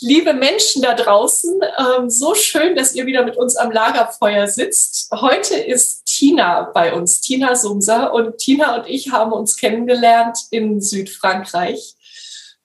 liebe 0.00 0.32
Menschen 0.32 0.82
da 0.82 0.94
draußen, 0.94 1.60
ähm, 1.78 2.10
so 2.10 2.34
schön, 2.34 2.76
dass 2.76 2.94
ihr 2.94 3.06
wieder 3.06 3.24
mit 3.24 3.36
uns 3.36 3.56
am 3.56 3.70
Lagerfeuer 3.70 4.46
sitzt. 4.46 5.10
Heute 5.12 5.56
ist 5.56 6.04
Tina 6.06 6.70
bei 6.72 6.94
uns, 6.94 7.20
Tina 7.20 7.56
Sumser. 7.56 8.12
Und 8.12 8.38
Tina 8.38 8.76
und 8.76 8.88
ich 8.88 9.10
haben 9.10 9.32
uns 9.32 9.56
kennengelernt 9.56 10.38
in 10.50 10.80
Südfrankreich. 10.80 11.94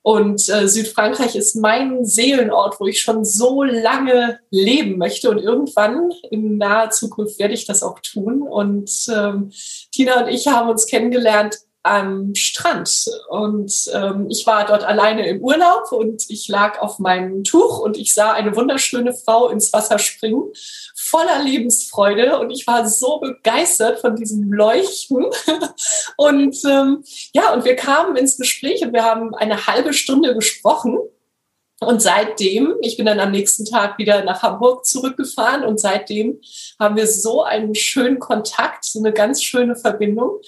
Und 0.02 0.50
äh, 0.50 0.68
Südfrankreich 0.68 1.36
ist 1.36 1.56
mein 1.56 2.04
Seelenort, 2.04 2.80
wo 2.80 2.88
ich 2.88 3.00
schon 3.00 3.24
so 3.24 3.64
lange 3.64 4.40
leben 4.50 4.98
möchte. 4.98 5.30
Und 5.30 5.38
irgendwann 5.40 6.12
in 6.30 6.58
naher 6.58 6.90
Zukunft 6.90 7.40
werde 7.40 7.54
ich 7.54 7.66
das 7.66 7.84
auch 7.84 8.00
tun. 8.00 8.42
Und 8.42 8.92
ähm, 9.10 9.52
Tina 9.92 10.24
und 10.24 10.28
ich 10.28 10.48
haben 10.48 10.70
uns 10.70 10.88
kennengelernt 10.88 11.58
am 11.84 12.34
Strand. 12.34 13.10
Und 13.28 13.90
ähm, 13.94 14.28
ich 14.30 14.48
war 14.48 14.66
dort 14.66 14.86
alleine 14.86 15.28
im 15.28 15.42
Urlaub 15.42 15.92
und 15.92 16.24
ich 16.30 16.48
lag 16.48 16.80
auf 16.80 16.98
meinem 17.00 17.44
Tuch 17.44 17.80
und 17.80 17.98
ich 17.98 18.14
sah 18.14 18.32
eine 18.32 18.56
wunderschöne 18.56 19.14
Frau 19.14 19.50
ins 19.50 19.74
Wasser 19.74 20.00
springen, 20.00 20.44
voller 20.96 21.44
Lebensfreude. 21.44 22.40
Und 22.40 22.52
ich 22.52 22.66
war 22.66 22.88
so 22.88 23.20
begeistert 23.20 24.00
von 24.00 24.16
diesem 24.16 24.52
Leuchten. 24.52 25.26
und 26.18 26.58
ähm, 26.66 27.04
ja, 27.34 27.54
und 27.54 27.66
wir 27.66 27.76
kamen 27.76 28.16
ins 28.16 28.38
Gespräch 28.38 28.82
und 28.84 28.94
wir 28.94 29.04
haben 29.04 29.36
eine 29.36 29.68
halbe 29.68 29.94
Stunde 29.94 30.34
gesprochen. 30.34 30.98
Und 31.82 32.02
seitdem, 32.02 32.76
ich 32.82 32.96
bin 32.96 33.06
dann 33.06 33.20
am 33.20 33.32
nächsten 33.32 33.66
Tag 33.66 33.98
wieder 33.98 34.24
nach 34.24 34.42
Hamburg 34.42 34.86
zurückgefahren 34.86 35.66
und 35.66 35.82
seitdem 35.82 36.40
haben 36.80 36.96
wir 36.96 37.08
so 37.08 37.44
einen 37.44 37.76
schönen 37.76 38.20
Kontakt, 38.20 38.86
so 38.86 39.00
eine 39.00 39.12
ganz 39.12 39.44
schöne 39.44 39.76
Verbindung. 39.76 40.40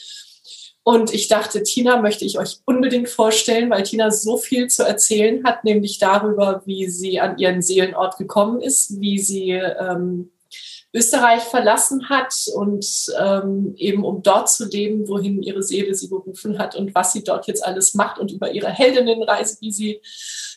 Und 0.87 1.11
ich 1.15 1.27
dachte, 1.29 1.63
Tina 1.63 1.99
möchte 1.99 2.25
ich 2.25 2.37
euch 2.37 2.59
unbedingt 2.63 3.09
vorstellen, 3.09 3.71
weil 3.71 3.81
Tina 3.81 4.11
so 4.11 4.37
viel 4.37 4.67
zu 4.67 4.83
erzählen 4.83 5.43
hat, 5.43 5.63
nämlich 5.63 5.97
darüber, 5.97 6.61
wie 6.65 6.87
sie 6.87 7.19
an 7.19 7.39
ihren 7.39 7.63
Seelenort 7.63 8.19
gekommen 8.19 8.61
ist, 8.61 9.01
wie 9.01 9.17
sie 9.17 9.49
ähm, 9.49 10.29
Österreich 10.93 11.41
verlassen 11.41 12.07
hat 12.07 12.35
und 12.53 12.85
ähm, 13.19 13.73
eben 13.77 14.05
um 14.05 14.21
dort 14.21 14.47
zu 14.47 14.65
leben, 14.65 15.07
wohin 15.07 15.41
ihre 15.41 15.63
Seele 15.63 15.95
sie 15.95 16.07
berufen 16.07 16.59
hat 16.59 16.75
und 16.75 16.93
was 16.93 17.13
sie 17.13 17.23
dort 17.23 17.47
jetzt 17.47 17.65
alles 17.65 17.95
macht 17.95 18.19
und 18.19 18.31
über 18.31 18.51
ihre 18.51 18.69
Heldinnenreise, 18.69 19.57
wie 19.61 19.71
sie 19.71 20.01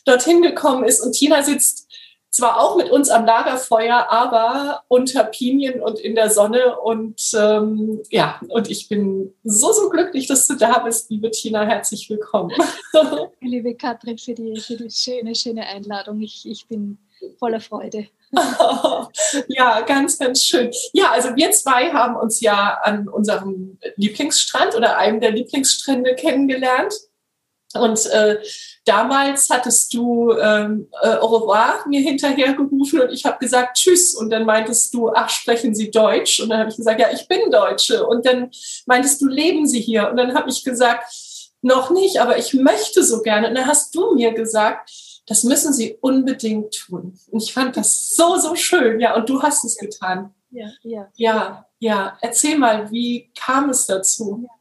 dorthin 0.05 0.43
gekommen 0.43 0.83
ist. 0.83 1.01
Und 1.01 1.13
Tina 1.13 1.41
sitzt 1.41 1.87
zwar 2.31 2.59
auch 2.59 2.75
mit 2.75 2.89
uns 2.91 3.09
am 3.09 3.25
Lagerfeuer, 3.25 4.07
aber 4.09 4.83
unter 4.87 5.23
Pinien 5.23 5.81
und 5.81 5.99
in 5.99 6.15
der 6.15 6.29
Sonne. 6.29 6.79
Und 6.79 7.21
ähm, 7.33 8.01
ja, 8.09 8.39
und 8.47 8.69
ich 8.69 8.87
bin 8.87 9.33
so, 9.43 9.71
so 9.71 9.89
glücklich, 9.89 10.27
dass 10.27 10.47
du 10.47 10.55
da 10.55 10.79
bist, 10.79 11.09
liebe 11.09 11.31
Tina. 11.31 11.65
Herzlich 11.65 12.09
willkommen. 12.09 12.55
liebe 13.41 13.75
Katrin, 13.75 14.17
für 14.17 14.33
die, 14.33 14.59
für 14.59 14.77
die 14.77 14.91
schöne, 14.91 15.35
schöne 15.35 15.65
Einladung. 15.65 16.21
Ich, 16.21 16.47
ich 16.47 16.67
bin 16.67 16.99
voller 17.37 17.59
Freude. 17.59 18.07
ja, 19.47 19.81
ganz, 19.81 20.19
ganz 20.19 20.43
schön. 20.43 20.71
Ja, 20.93 21.11
also 21.11 21.35
wir 21.35 21.51
zwei 21.51 21.91
haben 21.91 22.15
uns 22.15 22.41
ja 22.41 22.79
an 22.83 23.07
unserem 23.07 23.79
Lieblingsstrand 23.95 24.75
oder 24.75 24.97
einem 24.97 25.19
der 25.19 25.31
Lieblingsstrände 25.31 26.15
kennengelernt. 26.15 26.93
Und 27.73 28.05
äh, 28.07 28.39
damals 28.89 29.49
hattest 29.51 29.93
du 29.93 30.31
ähm, 30.33 30.87
äh, 31.03 31.15
au 31.17 31.27
revoir 31.27 31.87
mir 31.87 32.01
hinterhergerufen 32.01 33.01
und 33.01 33.11
ich 33.11 33.23
habe 33.23 33.37
gesagt 33.37 33.77
Tschüss. 33.77 34.15
Und 34.15 34.31
dann 34.31 34.45
meintest 34.45 34.93
du, 34.93 35.11
ach, 35.13 35.29
sprechen 35.29 35.75
Sie 35.75 35.91
Deutsch? 35.91 36.39
Und 36.39 36.49
dann 36.49 36.59
habe 36.59 36.71
ich 36.71 36.77
gesagt, 36.77 36.99
ja, 36.99 37.07
ich 37.13 37.27
bin 37.27 37.51
Deutsche. 37.51 38.05
Und 38.05 38.25
dann 38.25 38.49
meintest 38.87 39.21
du, 39.21 39.27
leben 39.27 39.67
Sie 39.67 39.79
hier? 39.79 40.09
Und 40.09 40.17
dann 40.17 40.33
habe 40.33 40.49
ich 40.49 40.63
gesagt, 40.63 41.03
noch 41.61 41.91
nicht, 41.91 42.19
aber 42.19 42.37
ich 42.37 42.53
möchte 42.53 43.03
so 43.03 43.21
gerne. 43.21 43.49
Und 43.49 43.55
dann 43.55 43.67
hast 43.67 43.93
du 43.93 44.15
mir 44.15 44.33
gesagt, 44.33 44.89
das 45.27 45.43
müssen 45.43 45.71
Sie 45.71 45.97
unbedingt 46.01 46.73
tun. 46.73 47.19
Und 47.29 47.43
ich 47.43 47.53
fand 47.53 47.77
das 47.77 48.15
so, 48.15 48.37
so 48.37 48.55
schön. 48.55 48.99
Ja, 48.99 49.15
und 49.15 49.29
du 49.29 49.43
hast 49.43 49.63
es 49.65 49.77
getan. 49.77 50.33
Ja, 50.49 50.69
ja. 50.81 51.07
Ja, 51.15 51.65
ja. 51.77 52.17
Erzähl 52.21 52.57
mal, 52.57 52.89
wie 52.89 53.31
kam 53.37 53.69
es 53.69 53.85
dazu? 53.85 54.41
Ja. 54.43 54.58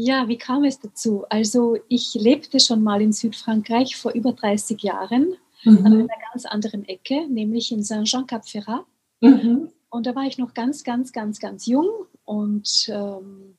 Ja, 0.00 0.28
wie 0.28 0.38
kam 0.38 0.62
es 0.62 0.78
dazu? 0.78 1.24
Also 1.28 1.76
ich 1.88 2.14
lebte 2.14 2.60
schon 2.60 2.84
mal 2.84 3.02
in 3.02 3.12
Südfrankreich 3.12 3.96
vor 3.96 4.12
über 4.12 4.32
30 4.32 4.80
Jahren 4.80 5.36
mhm. 5.64 5.78
an 5.78 5.92
einer 5.92 6.08
ganz 6.32 6.46
anderen 6.46 6.84
Ecke, 6.84 7.26
nämlich 7.28 7.72
in 7.72 7.82
Saint-Jean-Cap-Ferrat. 7.82 8.84
Mhm. 9.20 9.72
Und 9.90 10.06
da 10.06 10.14
war 10.14 10.24
ich 10.24 10.38
noch 10.38 10.54
ganz, 10.54 10.84
ganz, 10.84 11.12
ganz, 11.12 11.40
ganz 11.40 11.66
jung 11.66 11.88
und 12.24 12.88
ähm, 12.88 13.56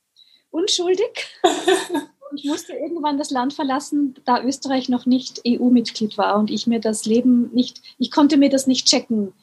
unschuldig 0.50 1.28
und 2.30 2.44
musste 2.46 2.72
irgendwann 2.72 3.18
das 3.18 3.30
Land 3.30 3.52
verlassen, 3.52 4.14
da 4.24 4.42
Österreich 4.42 4.88
noch 4.88 5.04
nicht 5.04 5.42
EU-Mitglied 5.46 6.16
war 6.16 6.38
und 6.38 6.50
ich 6.50 6.66
mir 6.66 6.80
das 6.80 7.04
Leben 7.04 7.50
nicht, 7.52 7.82
ich 7.98 8.10
konnte 8.10 8.38
mir 8.38 8.48
das 8.48 8.66
nicht 8.66 8.86
checken, 8.86 9.34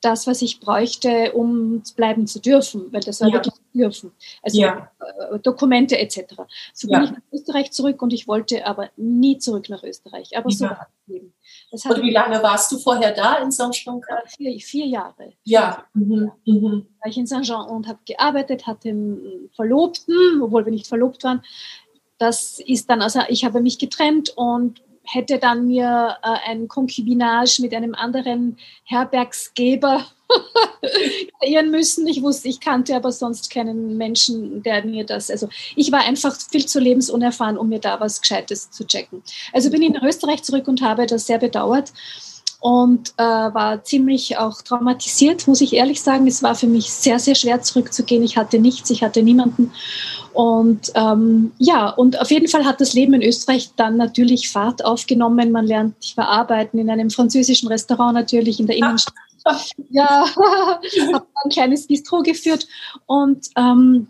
das, 0.00 0.26
was 0.26 0.42
ich 0.42 0.60
bräuchte, 0.60 1.32
um 1.32 1.82
bleiben 1.96 2.26
zu 2.26 2.40
dürfen, 2.40 2.92
weil 2.92 3.00
das 3.00 3.20
war 3.20 3.28
ja. 3.28 3.34
wirklich 3.34 3.54
dürfen. 3.74 4.12
Also 4.42 4.60
ja. 4.60 4.90
äh, 5.30 5.38
Dokumente 5.38 5.98
etc. 5.98 6.34
So 6.72 6.88
bin 6.88 7.04
ich 7.04 7.10
nach 7.10 7.20
Österreich 7.32 7.72
zurück 7.72 8.02
und 8.02 8.12
ich 8.12 8.28
wollte 8.28 8.66
aber 8.66 8.90
nie 8.96 9.38
zurück 9.38 9.68
nach 9.68 9.82
Österreich. 9.82 10.36
Aber 10.36 10.50
so 10.50 10.64
war 10.66 10.76
das 10.76 10.88
Leben. 11.06 11.32
Und 11.70 12.02
wie 12.02 12.10
lange 12.10 12.42
warst 12.42 12.70
du 12.72 12.78
vorher 12.78 13.12
da 13.12 13.36
in 13.36 13.50
Saint-Jean? 13.50 14.00
Vier, 14.36 14.60
vier 14.60 14.86
Jahre. 14.86 15.32
Ja. 15.44 15.84
Mhm. 15.94 16.30
Mhm. 16.44 16.86
War 17.00 17.10
ich 17.10 17.16
in 17.16 17.26
Saint-Jean 17.26 17.66
und 17.66 17.88
habe 17.88 17.98
gearbeitet, 18.06 18.66
hatte 18.66 18.90
einen 18.90 19.50
Verlobten, 19.54 20.42
obwohl 20.42 20.64
wir 20.64 20.72
nicht 20.72 20.86
verlobt 20.86 21.24
waren. 21.24 21.42
Das 22.18 22.60
ist 22.60 22.88
dann, 22.88 23.02
also 23.02 23.20
ich 23.28 23.44
habe 23.44 23.60
mich 23.60 23.78
getrennt 23.78 24.32
und 24.36 24.82
hätte 25.06 25.38
dann 25.38 25.66
mir 25.66 26.16
äh, 26.22 26.50
ein 26.50 26.68
Konkubinage 26.68 27.60
mit 27.60 27.74
einem 27.74 27.94
anderen 27.94 28.58
Herbergsgeber 28.84 30.06
kreieren 31.40 31.70
müssen. 31.70 32.06
Ich 32.06 32.22
wusste, 32.22 32.48
ich 32.48 32.60
kannte 32.60 32.96
aber 32.96 33.12
sonst 33.12 33.50
keinen 33.50 33.96
Menschen, 33.96 34.62
der 34.62 34.84
mir 34.84 35.04
das, 35.04 35.30
also 35.30 35.48
ich 35.76 35.92
war 35.92 36.00
einfach 36.00 36.36
viel 36.50 36.66
zu 36.66 36.80
lebensunerfahren, 36.80 37.56
um 37.58 37.68
mir 37.68 37.80
da 37.80 38.00
was 38.00 38.20
Gescheites 38.20 38.70
zu 38.70 38.86
checken. 38.86 39.22
Also 39.52 39.70
bin 39.70 39.82
ich 39.82 39.90
nach 39.90 40.02
Österreich 40.02 40.42
zurück 40.42 40.68
und 40.68 40.82
habe 40.82 41.06
das 41.06 41.26
sehr 41.26 41.38
bedauert 41.38 41.92
und 42.60 43.12
äh, 43.16 43.22
war 43.22 43.84
ziemlich 43.84 44.38
auch 44.38 44.62
traumatisiert, 44.62 45.46
muss 45.46 45.60
ich 45.60 45.74
ehrlich 45.74 46.02
sagen. 46.02 46.26
Es 46.26 46.42
war 46.42 46.54
für 46.54 46.66
mich 46.66 46.92
sehr, 46.92 47.18
sehr 47.18 47.34
schwer 47.34 47.62
zurückzugehen. 47.62 48.22
Ich 48.22 48.36
hatte 48.36 48.58
nichts, 48.58 48.90
ich 48.90 49.02
hatte 49.02 49.22
niemanden. 49.22 49.72
Und 50.32 50.92
ähm, 50.94 51.52
ja, 51.58 51.88
und 51.88 52.20
auf 52.20 52.30
jeden 52.30 52.48
Fall 52.48 52.64
hat 52.64 52.80
das 52.80 52.92
Leben 52.92 53.14
in 53.14 53.22
Österreich 53.22 53.70
dann 53.76 53.96
natürlich 53.96 54.50
Fahrt 54.50 54.84
aufgenommen. 54.84 55.52
Man 55.52 55.66
lernt 55.66 56.02
dich 56.02 56.14
verarbeiten 56.14 56.78
in 56.78 56.90
einem 56.90 57.10
französischen 57.10 57.68
Restaurant 57.68 58.14
natürlich 58.14 58.60
in 58.60 58.66
der 58.66 58.76
Innenstadt. 58.76 59.14
Ja, 59.90 60.26
habe 60.36 61.26
ein 61.44 61.50
kleines 61.50 61.86
Bistro 61.86 62.22
geführt 62.22 62.66
und 63.06 63.46
ähm, 63.56 64.08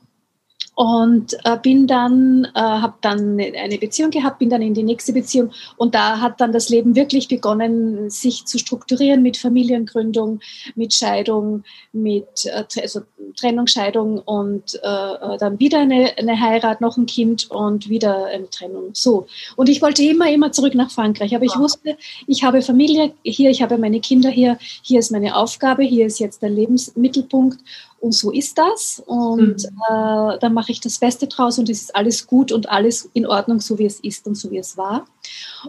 und 0.76 1.34
äh, 1.44 1.56
bin 1.56 1.86
dann, 1.86 2.46
äh, 2.54 2.60
habe 2.60 2.96
dann 3.00 3.40
eine 3.40 3.78
Beziehung 3.78 4.10
gehabt, 4.10 4.38
bin 4.38 4.50
dann 4.50 4.60
in 4.60 4.74
die 4.74 4.82
nächste 4.82 5.14
Beziehung. 5.14 5.50
Und 5.78 5.94
da 5.94 6.20
hat 6.20 6.38
dann 6.38 6.52
das 6.52 6.68
Leben 6.68 6.94
wirklich 6.94 7.28
begonnen, 7.28 8.10
sich 8.10 8.44
zu 8.44 8.58
strukturieren 8.58 9.22
mit 9.22 9.38
Familiengründung, 9.38 10.40
mit 10.74 10.92
Scheidung, 10.92 11.64
mit 11.94 12.44
äh, 12.44 12.64
also 12.82 13.00
Trennung, 13.36 13.66
Scheidung 13.66 14.18
und 14.18 14.78
äh, 14.82 14.86
äh, 14.86 15.38
dann 15.38 15.58
wieder 15.58 15.78
eine, 15.78 16.12
eine 16.18 16.38
Heirat, 16.38 16.82
noch 16.82 16.98
ein 16.98 17.06
Kind 17.06 17.50
und 17.50 17.88
wieder 17.88 18.26
eine 18.26 18.50
Trennung. 18.50 18.90
So. 18.92 19.26
Und 19.56 19.70
ich 19.70 19.80
wollte 19.80 20.02
immer, 20.02 20.30
immer 20.30 20.52
zurück 20.52 20.74
nach 20.74 20.90
Frankreich, 20.90 21.34
aber 21.34 21.46
ich 21.46 21.56
wusste, 21.56 21.96
ich 22.26 22.44
habe 22.44 22.60
Familie 22.60 23.14
hier, 23.22 23.48
ich 23.48 23.62
habe 23.62 23.78
meine 23.78 24.00
Kinder 24.00 24.28
hier, 24.28 24.58
hier 24.82 24.98
ist 24.98 25.10
meine 25.10 25.36
Aufgabe, 25.36 25.84
hier 25.84 26.04
ist 26.04 26.18
jetzt 26.18 26.42
der 26.42 26.50
Lebensmittelpunkt 26.50 27.60
und 28.00 28.12
so 28.12 28.30
ist 28.30 28.58
das. 28.58 29.02
Und 29.06 29.62
mhm. 29.62 29.82
äh, 29.88 30.38
dann 30.38 30.54
mache 30.54 30.72
ich 30.72 30.80
das 30.80 30.98
Beste 30.98 31.26
draus 31.26 31.58
und 31.58 31.68
es 31.68 31.82
ist 31.82 31.96
alles 31.96 32.26
gut 32.26 32.52
und 32.52 32.68
alles 32.68 33.10
in 33.14 33.26
Ordnung, 33.26 33.60
so 33.60 33.78
wie 33.78 33.86
es 33.86 34.00
ist 34.00 34.26
und 34.26 34.36
so 34.36 34.50
wie 34.50 34.58
es 34.58 34.76
war. 34.76 35.06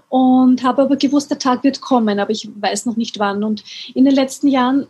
Und 0.10 0.64
habe 0.64 0.84
aber 0.84 0.98
gewusst, 0.98 1.32
der 1.32 1.40
Tag 1.40 1.64
wird 1.64 1.82
kommen, 1.82 2.20
aber 2.20 2.32
ich 2.32 2.50
weiß 2.54 2.86
noch 2.86 2.98
nicht 2.98 3.20
wann. 3.20 3.44
Und 3.44 3.64
in 3.94 4.06
den 4.06 4.14
letzten 4.14 4.48
Jahren 4.48 4.88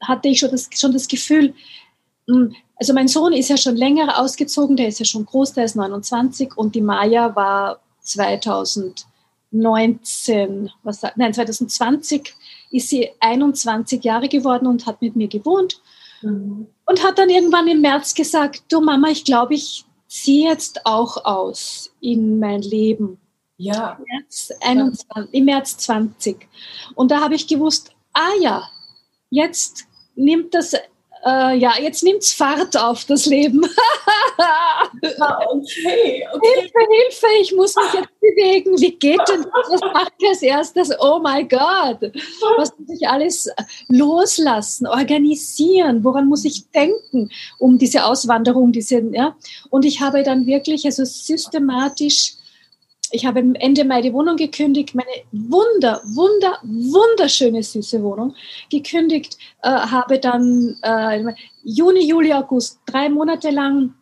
hatte 0.00 0.28
ich 0.28 0.38
schon 0.38 0.50
das, 0.50 0.68
schon 0.74 0.92
das 0.92 1.08
Gefühl, 1.08 1.54
hm, 2.28 2.54
also 2.76 2.92
mein 2.92 3.08
Sohn 3.08 3.32
ist 3.32 3.48
ja 3.48 3.56
schon 3.56 3.76
länger 3.76 4.20
ausgezogen, 4.20 4.76
der 4.76 4.88
ist 4.88 4.98
ja 4.98 5.04
schon 5.04 5.26
groß, 5.26 5.52
der 5.54 5.64
ist 5.64 5.76
29 5.76 6.56
und 6.56 6.74
die 6.74 6.80
Maya 6.80 7.36
war 7.36 7.78
2019, 8.00 10.70
was, 10.82 11.02
nein, 11.16 11.32
2020 11.32 12.34
ist 12.70 12.88
sie 12.88 13.10
21 13.20 14.02
Jahre 14.04 14.28
geworden 14.28 14.66
und 14.66 14.86
hat 14.86 15.00
mit 15.00 15.14
mir 15.16 15.28
gewohnt. 15.28 15.80
Mhm. 16.24 16.66
Und 16.86 17.02
hat 17.02 17.18
dann 17.18 17.30
irgendwann 17.30 17.68
im 17.68 17.80
März 17.80 18.14
gesagt, 18.14 18.64
du 18.68 18.80
Mama, 18.80 19.08
ich 19.08 19.24
glaube, 19.24 19.54
ich 19.54 19.84
ziehe 20.08 20.48
jetzt 20.50 20.84
auch 20.84 21.24
aus 21.24 21.94
in 22.00 22.38
mein 22.38 22.62
Leben. 22.62 23.18
Ja. 23.56 23.98
März 24.06 24.52
21, 24.60 25.32
Im 25.32 25.44
März 25.44 25.76
20. 25.78 26.48
Und 26.94 27.10
da 27.10 27.20
habe 27.20 27.34
ich 27.34 27.46
gewusst, 27.46 27.92
ah 28.12 28.32
ja, 28.40 28.68
jetzt 29.30 29.86
nimmt 30.14 30.54
das 30.54 30.74
äh, 31.24 31.56
ja, 31.56 31.74
jetzt 31.80 32.02
nimmt 32.02 32.22
es 32.22 32.32
Fahrt 32.32 32.76
auf, 32.76 33.04
das 33.06 33.26
Leben. 33.26 33.64
ah, 34.38 34.88
okay, 35.48 36.26
okay. 36.32 36.48
Hilfe, 36.54 36.78
Hilfe, 36.90 37.26
ich 37.40 37.54
muss 37.54 37.74
mich 37.76 37.94
jetzt 37.94 38.13
bewegen. 38.24 38.80
Wie 38.80 38.92
geht 38.92 39.20
denn 39.28 39.42
das? 39.42 39.70
Was 39.70 39.80
mache 39.80 40.10
ich 40.18 40.28
als 40.28 40.42
erstes? 40.42 40.90
Oh 41.00 41.20
mein 41.22 41.48
Gott. 41.48 42.00
Was 42.56 42.72
muss 42.78 43.00
ich 43.00 43.08
alles 43.08 43.50
loslassen, 43.88 44.86
organisieren? 44.86 46.04
Woran 46.04 46.28
muss 46.28 46.44
ich 46.44 46.70
denken, 46.70 47.30
um 47.58 47.78
diese 47.78 48.04
Auswanderung, 48.04 48.72
diese, 48.72 49.00
ja? 49.12 49.36
Und 49.70 49.84
ich 49.84 50.00
habe 50.00 50.22
dann 50.22 50.46
wirklich, 50.46 50.84
also 50.84 51.04
systematisch 51.04 52.34
ich 53.10 53.24
habe 53.24 53.40
Ende 53.60 53.84
Mai 53.84 54.00
die 54.00 54.12
Wohnung 54.12 54.36
gekündigt, 54.36 54.94
meine 54.94 55.06
wunder, 55.30 56.00
wunder, 56.04 56.58
wunderschöne, 56.64 57.62
süße 57.62 58.02
Wohnung 58.02 58.34
gekündigt, 58.70 59.38
äh, 59.62 59.68
habe 59.68 60.18
dann 60.18 60.76
äh, 60.82 61.22
Juni, 61.62 62.08
Juli, 62.08 62.32
August 62.32 62.80
drei 62.86 63.08
Monate 63.08 63.50
lang 63.50 63.94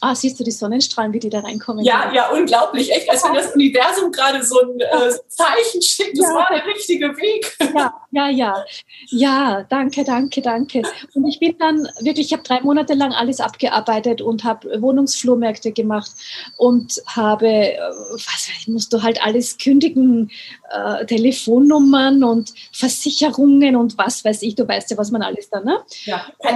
Ah, 0.00 0.14
siehst 0.14 0.38
du 0.38 0.44
die 0.44 0.50
Sonnenstrahlen, 0.50 1.12
wie 1.12 1.18
die 1.18 1.30
da 1.30 1.40
reinkommen? 1.40 1.84
Ja, 1.84 2.12
ja, 2.12 2.30
unglaublich. 2.30 2.92
Echt, 2.92 3.08
als 3.10 3.24
wenn 3.24 3.34
das 3.34 3.54
Universum 3.54 4.12
gerade 4.12 4.44
so 4.44 4.60
ein 4.60 4.80
äh, 4.80 5.12
Zeichen 5.28 5.80
schickt. 5.80 6.18
Das 6.18 6.26
ja. 6.26 6.34
war 6.34 6.48
der 6.50 6.66
richtige 6.66 7.16
Weg. 7.16 7.56
Ja, 7.74 7.94
ja, 8.10 8.28
ja. 8.28 8.64
Ja, 9.08 9.62
danke, 9.68 10.04
danke, 10.04 10.42
danke. 10.42 10.82
Und 11.14 11.26
ich 11.26 11.38
bin 11.38 11.56
dann 11.58 11.88
wirklich, 12.00 12.26
ich 12.26 12.32
habe 12.32 12.42
drei 12.42 12.60
Monate 12.60 12.94
lang 12.94 13.12
alles 13.12 13.40
abgearbeitet 13.40 14.20
und 14.22 14.44
habe 14.44 14.80
Wohnungsflohmärkte 14.80 15.72
gemacht 15.72 16.10
und 16.56 17.02
habe, 17.06 17.46
äh, 17.46 17.78
was 17.78 18.48
ich 18.58 18.68
musste 18.68 19.02
halt 19.02 19.24
alles 19.24 19.58
kündigen, 19.58 20.30
äh, 20.70 21.06
Telefonnummern 21.06 22.24
und 22.24 22.52
Versicherungen 22.72 23.76
und 23.76 23.98
was 23.98 24.24
weiß 24.24 24.42
ich. 24.42 24.54
Du 24.54 24.66
weißt 24.66 24.90
ja, 24.90 24.96
was 24.96 25.10
man 25.10 25.22
alles 25.22 25.50
da, 25.50 25.60
ne? 25.60 25.82
Ja, 26.04 26.26
ich 26.40 26.54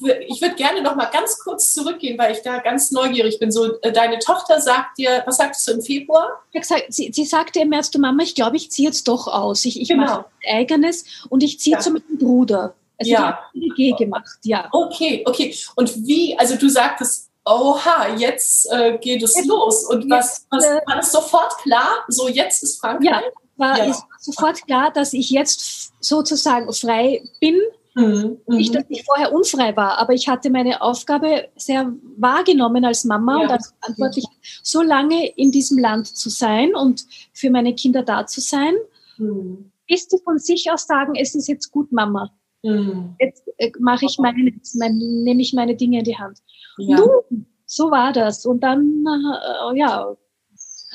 würde 0.00 0.24
ich 0.26 0.40
würd 0.40 0.56
gerne 0.56 0.82
noch 0.82 0.96
mal 0.96 1.06
ganz 1.06 1.38
kurz 1.38 1.72
zurückgehen, 1.72 2.18
weil 2.18 2.32
ich 2.32 2.42
da 2.42 2.58
ganz 2.58 2.81
ganz 2.82 2.90
neugierig 2.90 3.38
bin. 3.38 3.52
So, 3.52 3.80
äh, 3.80 3.92
deine 3.92 4.18
Tochter 4.18 4.60
sagt 4.60 4.98
dir, 4.98 5.22
was 5.26 5.36
sagtest 5.36 5.68
du 5.68 5.72
im 5.72 5.82
Februar? 5.82 6.42
Sie, 6.88 7.10
sie 7.12 7.24
sagte 7.24 7.60
im 7.60 7.68
März, 7.68 7.90
du 7.90 7.98
Mama, 7.98 8.22
ich 8.22 8.34
glaube, 8.34 8.56
ich 8.56 8.70
ziehe 8.70 8.88
jetzt 8.88 9.06
doch 9.08 9.28
aus. 9.28 9.64
Ich, 9.64 9.80
ich 9.80 9.88
genau. 9.88 10.04
mache 10.04 10.24
eigenes 10.50 11.04
und 11.28 11.42
ich 11.42 11.60
ziehe 11.60 11.76
ja. 11.76 11.80
zu 11.80 11.90
meinem 11.90 12.18
Bruder. 12.18 12.74
Also 12.98 13.12
ja. 13.12 13.38
die 13.54 13.70
hat 13.70 13.76
G 13.76 13.92
gemacht, 13.92 14.38
ja. 14.42 14.68
Okay, 14.72 15.22
okay. 15.26 15.54
Und 15.76 16.06
wie, 16.06 16.38
also 16.38 16.56
du 16.56 16.68
sagtest, 16.68 17.30
oha, 17.44 18.14
jetzt 18.16 18.70
äh, 18.70 18.98
geht 18.98 19.22
es 19.22 19.36
jetzt, 19.36 19.46
los. 19.46 19.84
Und 19.84 20.08
was, 20.10 20.46
was 20.50 20.64
äh, 20.64 20.80
war 20.86 20.96
das 20.96 21.10
sofort 21.10 21.56
klar? 21.58 22.04
So, 22.08 22.28
jetzt 22.28 22.62
ist 22.62 22.80
Frankreich? 22.80 23.10
Ja, 23.10 23.22
war, 23.56 23.78
ja. 23.78 23.84
ist 23.84 24.04
sofort 24.20 24.64
klar, 24.66 24.92
dass 24.92 25.12
ich 25.12 25.30
jetzt 25.30 25.92
sozusagen 26.00 26.72
frei 26.72 27.22
bin 27.40 27.60
Mhm. 27.94 28.38
Nicht, 28.46 28.74
dass 28.74 28.84
ich 28.88 29.04
vorher 29.04 29.32
unfrei 29.32 29.76
war, 29.76 29.98
aber 29.98 30.14
ich 30.14 30.28
hatte 30.28 30.48
meine 30.50 30.80
Aufgabe 30.80 31.48
sehr 31.56 31.92
wahrgenommen 32.16 32.84
als 32.84 33.04
Mama 33.04 33.36
ja. 33.36 33.42
und 33.42 33.50
als 33.50 33.74
verantwortlich, 33.80 34.24
so 34.62 34.82
lange 34.82 35.28
in 35.36 35.50
diesem 35.50 35.78
Land 35.78 36.06
zu 36.06 36.30
sein 36.30 36.74
und 36.74 37.04
für 37.34 37.50
meine 37.50 37.74
Kinder 37.74 38.02
da 38.02 38.26
zu 38.26 38.40
sein, 38.40 38.74
mhm. 39.18 39.70
bis 39.86 40.06
sie 40.08 40.18
von 40.24 40.38
sich 40.38 40.70
aus 40.70 40.86
sagen, 40.86 41.14
es 41.16 41.34
ist 41.34 41.48
jetzt 41.48 41.70
gut, 41.70 41.92
Mama. 41.92 42.32
Mhm. 42.62 43.14
Jetzt 43.18 43.44
äh, 43.58 43.72
mache 43.78 44.06
ich 44.06 44.18
meine, 44.18 44.52
mein, 44.74 44.96
nehme 44.96 45.42
ich 45.42 45.52
meine 45.52 45.76
Dinge 45.76 45.98
in 45.98 46.04
die 46.04 46.16
Hand. 46.16 46.38
Ja. 46.78 46.96
Nun, 46.96 47.46
so 47.66 47.90
war 47.90 48.12
das. 48.12 48.46
Und 48.46 48.60
dann, 48.60 49.04
äh, 49.06 49.78
ja, 49.78 50.16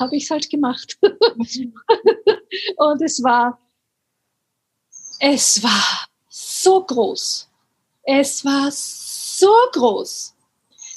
habe 0.00 0.16
ich 0.16 0.24
es 0.24 0.30
halt 0.30 0.50
gemacht. 0.50 0.98
Mhm. 1.36 1.74
und 2.76 3.02
es 3.02 3.22
war, 3.22 3.60
es 5.20 5.62
war 5.62 6.07
so 6.68 6.82
groß. 6.82 7.48
Es 8.02 8.44
war 8.44 8.68
so 8.70 9.52
groß, 9.72 10.34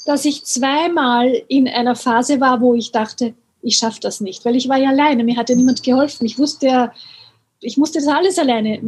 dass 0.06 0.26
ich 0.26 0.44
zweimal 0.44 1.44
in 1.48 1.68
einer 1.68 1.96
Phase 1.96 2.40
war, 2.42 2.62
wo 2.62 2.76
ich 2.76 2.92
dachte, 2.92 3.34
ich 3.62 3.78
schaffe 3.78 4.00
das 4.02 4.22
nicht, 4.22 4.44
weil 4.44 4.56
ich 4.56 4.68
war 4.68 4.78
ja 4.78 4.90
alleine, 4.90 5.24
mir 5.24 5.38
hat 5.38 5.50
ja 5.50 5.56
niemand 5.56 5.84
geholfen. 5.84 6.26
Ich 6.26 6.40
wusste 6.40 6.68
ja, 6.68 6.94
ich 7.60 7.78
musste 7.78 8.00
das 8.00 8.08
alles 8.08 8.40
alleine 8.40 8.80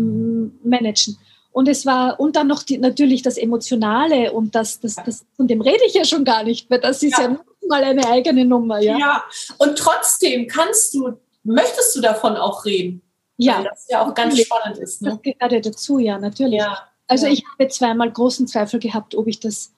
managen. 0.63 1.17
Und 1.51 1.67
es 1.67 1.85
war, 1.85 2.19
und 2.19 2.35
dann 2.35 2.47
noch 2.47 2.63
die, 2.63 2.79
natürlich 2.79 3.21
das 3.21 3.37
Emotionale 3.37 4.31
und 4.31 4.55
das, 4.55 4.79
das, 4.79 4.95
das, 4.95 5.23
von 5.37 5.47
dem 5.47 5.61
rede 5.61 5.85
ich 5.85 5.93
ja 5.93 6.03
schon 6.03 6.25
gar 6.25 6.43
nicht 6.43 6.69
mehr. 6.69 6.79
Das 6.79 7.03
ist 7.03 7.17
ja, 7.17 7.29
ja 7.29 7.39
mal 7.69 7.83
eine 7.83 8.09
eigene 8.09 8.43
Nummer, 8.43 8.79
ja. 8.79 8.97
Ja, 8.97 9.23
und 9.59 9.77
trotzdem 9.77 10.47
kannst 10.47 10.95
du, 10.95 11.13
möchtest 11.43 11.95
du 11.95 12.01
davon 12.01 12.35
auch 12.35 12.65
reden? 12.65 13.03
Ja. 13.37 13.57
Weil 13.57 13.63
das 13.65 13.87
ja 13.89 14.05
auch 14.05 14.13
ganz 14.13 14.39
spannend 14.39 14.77
ist. 14.77 15.01
Ne? 15.01 15.09
Das 15.09 15.21
gehört 15.21 15.51
ja 15.51 15.59
dazu, 15.59 15.99
ja, 15.99 16.19
natürlich. 16.19 16.59
Ja, 16.59 16.87
also 17.07 17.25
ja. 17.25 17.33
ich 17.33 17.43
habe 17.45 17.67
zweimal 17.69 18.11
großen 18.11 18.47
Zweifel 18.47 18.79
gehabt, 18.79 19.15
ob 19.15 19.27
ich 19.27 19.39
das, 19.39 19.73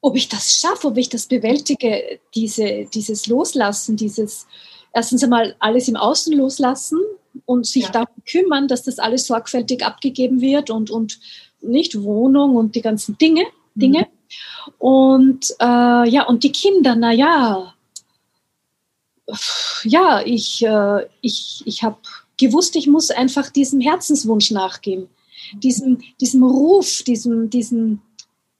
ob 0.00 0.16
ich 0.16 0.28
das 0.28 0.58
schaffe, 0.58 0.88
ob 0.88 0.96
ich 0.96 1.08
das 1.08 1.26
bewältige, 1.26 2.20
diese, 2.34 2.86
dieses 2.86 3.26
Loslassen, 3.26 3.96
dieses 3.96 4.46
erstens 4.92 5.24
einmal 5.24 5.56
alles 5.58 5.88
im 5.88 5.96
Außen 5.96 6.32
loslassen, 6.32 7.00
und 7.46 7.66
sich 7.66 7.84
ja. 7.84 7.90
darum 7.90 8.14
kümmern, 8.26 8.68
dass 8.68 8.82
das 8.82 8.98
alles 8.98 9.26
sorgfältig 9.26 9.84
abgegeben 9.84 10.40
wird 10.40 10.70
und, 10.70 10.90
und 10.90 11.18
nicht 11.60 12.02
Wohnung 12.02 12.56
und 12.56 12.74
die 12.74 12.82
ganzen 12.82 13.18
Dinge. 13.18 13.44
Dinge. 13.74 14.00
Mhm. 14.00 14.72
Und 14.78 15.50
äh, 15.60 16.08
ja, 16.08 16.26
und 16.26 16.44
die 16.44 16.52
Kinder, 16.52 16.94
na 16.94 17.12
ja, 17.12 17.74
ja, 19.84 20.22
ich, 20.24 20.64
äh, 20.64 21.06
ich, 21.20 21.62
ich 21.64 21.82
habe 21.82 21.98
gewusst, 22.38 22.76
ich 22.76 22.86
muss 22.86 23.10
einfach 23.10 23.50
diesem 23.50 23.80
Herzenswunsch 23.80 24.50
nachgehen, 24.50 25.08
diesem, 25.62 25.98
diesem 26.20 26.42
Ruf, 26.42 27.02
diesem, 27.02 27.50
diesem, 27.50 28.00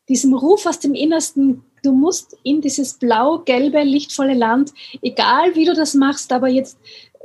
diesem 0.08 0.34
Ruf 0.34 0.66
aus 0.66 0.80
dem 0.80 0.94
Innersten. 0.94 1.64
Du 1.82 1.92
musst 1.92 2.36
in 2.42 2.60
dieses 2.60 2.94
blau-gelbe, 2.94 3.82
lichtvolle 3.82 4.34
Land, 4.34 4.72
egal 5.02 5.54
wie 5.54 5.64
du 5.64 5.74
das 5.74 5.94
machst, 5.94 6.32
aber 6.32 6.48
jetzt 6.48 6.78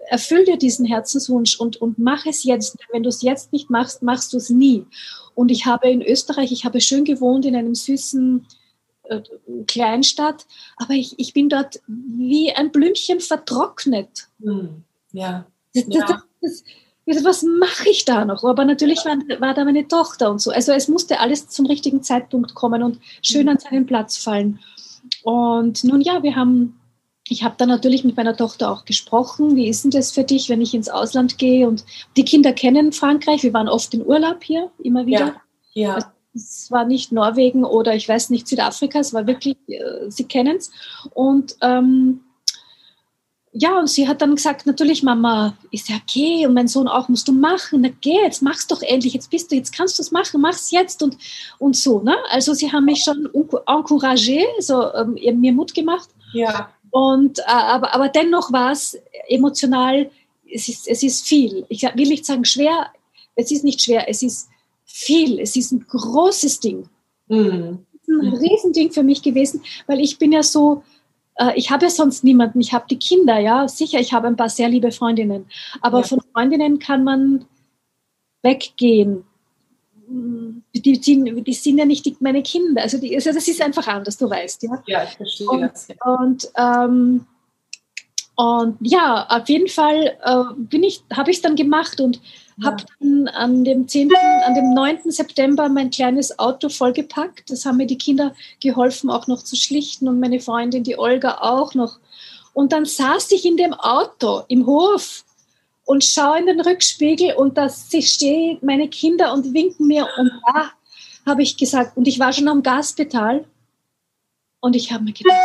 erfüll 0.09 0.43
dir 0.43 0.57
diesen 0.57 0.85
Herzenswunsch 0.85 1.59
und, 1.59 1.77
und 1.77 1.99
mach 1.99 2.25
es 2.25 2.43
jetzt. 2.43 2.77
Wenn 2.91 3.03
du 3.03 3.09
es 3.09 3.21
jetzt 3.21 3.53
nicht 3.53 3.69
machst, 3.69 4.01
machst 4.01 4.33
du 4.33 4.37
es 4.37 4.49
nie. 4.49 4.85
Und 5.35 5.51
ich 5.51 5.65
habe 5.65 5.89
in 5.89 6.01
Österreich, 6.01 6.51
ich 6.51 6.65
habe 6.65 6.81
schön 6.81 7.05
gewohnt 7.05 7.45
in 7.45 7.55
einem 7.55 7.75
süßen 7.75 8.45
äh, 9.03 9.21
Kleinstadt, 9.67 10.45
aber 10.77 10.93
ich, 10.93 11.17
ich 11.17 11.33
bin 11.33 11.47
dort 11.47 11.79
wie 11.87 12.51
ein 12.51 12.71
Blümchen 12.71 13.19
vertrocknet. 13.19 14.27
Hm. 14.41 14.83
Ja. 15.11 15.45
Das, 15.73 15.85
ja. 15.87 16.23
Das, 16.41 16.63
was 17.23 17.43
mache 17.43 17.89
ich 17.89 18.05
da 18.05 18.25
noch? 18.25 18.43
Aber 18.43 18.65
natürlich 18.65 18.99
war, 19.05 19.17
war, 19.39 19.53
da 19.53 19.65
meine 19.65 19.87
Tochter 19.87 20.29
und 20.29 20.39
so. 20.39 20.51
Also 20.51 20.71
es 20.71 20.87
musste 20.87 21.19
alles 21.19 21.49
zum 21.49 21.65
richtigen 21.65 22.03
Zeitpunkt 22.03 22.53
kommen 22.53 22.83
und 22.83 22.99
schön 23.21 23.43
mhm. 23.43 23.49
an 23.49 23.59
seinen 23.59 23.85
Platz 23.85 24.17
fallen. 24.17 24.59
Und 25.23 25.83
nun 25.83 26.01
ja, 26.01 26.21
wir 26.23 26.35
haben, 26.35 26.79
ich 27.27 27.43
habe 27.43 27.55
dann 27.57 27.69
natürlich 27.69 28.03
mit 28.03 28.15
meiner 28.15 28.35
Tochter 28.35 28.71
auch 28.71 28.85
gesprochen. 28.85 29.55
Wie 29.55 29.67
ist 29.67 29.83
denn 29.83 29.91
das 29.91 30.11
für 30.11 30.23
dich, 30.23 30.49
wenn 30.49 30.61
ich 30.61 30.73
ins 30.73 30.89
Ausland 30.89 31.37
gehe? 31.37 31.67
Und 31.67 31.83
die 32.15 32.25
Kinder 32.25 32.53
kennen 32.53 32.91
Frankreich. 32.91 33.43
Wir 33.43 33.53
waren 33.53 33.69
oft 33.69 33.93
in 33.93 34.05
Urlaub 34.05 34.43
hier, 34.43 34.69
immer 34.83 35.05
wieder. 35.05 35.35
Ja. 35.73 35.87
ja. 35.87 35.95
Also, 35.95 36.07
es 36.35 36.69
war 36.69 36.85
nicht 36.85 37.11
Norwegen 37.11 37.63
oder 37.63 37.95
ich 37.95 38.07
weiß 38.07 38.29
nicht 38.29 38.47
Südafrika, 38.47 38.99
es 38.99 39.13
war 39.13 39.25
wirklich, 39.25 39.57
äh, 39.67 40.09
sie 40.09 40.25
kennen 40.25 40.57
es. 40.57 40.71
Und 41.13 41.55
ähm, 41.61 42.21
ja, 43.51 43.79
und 43.79 43.89
sie 43.89 44.07
hat 44.07 44.21
dann 44.21 44.35
gesagt, 44.35 44.65
natürlich, 44.67 45.01
Mama, 45.01 45.57
ist 45.71 45.89
ja 45.89 45.95
okay 45.95 46.45
und 46.45 46.53
mein 46.53 46.67
Sohn 46.67 46.87
auch, 46.87 47.09
musst 47.09 47.27
du 47.27 47.31
machen. 47.31 47.81
Na 47.81 47.89
geh, 48.01 48.21
jetzt 48.21 48.43
mach's 48.43 48.67
doch 48.67 48.81
endlich, 48.81 49.13
jetzt 49.13 49.31
bist 49.31 49.51
du, 49.51 49.55
jetzt 49.55 49.75
kannst 49.75 49.97
du 49.97 50.03
es 50.03 50.11
machen, 50.11 50.39
mach's 50.39 50.69
jetzt 50.69 51.01
und, 51.01 51.17
und 51.57 51.75
so. 51.75 52.01
Ne? 52.01 52.15
Also 52.29 52.53
sie 52.53 52.71
haben 52.71 52.85
mich 52.85 53.03
schon 53.03 53.27
encouragé, 53.27 54.43
so 54.59 54.93
ähm, 54.93 55.39
mir 55.39 55.53
Mut 55.53 55.73
gemacht. 55.73 56.09
Ja. 56.33 56.69
Und, 56.91 57.39
äh, 57.39 57.43
aber, 57.47 57.93
aber 57.93 58.09
dennoch 58.09 58.51
war 58.51 58.71
es 58.71 58.97
emotional, 59.27 60.11
es 60.51 60.69
ist, 60.69 60.87
es 60.87 61.01
ist 61.01 61.25
viel. 61.25 61.65
Ich 61.69 61.83
will 61.83 62.07
nicht 62.07 62.25
sagen 62.25 62.45
schwer, 62.45 62.87
es 63.35 63.51
ist 63.51 63.63
nicht 63.63 63.81
schwer, 63.81 64.07
es 64.07 64.21
ist 64.21 64.49
viel, 64.85 65.39
es 65.39 65.55
ist 65.55 65.71
ein 65.71 65.85
großes 65.87 66.59
Ding. 66.59 66.87
Mhm. 67.27 67.85
Ein 68.07 68.33
Riesending 68.33 68.91
für 68.91 69.03
mich 69.03 69.21
gewesen, 69.21 69.61
weil 69.85 69.99
ich 69.99 70.17
bin 70.17 70.31
ja 70.31 70.41
so, 70.41 70.83
äh, 71.39 71.53
ich 71.55 71.71
habe 71.71 71.85
ja 71.85 71.89
sonst 71.89 72.23
niemanden, 72.23 72.59
ich 72.59 72.73
habe 72.73 72.85
die 72.89 72.99
Kinder, 72.99 73.39
ja, 73.39 73.67
sicher, 73.67 73.99
ich 73.99 74.13
habe 74.13 74.27
ein 74.27 74.35
paar 74.35 74.49
sehr 74.49 74.69
liebe 74.69 74.91
Freundinnen, 74.91 75.47
aber 75.81 75.99
ja. 75.99 76.03
von 76.03 76.21
Freundinnen 76.33 76.79
kann 76.79 77.03
man 77.03 77.45
weggehen. 78.43 79.23
Die, 80.11 80.81
die, 80.81 80.99
die 81.43 81.53
sind 81.53 81.77
ja 81.77 81.85
nicht 81.85 82.05
die, 82.05 82.17
meine 82.19 82.41
Kinder, 82.41 82.81
also, 82.81 82.97
die, 82.97 83.15
also 83.15 83.31
das 83.31 83.47
ist 83.47 83.61
einfach 83.61 83.87
anders, 83.87 84.17
du 84.17 84.29
weißt, 84.29 84.63
ja. 84.63 84.83
Ja, 84.87 85.03
ich 85.03 85.11
verstehe 85.11 85.47
und, 85.47 85.61
das. 85.61 85.87
Ja. 85.87 85.95
Und, 86.13 86.51
ähm, 86.57 87.25
und 88.39 88.77
ja, 88.79 89.27
auf 89.27 89.49
jeden 89.49 89.67
Fall 89.67 90.17
äh, 90.23 90.53
bin 90.55 90.81
ich, 90.83 91.03
habe 91.13 91.29
ich 91.29 91.37
es 91.37 91.41
dann 91.41 91.57
gemacht 91.57 91.99
und 91.99 92.21
ja. 92.55 92.67
habe 92.67 92.85
dann 93.01 93.27
an 93.27 93.65
dem 93.65 93.85
10., 93.85 94.09
an 94.45 94.55
dem 94.55 94.73
9. 94.73 95.11
September 95.11 95.67
mein 95.67 95.89
kleines 95.89 96.39
Auto 96.39 96.69
vollgepackt. 96.69 97.51
Das 97.51 97.65
haben 97.65 97.75
mir 97.75 97.85
die 97.85 97.97
Kinder 97.97 98.33
geholfen, 98.61 99.09
auch 99.09 99.27
noch 99.27 99.43
zu 99.43 99.57
schlichten 99.57 100.07
und 100.07 100.21
meine 100.21 100.39
Freundin, 100.39 100.85
die 100.85 100.97
Olga, 100.97 101.39
auch 101.41 101.73
noch. 101.73 101.99
Und 102.53 102.71
dann 102.71 102.85
saß 102.85 103.29
ich 103.31 103.43
in 103.43 103.57
dem 103.57 103.73
Auto 103.73 104.43
im 104.47 104.65
Hof 104.65 105.25
und 105.83 106.05
schaue 106.05 106.39
in 106.39 106.45
den 106.45 106.61
Rückspiegel 106.61 107.33
und 107.33 107.57
da 107.57 107.67
stehen 107.69 108.57
meine 108.61 108.87
Kinder 108.87 109.33
und 109.33 109.53
winken 109.53 109.85
mir 109.85 110.07
und 110.17 110.31
da 110.53 110.71
habe 111.25 111.43
ich 111.43 111.57
gesagt, 111.57 111.97
und 111.97 112.07
ich 112.07 112.19
war 112.19 112.31
schon 112.31 112.47
am 112.47 112.63
Gaspedal 112.63 113.43
und 114.61 114.77
ich 114.77 114.93
habe 114.93 115.03
mir 115.03 115.11
gedacht, 115.11 115.35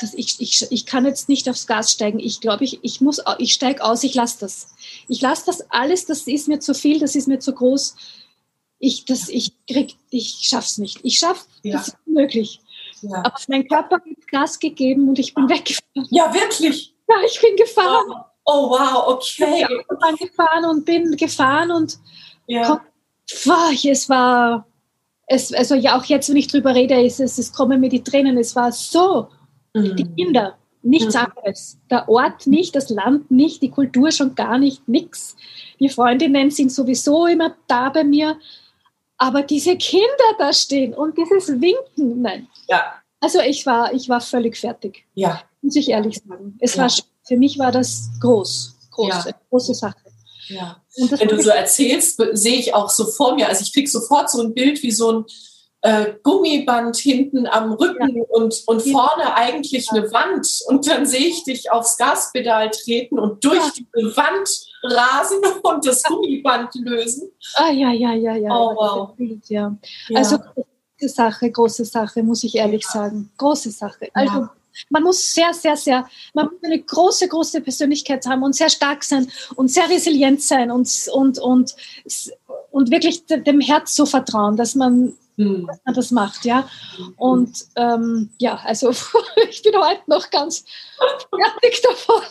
das, 0.00 0.14
ich, 0.14 0.40
ich, 0.40 0.66
ich 0.70 0.86
kann 0.86 1.04
jetzt 1.04 1.28
nicht 1.28 1.48
aufs 1.48 1.66
Gas 1.66 1.92
steigen. 1.92 2.18
Ich 2.18 2.40
glaube, 2.40 2.64
ich, 2.64 2.80
ich 2.82 3.00
muss, 3.00 3.22
ich 3.38 3.52
steige 3.52 3.82
aus, 3.84 4.02
ich 4.02 4.14
lasse 4.14 4.40
das. 4.40 4.68
Ich 5.08 5.20
lasse 5.20 5.46
das 5.46 5.70
alles, 5.70 6.06
das 6.06 6.26
ist 6.26 6.48
mir 6.48 6.58
zu 6.58 6.74
viel, 6.74 6.98
das 6.98 7.14
ist 7.14 7.28
mir 7.28 7.38
zu 7.38 7.52
groß. 7.52 7.96
Ich, 8.78 9.04
das, 9.04 9.28
ich 9.28 9.52
krieg, 9.66 9.96
ich 10.10 10.38
schaff's 10.42 10.78
nicht. 10.78 11.00
Ich 11.04 11.18
schaff, 11.18 11.46
ja. 11.62 11.78
das 11.78 11.88
ist 11.88 11.96
unmöglich. 12.06 12.60
Ja. 13.02 13.18
Aber 13.18 13.34
mein 13.48 13.68
Körper 13.68 13.96
hat 13.96 14.28
Gas 14.30 14.58
gegeben 14.58 15.08
und 15.08 15.18
ich 15.18 15.34
bin 15.34 15.48
weggefahren. 15.48 16.08
Ja, 16.10 16.32
wirklich? 16.32 16.94
Ja, 17.08 17.16
ich 17.26 17.40
bin 17.40 17.56
gefahren. 17.56 18.26
Oh, 18.44 18.68
oh 18.68 18.70
wow, 18.70 19.08
okay. 19.08 19.62
Ich 19.62 19.86
bin 19.86 20.28
gefahren 20.28 20.64
und 20.64 20.84
bin 20.84 21.16
gefahren 21.16 21.70
und 21.70 21.98
ja. 22.46 22.66
Komm, 22.66 22.80
es 23.26 24.08
war, 24.08 24.66
es, 25.26 25.52
also 25.52 25.74
ja, 25.74 25.98
auch 25.98 26.04
jetzt, 26.04 26.28
wenn 26.28 26.36
ich 26.36 26.48
drüber 26.48 26.74
rede, 26.74 27.00
ist 27.00 27.20
es, 27.20 27.38
es 27.38 27.52
kommen 27.52 27.80
mir 27.80 27.88
die 27.88 28.02
Tränen. 28.02 28.36
Es 28.38 28.54
war 28.54 28.72
so 28.72 29.28
Mhm. 29.74 29.96
Die 29.96 30.04
Kinder, 30.04 30.56
nichts 30.82 31.14
mhm. 31.14 31.20
anderes. 31.20 31.78
Der 31.90 32.08
Ort 32.08 32.46
nicht, 32.46 32.74
das 32.74 32.88
Land 32.90 33.30
nicht, 33.30 33.62
die 33.62 33.70
Kultur 33.70 34.10
schon 34.12 34.34
gar 34.34 34.58
nicht, 34.58 34.88
nichts. 34.88 35.36
Die 35.80 35.88
Freundinnen 35.88 36.50
sind 36.50 36.72
sowieso 36.72 37.26
immer 37.26 37.54
da 37.66 37.90
bei 37.90 38.04
mir. 38.04 38.38
Aber 39.16 39.42
diese 39.42 39.76
Kinder 39.76 40.06
da 40.38 40.52
stehen 40.52 40.94
und 40.94 41.16
dieses 41.16 41.48
Winken, 41.60 42.22
nein. 42.22 42.48
Ja. 42.68 42.94
Also 43.20 43.40
ich 43.40 43.64
war, 43.64 43.92
ich 43.92 44.08
war 44.08 44.20
völlig 44.20 44.56
fertig. 44.56 45.04
Ja. 45.14 45.42
Muss 45.62 45.76
ich 45.76 45.88
ehrlich 45.88 46.20
sagen. 46.26 46.56
Es 46.60 46.74
ja. 46.74 46.82
war, 46.82 46.92
für 47.26 47.36
mich 47.36 47.58
war 47.58 47.72
das 47.72 48.10
groß, 48.20 48.76
große, 48.90 49.28
ja. 49.30 49.36
große 49.50 49.74
Sache. 49.74 49.96
Ja. 50.48 50.82
Wenn 50.96 51.28
du 51.28 51.42
so 51.42 51.50
erzählst, 51.50 52.20
sehe 52.32 52.58
ich 52.58 52.74
auch 52.74 52.90
so 52.90 53.06
vor 53.06 53.34
mir, 53.34 53.48
also 53.48 53.62
ich 53.62 53.72
kriege 53.72 53.88
sofort 53.88 54.30
so 54.30 54.42
ein 54.42 54.52
Bild 54.52 54.82
wie 54.82 54.90
so 54.90 55.12
ein, 55.12 55.24
äh, 55.84 56.14
Gummiband 56.22 56.96
hinten 56.96 57.46
am 57.46 57.74
Rücken 57.74 58.16
ja. 58.16 58.24
und, 58.30 58.62
und 58.66 58.82
vorne 58.82 59.36
eigentlich 59.36 59.90
eine 59.90 60.10
Wand. 60.12 60.48
Und 60.66 60.88
dann 60.88 61.04
sehe 61.04 61.26
ich 61.26 61.44
dich 61.44 61.70
aufs 61.70 61.98
Gaspedal 61.98 62.70
treten 62.70 63.18
und 63.18 63.44
durch 63.44 63.58
ja. 63.58 63.70
diese 63.76 64.16
Wand 64.16 64.48
rasen 64.82 65.38
und 65.62 65.86
das 65.86 66.02
Gummiband 66.04 66.74
lösen. 66.76 67.30
Ah, 67.56 67.70
ja, 67.70 67.92
ja, 67.92 68.14
ja, 68.14 68.34
ja. 68.34 68.50
Oh, 68.50 68.74
wow. 68.74 69.14
ja. 69.48 69.76
Also, 70.14 70.38
große 70.38 71.14
Sache, 71.14 71.50
große 71.50 71.84
Sache, 71.84 72.22
muss 72.22 72.42
ich 72.44 72.54
ehrlich 72.54 72.86
sagen. 72.86 73.30
Große 73.36 73.70
Sache. 73.70 74.08
Also, 74.14 74.48
man 74.88 75.02
muss 75.02 75.34
sehr, 75.34 75.52
sehr, 75.52 75.76
sehr, 75.76 76.08
man 76.32 76.46
muss 76.46 76.62
eine 76.62 76.80
große, 76.80 77.28
große 77.28 77.60
Persönlichkeit 77.60 78.24
haben 78.26 78.42
und 78.42 78.54
sehr 78.54 78.70
stark 78.70 79.04
sein 79.04 79.30
und 79.54 79.70
sehr 79.70 79.88
resilient 79.90 80.40
sein 80.40 80.70
und, 80.70 80.88
und, 81.12 81.38
und, 81.38 81.74
und 82.70 82.90
wirklich 82.90 83.26
dem 83.26 83.60
Herz 83.60 83.94
so 83.94 84.06
vertrauen, 84.06 84.56
dass 84.56 84.74
man 84.74 85.12
hm. 85.36 85.66
dass 85.66 85.80
man 85.84 85.94
das 85.94 86.10
macht, 86.10 86.44
ja. 86.44 86.68
Und 87.16 87.66
ähm, 87.76 88.30
ja, 88.38 88.60
also 88.64 88.90
ich 89.50 89.62
bin 89.62 89.76
heute 89.76 90.02
noch 90.06 90.30
ganz 90.30 90.64
fertig 91.30 91.82
davon. 91.82 92.22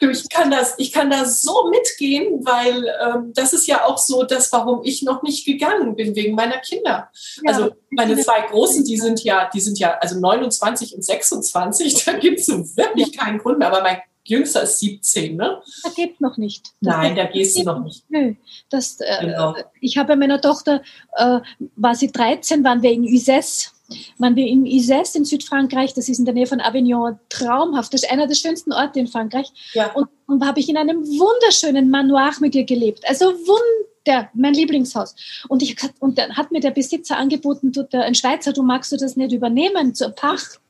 du, 0.00 0.10
ich 0.10 0.28
kann 0.28 0.50
das, 0.50 0.74
ich 0.78 0.92
kann 0.92 1.10
da 1.10 1.24
so 1.24 1.70
mitgehen, 1.70 2.44
weil 2.44 2.84
ähm, 3.02 3.32
das 3.34 3.52
ist 3.52 3.66
ja 3.66 3.84
auch 3.86 3.98
so 3.98 4.24
das, 4.24 4.52
warum 4.52 4.82
ich 4.84 5.02
noch 5.02 5.22
nicht 5.22 5.46
gegangen 5.46 5.96
bin, 5.96 6.14
wegen 6.14 6.34
meiner 6.34 6.58
Kinder. 6.58 7.10
Ja, 7.42 7.52
also 7.52 7.70
meine 7.90 8.18
zwei 8.18 8.42
Großen, 8.42 8.84
die 8.84 8.98
sind 8.98 9.24
ja, 9.24 9.48
die 9.52 9.60
sind 9.60 9.78
ja 9.78 9.96
also 9.98 10.20
29 10.20 10.94
und 10.94 11.04
26, 11.04 12.04
da 12.04 12.12
gibt 12.12 12.40
es 12.40 12.48
wirklich 12.48 13.16
keinen 13.16 13.38
Grund 13.38 13.58
mehr, 13.58 13.68
aber 13.68 13.82
mein 13.82 14.00
Jüngster 14.26 14.62
ist 14.62 14.80
17, 14.80 15.36
ne? 15.36 15.62
Da 15.82 15.90
geht 15.90 16.20
noch 16.20 16.36
nicht. 16.36 16.72
Das 16.80 16.96
Nein, 16.96 17.16
da 17.16 17.26
gehst 17.26 17.56
du 17.56 17.62
noch 17.62 17.82
nicht. 17.82 18.04
Nö. 18.08 18.34
Das, 18.70 18.98
äh, 19.00 19.18
genau. 19.20 19.54
Ich 19.80 19.96
habe 19.96 20.16
meiner 20.16 20.40
Tochter, 20.40 20.82
äh, 21.16 21.40
war 21.76 21.94
sie 21.94 22.10
13, 22.10 22.64
waren 22.64 22.82
wir 22.82 22.90
in 22.92 23.04
Uzès. 23.04 23.70
Waren 24.18 24.34
wir 24.34 24.46
in 24.46 24.64
Uzès 24.64 25.14
in 25.14 25.24
Südfrankreich, 25.24 25.94
das 25.94 26.08
ist 26.08 26.18
in 26.18 26.24
der 26.24 26.34
Nähe 26.34 26.46
von 26.46 26.60
Avignon, 26.60 27.20
traumhaft. 27.28 27.94
Das 27.94 28.02
ist 28.02 28.10
einer 28.10 28.26
der 28.26 28.34
schönsten 28.34 28.72
Orte 28.72 28.98
in 28.98 29.06
Frankreich. 29.06 29.46
Ja. 29.74 29.92
Und, 29.92 30.08
und 30.26 30.44
habe 30.44 30.58
ich 30.58 30.68
in 30.68 30.76
einem 30.76 31.06
wunderschönen 31.06 31.88
Manoir 31.88 32.32
mit 32.40 32.56
ihr 32.56 32.64
gelebt. 32.64 33.08
Also 33.08 33.26
wunder, 33.26 34.28
mein 34.34 34.54
Lieblingshaus. 34.54 35.14
Und, 35.48 35.62
ich, 35.62 35.76
und 36.00 36.18
dann 36.18 36.36
hat 36.36 36.50
mir 36.50 36.60
der 36.60 36.72
Besitzer 36.72 37.16
angeboten, 37.16 37.70
du, 37.70 37.84
der, 37.84 38.02
ein 38.02 38.16
Schweizer, 38.16 38.52
du 38.52 38.64
magst 38.64 38.90
du 38.90 38.96
das 38.96 39.14
nicht 39.14 39.32
übernehmen 39.32 39.94
zur 39.94 40.10
Pacht? 40.10 40.60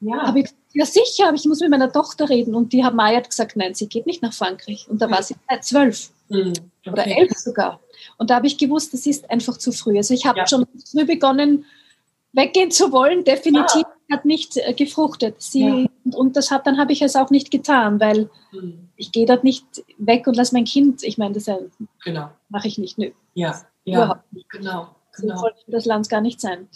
Ja. 0.00 0.26
Habe 0.26 0.40
ich 0.40 0.50
ja 0.74 0.86
sicher, 0.86 1.28
aber 1.28 1.36
ich 1.36 1.44
muss 1.44 1.60
mit 1.60 1.70
meiner 1.70 1.92
Tochter 1.92 2.28
reden. 2.28 2.54
Und 2.54 2.72
die 2.72 2.84
hat 2.84 2.94
Maya 2.94 3.20
gesagt, 3.20 3.56
nein, 3.56 3.74
sie 3.74 3.88
geht 3.88 4.06
nicht 4.06 4.22
nach 4.22 4.32
Frankreich. 4.32 4.86
Und 4.88 5.00
da 5.02 5.10
war 5.10 5.22
sie 5.22 5.34
zwölf 5.60 6.10
mhm. 6.28 6.52
okay. 6.80 6.90
oder 6.90 7.06
elf 7.06 7.32
sogar. 7.36 7.80
Und 8.18 8.30
da 8.30 8.36
habe 8.36 8.46
ich 8.46 8.58
gewusst, 8.58 8.92
das 8.92 9.06
ist 9.06 9.30
einfach 9.30 9.58
zu 9.58 9.72
früh. 9.72 9.96
Also 9.96 10.14
ich 10.14 10.26
habe 10.26 10.38
ja. 10.38 10.46
schon 10.46 10.66
früh 10.90 11.04
begonnen, 11.04 11.64
weggehen 12.32 12.70
zu 12.70 12.92
wollen, 12.92 13.24
definitiv. 13.24 13.82
Ja. 14.08 14.16
hat 14.16 14.24
nicht 14.24 14.56
äh, 14.56 14.72
gefruchtet. 14.72 15.40
Sie, 15.40 15.86
ja. 16.04 16.16
Und 16.16 16.36
das 16.36 16.50
hat, 16.50 16.66
dann 16.66 16.78
habe 16.78 16.92
ich 16.92 17.02
es 17.02 17.16
auch 17.16 17.30
nicht 17.30 17.50
getan, 17.50 18.00
weil 18.00 18.30
mhm. 18.52 18.88
ich 18.96 19.12
gehe 19.12 19.26
dort 19.26 19.44
nicht 19.44 19.64
weg 19.98 20.26
und 20.26 20.36
lasse 20.36 20.54
mein 20.54 20.64
Kind, 20.64 21.02
ich 21.02 21.18
meine, 21.18 21.34
das 21.34 21.46
ja, 21.46 21.58
genau. 22.04 22.30
mache 22.48 22.68
ich 22.68 22.78
nicht. 22.78 22.98
Nö. 22.98 23.10
Ja, 23.34 23.62
ja, 23.84 24.22
genau. 24.50 24.94
Genau. 25.14 25.34
So 25.34 25.40
sollte 25.42 25.60
das 25.66 25.84
Land 25.84 26.08
gar 26.08 26.20
nicht 26.20 26.40
sein. 26.40 26.68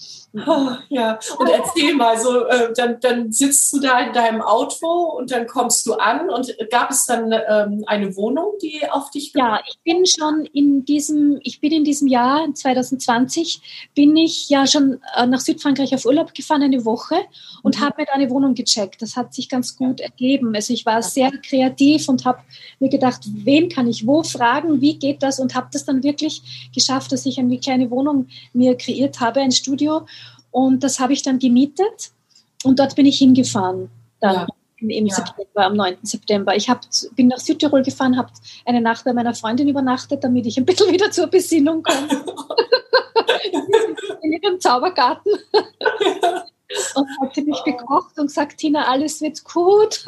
Oh, 0.46 0.68
ja, 0.90 1.18
und 1.38 1.48
erzähl 1.48 1.94
mal, 1.94 2.18
so, 2.18 2.44
äh, 2.44 2.72
dann, 2.74 3.00
dann 3.00 3.32
sitzt 3.32 3.72
du 3.72 3.80
da 3.80 4.00
in 4.00 4.12
deinem 4.12 4.42
Auto 4.42 4.86
und 4.86 5.30
dann 5.30 5.46
kommst 5.46 5.86
du 5.86 5.94
an 5.94 6.28
und 6.28 6.54
gab 6.70 6.90
es 6.90 7.06
dann 7.06 7.32
ähm, 7.32 7.84
eine 7.86 8.14
Wohnung, 8.16 8.52
die 8.60 8.82
auf 8.90 9.10
dich 9.10 9.32
Ja, 9.34 9.60
ich 9.66 9.78
bin 9.84 10.04
schon 10.04 10.44
in 10.52 10.84
diesem, 10.84 11.38
ich 11.42 11.60
bin 11.60 11.72
in 11.72 11.84
diesem 11.84 12.08
Jahr 12.08 12.46
2020, 12.52 13.88
bin 13.94 14.14
ich 14.16 14.50
ja 14.50 14.66
schon 14.66 15.00
äh, 15.16 15.26
nach 15.26 15.40
Südfrankreich 15.40 15.94
auf 15.94 16.04
Urlaub 16.04 16.34
gefahren, 16.34 16.62
eine 16.62 16.84
Woche 16.84 17.16
und 17.62 17.78
mhm. 17.78 17.84
habe 17.84 18.02
mir 18.02 18.06
da 18.06 18.12
eine 18.12 18.28
Wohnung 18.28 18.54
gecheckt. 18.54 19.00
Das 19.00 19.16
hat 19.16 19.32
sich 19.32 19.48
ganz 19.48 19.76
gut 19.76 20.00
ergeben. 20.00 20.54
Also 20.54 20.74
ich 20.74 20.84
war 20.84 21.02
sehr 21.02 21.30
kreativ 21.30 22.08
und 22.08 22.26
habe 22.26 22.40
mir 22.80 22.90
gedacht, 22.90 23.22
wen 23.26 23.70
kann 23.70 23.88
ich 23.88 24.06
wo 24.06 24.22
fragen, 24.22 24.82
wie 24.82 24.98
geht 24.98 25.22
das 25.22 25.40
und 25.40 25.54
habe 25.54 25.68
das 25.72 25.86
dann 25.86 26.02
wirklich 26.02 26.70
geschafft, 26.74 27.12
dass 27.12 27.24
ich 27.24 27.38
eine 27.38 27.58
kleine 27.58 27.90
Wohnung 27.90 28.25
mir 28.52 28.76
kreiert 28.76 29.20
habe, 29.20 29.40
ein 29.40 29.52
Studio. 29.52 30.06
Und 30.50 30.82
das 30.82 31.00
habe 31.00 31.12
ich 31.12 31.22
dann 31.22 31.38
gemietet 31.38 32.12
und 32.64 32.78
dort 32.78 32.96
bin 32.96 33.06
ich 33.06 33.18
hingefahren. 33.18 33.90
Dann. 34.20 34.34
Ja 34.34 34.46
im 34.78 35.06
ja. 35.06 35.14
September, 35.14 35.64
am 35.64 35.74
9. 35.74 35.96
September. 36.02 36.54
Ich 36.54 36.68
hab, 36.68 36.82
bin 37.14 37.28
nach 37.28 37.38
Südtirol 37.38 37.82
gefahren, 37.82 38.16
habe 38.16 38.30
eine 38.64 38.80
Nacht 38.80 39.04
bei 39.04 39.12
meiner 39.12 39.34
Freundin 39.34 39.68
übernachtet, 39.68 40.22
damit 40.22 40.46
ich 40.46 40.56
ein 40.58 40.66
bisschen 40.66 40.92
wieder 40.92 41.10
zur 41.10 41.28
Besinnung 41.28 41.82
komme. 41.82 42.08
in 44.22 44.32
ihrem 44.32 44.60
Zaubergarten. 44.60 45.32
und 46.94 47.08
hat 47.20 47.34
sie 47.34 47.42
mich 47.42 47.62
gekocht 47.64 48.18
und 48.18 48.26
gesagt, 48.26 48.58
Tina, 48.58 48.86
alles 48.86 49.20
wird 49.20 49.42
gut. 49.44 50.04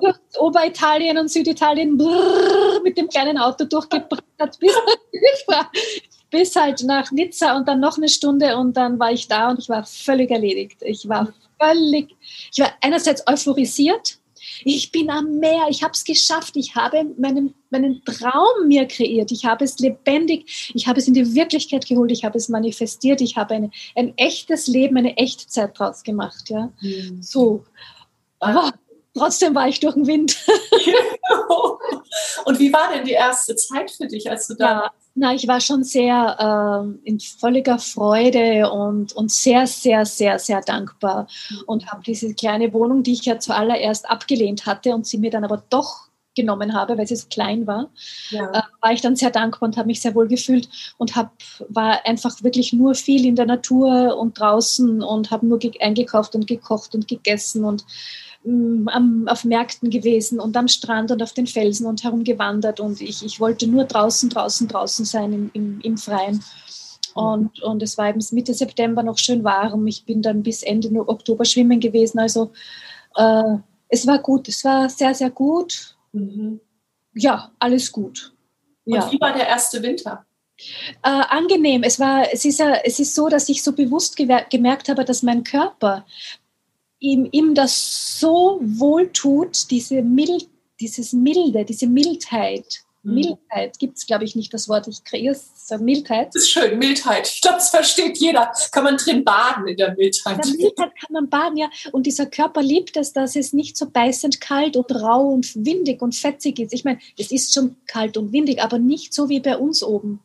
durch 0.00 0.16
Oberitalien 0.38 1.18
und 1.18 1.30
Süditalien 1.30 1.96
brrr, 1.96 2.80
mit 2.82 2.96
dem 2.96 3.08
kleinen 3.08 3.38
Auto 3.38 3.64
durchgebrannt 3.64 4.58
bis, 4.58 4.74
bis 6.32 6.56
halt 6.56 6.82
nach 6.82 7.12
Nizza 7.12 7.56
und 7.56 7.68
dann 7.68 7.78
noch 7.78 7.98
eine 7.98 8.08
Stunde 8.08 8.56
und 8.56 8.76
dann 8.76 8.98
war 8.98 9.12
ich 9.12 9.28
da 9.28 9.50
und 9.50 9.60
ich 9.60 9.68
war 9.68 9.84
völlig 9.84 10.30
erledigt. 10.30 10.78
Ich 10.80 11.08
war 11.08 11.32
völlig, 11.60 12.16
ich 12.52 12.58
war 12.58 12.72
einerseits 12.80 13.24
euphorisiert. 13.28 14.18
Ich 14.64 14.90
bin 14.90 15.08
am 15.08 15.38
Meer, 15.38 15.66
ich 15.68 15.84
habe 15.84 15.92
es 15.92 16.02
geschafft, 16.02 16.56
ich 16.56 16.74
habe 16.74 17.04
meinen, 17.16 17.54
meinen 17.70 18.02
Traum 18.04 18.66
mir 18.66 18.86
kreiert, 18.86 19.30
ich 19.30 19.44
habe 19.44 19.64
es 19.64 19.78
lebendig, 19.78 20.72
ich 20.74 20.88
habe 20.88 20.98
es 20.98 21.06
in 21.06 21.14
die 21.14 21.34
Wirklichkeit 21.34 21.86
geholt, 21.86 22.10
ich 22.10 22.24
habe 22.24 22.38
es 22.38 22.48
manifestiert, 22.48 23.20
ich 23.20 23.36
habe 23.36 23.54
eine, 23.54 23.70
ein 23.94 24.16
echtes 24.16 24.66
Leben, 24.66 24.96
eine 24.96 25.16
echte 25.16 25.46
Zeit 25.46 25.78
draus 25.78 26.02
gemacht. 26.02 26.50
Ja? 26.50 26.72
Mhm. 26.80 27.22
So. 27.22 27.64
Aber 28.40 28.72
trotzdem 29.16 29.54
war 29.54 29.68
ich 29.68 29.78
durch 29.78 29.94
den 29.94 30.08
Wind. 30.08 30.36
und 32.44 32.58
wie 32.58 32.72
war 32.72 32.92
denn 32.92 33.04
die 33.04 33.12
erste 33.12 33.54
Zeit 33.54 33.92
für 33.92 34.06
dich, 34.06 34.28
als 34.28 34.48
du 34.48 34.54
da 34.54 34.66
ja, 34.66 34.92
na, 35.14 35.34
ich 35.34 35.46
war 35.46 35.60
schon 35.60 35.84
sehr 35.84 36.94
äh, 37.04 37.08
in 37.08 37.20
völliger 37.20 37.78
Freude 37.78 38.70
und, 38.70 39.12
und 39.12 39.30
sehr, 39.30 39.66
sehr, 39.66 40.04
sehr, 40.06 40.38
sehr 40.38 40.60
dankbar 40.62 41.26
und 41.66 41.90
habe 41.92 42.02
diese 42.02 42.34
kleine 42.34 42.72
Wohnung, 42.72 43.02
die 43.02 43.12
ich 43.12 43.24
ja 43.24 43.38
zuallererst 43.38 44.08
abgelehnt 44.08 44.66
hatte 44.66 44.94
und 44.94 45.06
sie 45.06 45.18
mir 45.18 45.30
dann 45.30 45.44
aber 45.44 45.62
doch 45.68 46.08
genommen 46.34 46.72
habe, 46.72 46.96
weil 46.96 47.06
sie 47.06 47.16
so 47.16 47.26
klein 47.28 47.66
war, 47.66 47.90
ja. 48.30 48.50
äh, 48.50 48.62
war 48.80 48.92
ich 48.92 49.02
dann 49.02 49.16
sehr 49.16 49.30
dankbar 49.30 49.68
und 49.68 49.76
habe 49.76 49.88
mich 49.88 50.00
sehr 50.00 50.14
wohl 50.14 50.28
gefühlt 50.28 50.68
und 50.96 51.14
hab, 51.14 51.32
war 51.68 52.06
einfach 52.06 52.42
wirklich 52.42 52.72
nur 52.72 52.94
viel 52.94 53.26
in 53.26 53.36
der 53.36 53.46
Natur 53.46 54.16
und 54.16 54.38
draußen 54.38 55.02
und 55.02 55.30
habe 55.30 55.46
nur 55.46 55.60
eingekauft 55.80 56.34
und 56.34 56.46
gekocht 56.46 56.94
und 56.94 57.06
gegessen 57.06 57.64
und 57.64 57.84
am, 58.44 59.28
auf 59.28 59.44
Märkten 59.44 59.90
gewesen 59.90 60.40
und 60.40 60.56
am 60.56 60.68
Strand 60.68 61.10
und 61.10 61.22
auf 61.22 61.32
den 61.32 61.46
Felsen 61.46 61.86
und 61.86 62.02
herumgewandert 62.02 62.80
und 62.80 63.00
ich, 63.00 63.24
ich 63.24 63.38
wollte 63.38 63.66
nur 63.66 63.84
draußen, 63.84 64.28
draußen, 64.30 64.68
draußen 64.68 65.04
sein 65.04 65.32
im, 65.32 65.50
im, 65.52 65.80
im 65.80 65.96
Freien. 65.96 66.42
Und, 67.14 67.62
und 67.62 67.82
es 67.82 67.98
war 67.98 68.08
eben 68.08 68.24
Mitte 68.30 68.54
September 68.54 69.02
noch 69.02 69.18
schön 69.18 69.44
warm. 69.44 69.86
Ich 69.86 70.04
bin 70.06 70.22
dann 70.22 70.42
bis 70.42 70.62
Ende 70.62 70.88
Oktober 71.06 71.44
schwimmen 71.44 71.78
gewesen. 71.78 72.18
Also 72.18 72.52
äh, 73.16 73.56
es 73.88 74.06
war 74.06 74.18
gut, 74.18 74.48
es 74.48 74.64
war 74.64 74.88
sehr, 74.88 75.14
sehr 75.14 75.30
gut. 75.30 75.94
Mhm. 76.12 76.60
Ja, 77.14 77.52
alles 77.58 77.92
gut. 77.92 78.32
Ja. 78.86 79.04
Und 79.04 79.12
wie 79.12 79.20
war 79.20 79.34
der 79.34 79.46
erste 79.46 79.82
Winter? 79.82 80.24
Äh, 81.02 81.10
angenehm. 81.28 81.82
Es, 81.82 82.00
war, 82.00 82.32
es, 82.32 82.44
ist 82.44 82.58
ja, 82.58 82.76
es 82.84 82.98
ist 82.98 83.14
so, 83.14 83.28
dass 83.28 83.48
ich 83.48 83.62
so 83.62 83.72
bewusst 83.72 84.16
gemerkt 84.16 84.88
habe, 84.88 85.04
dass 85.04 85.22
mein 85.22 85.44
Körper 85.44 86.06
ihm, 87.02 87.28
ihm 87.32 87.54
das 87.54 88.18
so 88.20 88.60
wohl 88.62 89.08
tut, 89.08 89.70
diese 89.70 90.02
Mild, 90.02 90.48
dieses 90.80 91.12
Milde, 91.12 91.64
diese 91.64 91.86
Mildheit. 91.86 92.82
Mhm. 93.02 93.14
Mildheit 93.14 93.78
gibt 93.80 93.98
es, 93.98 94.06
glaube 94.06 94.24
ich, 94.24 94.36
nicht 94.36 94.54
das 94.54 94.68
Wort. 94.68 94.86
Ich 94.86 95.02
kreiere 95.02 95.32
es, 95.32 95.66
so 95.66 95.76
Mildheit. 95.78 96.28
Das 96.28 96.42
ist 96.44 96.50
schön, 96.50 96.78
Mildheit. 96.78 97.28
Ich 97.28 97.40
glaube, 97.40 97.56
das 97.56 97.70
versteht 97.70 98.18
jeder. 98.18 98.52
Kann 98.70 98.84
man 98.84 98.96
drin 98.96 99.24
baden 99.24 99.66
in 99.66 99.76
der 99.76 99.94
Mildheit. 99.96 100.46
In 100.46 100.52
der 100.52 100.60
Mildheit 100.60 100.92
kann 101.00 101.12
man 101.12 101.28
baden, 101.28 101.56
ja. 101.56 101.68
Und 101.90 102.06
dieser 102.06 102.26
Körper 102.26 102.62
liebt 102.62 102.96
es, 102.96 103.12
dass 103.12 103.34
es 103.34 103.52
nicht 103.52 103.76
so 103.76 103.86
beißend 103.90 104.40
kalt 104.40 104.76
und 104.76 104.90
rau 104.94 105.28
und 105.28 105.52
windig 105.56 106.00
und 106.02 106.14
fetzig 106.14 106.60
ist. 106.60 106.72
Ich 106.72 106.84
meine, 106.84 107.00
es 107.18 107.32
ist 107.32 107.52
schon 107.52 107.76
kalt 107.86 108.16
und 108.16 108.32
windig, 108.32 108.62
aber 108.62 108.78
nicht 108.78 109.12
so 109.12 109.28
wie 109.28 109.40
bei 109.40 109.56
uns 109.56 109.82
oben 109.82 110.20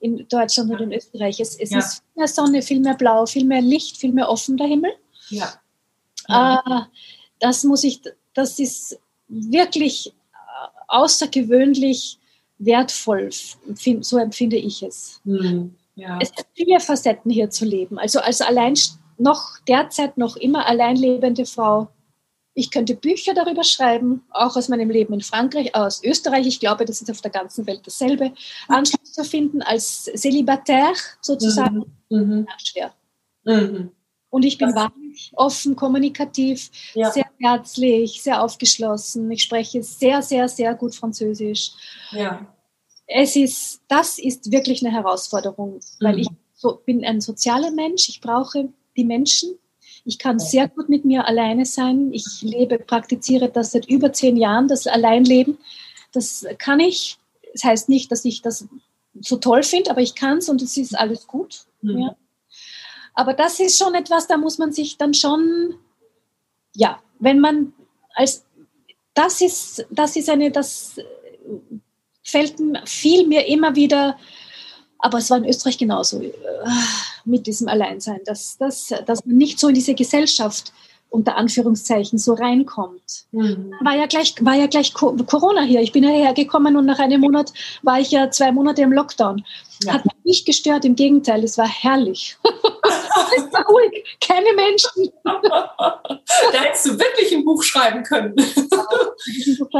in 0.00 0.26
Deutschland 0.28 0.70
und 0.70 0.80
in 0.80 0.92
Österreich. 0.92 1.38
Es, 1.40 1.58
es 1.58 1.70
ja. 1.70 1.78
ist 1.78 1.94
viel 1.96 2.16
mehr 2.16 2.28
Sonne, 2.28 2.62
viel 2.62 2.80
mehr 2.80 2.94
Blau, 2.94 3.26
viel 3.26 3.44
mehr 3.44 3.60
Licht, 3.60 3.98
viel 3.98 4.12
mehr 4.12 4.30
offen 4.30 4.56
der 4.56 4.66
Himmel. 4.66 4.92
Ja. 5.28 5.52
Ja. 6.28 6.62
Äh, 6.66 6.82
das 7.40 7.64
muss 7.64 7.84
ich, 7.84 8.00
das 8.34 8.58
ist 8.58 8.98
wirklich 9.28 10.08
äh, 10.08 10.12
außergewöhnlich 10.88 12.18
wertvoll, 12.58 13.30
so 14.00 14.18
empfinde 14.18 14.56
ich 14.56 14.82
es. 14.82 15.20
Mhm. 15.24 15.74
Ja. 15.94 16.18
Es 16.20 16.32
gibt 16.32 16.48
viele 16.54 16.80
Facetten 16.80 17.30
hier 17.30 17.50
zu 17.50 17.64
leben. 17.64 17.98
Also 17.98 18.20
als 18.20 18.40
allein 18.40 18.74
noch 19.18 19.58
derzeit 19.68 20.16
noch 20.16 20.36
immer 20.36 20.66
alleinlebende 20.66 21.44
Frau. 21.44 21.88
Ich 22.54 22.70
könnte 22.70 22.94
Bücher 22.94 23.34
darüber 23.34 23.64
schreiben, 23.64 24.24
auch 24.30 24.56
aus 24.56 24.68
meinem 24.68 24.90
Leben 24.90 25.14
in 25.14 25.22
Frankreich, 25.22 25.74
aus 25.74 26.02
Österreich. 26.04 26.46
Ich 26.46 26.60
glaube, 26.60 26.84
das 26.84 27.00
ist 27.00 27.10
auf 27.10 27.20
der 27.20 27.30
ganzen 27.30 27.66
Welt 27.66 27.80
dasselbe. 27.84 28.32
Anschluss 28.68 29.12
zu 29.12 29.24
finden 29.24 29.62
als 29.62 30.10
Célibataire 30.14 30.96
sozusagen, 31.20 31.84
mhm. 32.10 32.18
mhm. 32.18 32.46
schwer. 32.58 32.92
Mhm. 33.44 33.90
Und 34.32 34.46
ich 34.46 34.56
bin 34.56 34.68
das 34.68 34.76
wahnsinnig 34.76 35.30
offen, 35.34 35.76
kommunikativ, 35.76 36.70
ja. 36.94 37.10
sehr 37.10 37.26
herzlich, 37.38 38.22
sehr 38.22 38.42
aufgeschlossen. 38.42 39.30
Ich 39.30 39.42
spreche 39.42 39.82
sehr, 39.82 40.22
sehr, 40.22 40.48
sehr 40.48 40.74
gut 40.74 40.94
Französisch. 40.94 41.72
Ja. 42.12 42.46
Es 43.06 43.36
ist, 43.36 43.82
das 43.88 44.18
ist 44.18 44.50
wirklich 44.50 44.82
eine 44.82 44.90
Herausforderung, 44.90 45.80
weil 46.00 46.14
mhm. 46.14 46.18
ich 46.20 46.28
so, 46.54 46.80
bin 46.86 47.04
ein 47.04 47.20
sozialer 47.20 47.70
Mensch. 47.72 48.08
Ich 48.08 48.22
brauche 48.22 48.70
die 48.96 49.04
Menschen. 49.04 49.50
Ich 50.06 50.18
kann 50.18 50.38
sehr 50.38 50.66
gut 50.66 50.88
mit 50.88 51.04
mir 51.04 51.28
alleine 51.28 51.66
sein. 51.66 52.10
Ich 52.14 52.40
lebe, 52.40 52.78
praktiziere 52.78 53.50
das 53.50 53.72
seit 53.72 53.86
über 53.86 54.14
zehn 54.14 54.38
Jahren, 54.38 54.66
das 54.66 54.86
Alleinleben. 54.86 55.58
Das 56.12 56.46
kann 56.56 56.80
ich. 56.80 57.18
Das 57.52 57.64
heißt 57.64 57.90
nicht, 57.90 58.10
dass 58.10 58.24
ich 58.24 58.40
das 58.40 58.66
so 59.20 59.36
toll 59.36 59.62
finde, 59.62 59.90
aber 59.90 60.00
ich 60.00 60.14
kann 60.14 60.38
es 60.38 60.48
und 60.48 60.62
es 60.62 60.78
ist 60.78 60.98
alles 60.98 61.26
gut. 61.26 61.66
Mhm. 61.82 61.98
Ja. 61.98 62.16
Aber 63.14 63.34
das 63.34 63.60
ist 63.60 63.78
schon 63.78 63.94
etwas, 63.94 64.26
da 64.26 64.36
muss 64.36 64.58
man 64.58 64.72
sich 64.72 64.96
dann 64.96 65.14
schon, 65.14 65.74
ja, 66.74 67.00
wenn 67.18 67.40
man 67.40 67.72
als, 68.14 68.44
das 69.14 69.40
ist, 69.40 69.86
das 69.90 70.16
ist 70.16 70.28
eine, 70.28 70.50
das 70.50 70.96
fällt, 72.22 72.54
fiel 72.86 73.26
mir 73.26 73.46
immer 73.46 73.74
wieder, 73.74 74.16
aber 74.98 75.18
es 75.18 75.30
war 75.30 75.38
in 75.38 75.44
Österreich 75.44 75.78
genauso, 75.78 76.20
äh, 76.20 76.32
mit 77.24 77.46
diesem 77.46 77.68
Alleinsein, 77.68 78.20
dass, 78.24 78.56
dass, 78.56 78.92
dass 79.06 79.24
man 79.24 79.36
nicht 79.36 79.58
so 79.58 79.68
in 79.68 79.74
diese 79.74 79.94
Gesellschaft 79.94 80.72
unter 81.12 81.36
Anführungszeichen 81.36 82.18
so 82.18 82.32
reinkommt. 82.32 83.26
Mhm. 83.32 83.74
War 83.82 83.96
ja 83.96 84.06
gleich, 84.06 84.34
war 84.40 84.54
ja 84.54 84.66
gleich 84.66 84.94
Corona 84.94 85.60
hier. 85.60 85.82
Ich 85.82 85.92
bin 85.92 86.04
ja 86.04 86.10
hergekommen 86.10 86.74
und 86.76 86.86
nach 86.86 86.98
einem 86.98 87.20
Monat 87.20 87.52
war 87.82 88.00
ich 88.00 88.10
ja 88.10 88.30
zwei 88.30 88.50
Monate 88.50 88.80
im 88.80 88.92
Lockdown. 88.92 89.44
Ja. 89.84 89.92
Hat 89.94 90.06
mich 90.06 90.14
nicht 90.24 90.46
gestört, 90.46 90.86
im 90.86 90.96
Gegenteil, 90.96 91.44
es 91.44 91.58
war 91.58 91.68
herrlich. 91.68 92.38
es 93.36 93.52
war 93.52 93.66
ruhig, 93.66 94.04
keine 94.20 94.52
Menschen. 94.54 95.12
da 95.24 96.02
hättest 96.52 96.86
du 96.86 96.98
wirklich 96.98 97.34
ein 97.34 97.44
Buch 97.44 97.62
schreiben 97.62 98.02
können. 98.02 98.34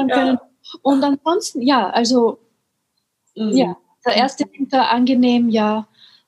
ja. 0.08 0.40
Und 0.82 1.04
ansonsten, 1.04 1.62
ja, 1.62 1.90
also, 1.90 2.38
mhm. 3.36 3.52
ja, 3.52 3.76
der 4.06 4.16
erste 4.16 4.44
Winter 4.52 4.90
angenehm, 4.90 5.48
ja. 5.48 5.86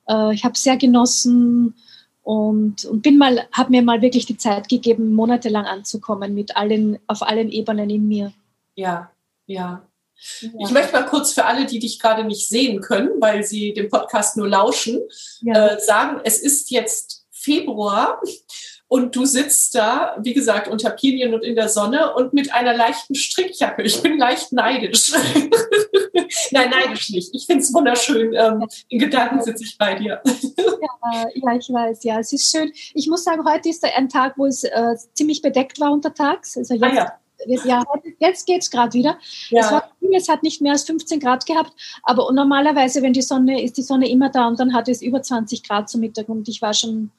Äh, 0.08 0.34
ich 0.34 0.44
habe 0.44 0.56
sehr 0.56 0.76
genossen 0.76 1.74
und, 2.22 2.84
und 2.84 3.02
bin 3.02 3.18
mal, 3.18 3.46
habe 3.52 3.70
mir 3.70 3.82
mal 3.82 4.02
wirklich 4.02 4.26
die 4.26 4.36
Zeit 4.36 4.68
gegeben, 4.68 5.14
monatelang 5.14 5.66
anzukommen 5.66 6.34
mit 6.34 6.56
allen, 6.56 6.98
auf 7.06 7.22
allen 7.22 7.50
Ebenen 7.50 7.90
in 7.90 8.08
mir. 8.08 8.32
Ja, 8.74 9.10
ja. 9.46 9.86
Ja. 10.40 10.50
Ich 10.58 10.70
möchte 10.70 10.92
mal 10.92 11.06
kurz 11.06 11.32
für 11.32 11.44
alle, 11.44 11.66
die 11.66 11.78
dich 11.78 11.98
gerade 11.98 12.24
nicht 12.24 12.48
sehen 12.48 12.80
können, 12.80 13.10
weil 13.20 13.44
sie 13.44 13.72
dem 13.72 13.88
Podcast 13.88 14.36
nur 14.36 14.48
lauschen, 14.48 15.00
ja. 15.42 15.68
äh, 15.68 15.80
sagen, 15.80 16.20
es 16.24 16.38
ist 16.38 16.70
jetzt 16.70 17.26
Februar 17.30 18.20
und 18.88 19.16
du 19.16 19.24
sitzt 19.24 19.74
da, 19.74 20.16
wie 20.20 20.34
gesagt, 20.34 20.68
unter 20.68 20.90
Pilien 20.90 21.34
und 21.34 21.42
in 21.42 21.54
der 21.54 21.68
Sonne 21.68 22.14
und 22.14 22.32
mit 22.32 22.52
einer 22.54 22.74
leichten 22.74 23.14
Strickjacke. 23.14 23.82
Ich 23.82 24.02
bin 24.02 24.18
leicht 24.18 24.52
neidisch. 24.52 25.12
Nein, 26.52 26.70
neidisch 26.70 27.10
nicht. 27.10 27.34
Ich 27.34 27.46
finde 27.46 27.62
es 27.62 27.74
wunderschön. 27.74 28.34
Ähm, 28.34 28.66
in 28.88 28.98
Gedanken 28.98 29.42
sitze 29.42 29.64
ich 29.64 29.76
bei 29.78 29.94
dir. 29.94 30.22
ja, 30.24 31.28
ja, 31.34 31.56
ich 31.58 31.72
weiß, 31.72 32.04
ja, 32.04 32.20
es 32.20 32.32
ist 32.32 32.50
schön. 32.50 32.72
Ich 32.94 33.08
muss 33.08 33.24
sagen, 33.24 33.44
heute 33.44 33.68
ist 33.68 33.84
ein 33.84 34.08
Tag, 34.08 34.34
wo 34.36 34.46
es 34.46 34.64
äh, 34.64 34.94
ziemlich 35.14 35.42
bedeckt 35.42 35.80
war 35.80 35.90
untertags. 35.90 36.56
Also 36.56 36.74
jetzt, 36.74 36.84
ah, 36.84 36.94
ja. 36.94 37.12
Ja. 37.46 37.82
jetzt 38.18 38.46
geht 38.46 38.62
es 38.62 38.70
gerade 38.70 38.92
wieder. 38.92 39.18
Ja. 39.50 39.60
Es, 39.60 39.72
war, 39.72 39.90
es 40.12 40.28
hat 40.28 40.42
nicht 40.42 40.60
mehr 40.60 40.72
als 40.72 40.84
15 40.84 41.20
Grad 41.20 41.46
gehabt, 41.46 41.72
aber 42.02 42.30
normalerweise, 42.32 43.02
wenn 43.02 43.12
die 43.12 43.22
Sonne, 43.22 43.62
ist 43.62 43.76
die 43.76 43.82
Sonne 43.82 44.08
immer 44.08 44.30
da 44.30 44.46
und 44.48 44.58
dann 44.58 44.74
hat 44.74 44.88
es 44.88 45.02
über 45.02 45.22
20 45.22 45.62
Grad 45.62 45.88
zum 45.88 46.00
Mittag 46.00 46.28
und 46.28 46.48
ich 46.48 46.62
war 46.62 46.74
schon 46.74 47.10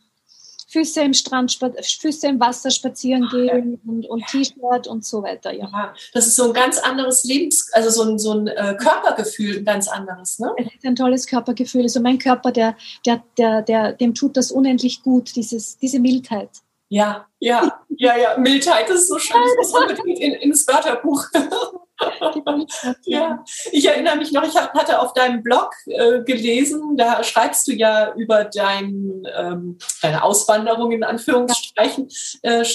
Füße 0.76 1.02
im 1.02 1.14
Strand, 1.14 1.58
Füße 1.82 2.28
im 2.28 2.40
Wasser 2.40 2.70
spazieren 2.70 3.30
gehen 3.30 3.80
und, 3.86 4.06
und 4.08 4.28
T-Shirt 4.28 4.88
und 4.88 5.06
so 5.06 5.24
weiter. 5.24 5.54
Ja. 5.54 5.70
ja. 5.72 5.94
das 6.14 6.28
ist 6.28 6.36
so 6.36 6.48
ein 6.48 6.54
ganz 6.54 6.80
anderes 6.80 7.24
Lebens-, 7.24 7.72
also 7.72 7.90
so 7.90 8.10
ein, 8.10 8.20
so 8.20 8.32
ein 8.34 8.48
äh, 8.48 8.76
Körpergefühl, 8.78 9.60
ein 9.60 9.66
ganz 9.66 9.88
anderes. 9.88 10.38
Ne? 10.40 10.52
Es 10.58 10.66
ist 10.66 10.86
ein 10.86 10.96
tolles 10.96 11.28
Körpergefühl. 11.28 11.84
Also 11.84 12.02
mein 12.02 12.18
Körper, 12.20 12.52
der, 12.52 12.76
der, 13.06 13.24
der, 13.38 13.62
der, 13.62 13.94
dem 13.94 14.14
tut 14.16 14.36
das 14.36 14.52
unendlich 14.52 15.02
gut, 15.02 15.36
dieses, 15.38 15.78
diese 15.78 16.00
Mildheit. 16.00 16.50
Ja, 16.89 17.28
ja, 17.39 17.82
ja, 17.89 18.17
ja, 18.17 18.38
Mildheit 18.38 18.89
ist 18.89 19.08
so 19.08 19.17
schön. 19.17 19.41
Das 19.41 19.71
muss 19.71 19.82
unbedingt 19.82 20.19
in, 20.19 20.34
ins 20.34 20.67
Wörterbuch. 20.67 21.26
ja, 23.06 23.43
ich 23.71 23.88
erinnere 23.88 24.17
mich 24.17 24.32
noch, 24.32 24.43
ich 24.43 24.56
hatte 24.56 25.00
auf 25.00 25.13
deinem 25.13 25.41
Blog 25.41 25.71
äh, 25.88 26.21
gelesen, 26.24 26.95
da 26.98 27.24
schreibst 27.24 27.67
du 27.67 27.74
ja 27.74 28.13
über 28.15 28.45
dein, 28.45 29.24
ähm, 29.36 29.78
deine 30.02 30.24
Auswanderung 30.24 30.91
in 30.91 31.04
Anführungsstrichen, 31.04 32.10
äh, 32.43 32.65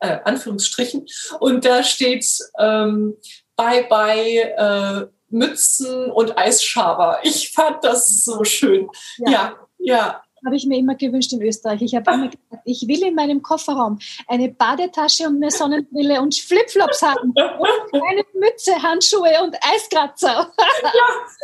äh, 0.00 0.18
Anführungsstrichen. 0.24 1.06
Und 1.40 1.64
da 1.64 1.82
steht 1.82 2.26
ähm, 2.58 3.16
Bye 3.56 3.86
Bye 3.88 4.54
äh, 4.56 5.06
Mützen 5.30 6.10
und 6.10 6.38
Eisschaber. 6.38 7.18
Ich 7.22 7.52
fand 7.52 7.84
das 7.84 8.24
so 8.24 8.44
schön. 8.44 8.88
Ja, 9.18 9.30
ja. 9.30 9.56
ja 9.78 10.22
habe 10.44 10.56
ich 10.56 10.66
mir 10.66 10.78
immer 10.78 10.94
gewünscht 10.94 11.32
in 11.32 11.42
Österreich. 11.42 11.82
Ich 11.82 11.94
habe 11.94 12.12
immer 12.12 12.28
gesagt, 12.28 12.62
ich 12.64 12.86
will 12.86 13.02
in 13.02 13.14
meinem 13.14 13.42
Kofferraum 13.42 13.98
eine 14.26 14.50
Badetasche 14.50 15.26
und 15.26 15.36
eine 15.36 15.50
Sonnenbrille 15.50 16.20
und 16.20 16.34
Flipflops 16.34 17.02
haben. 17.02 17.30
Und 17.30 18.02
eine 18.08 18.24
Mütze, 18.34 18.80
Handschuhe 18.82 19.42
und 19.42 19.56
Eiskratzer. 19.62 20.52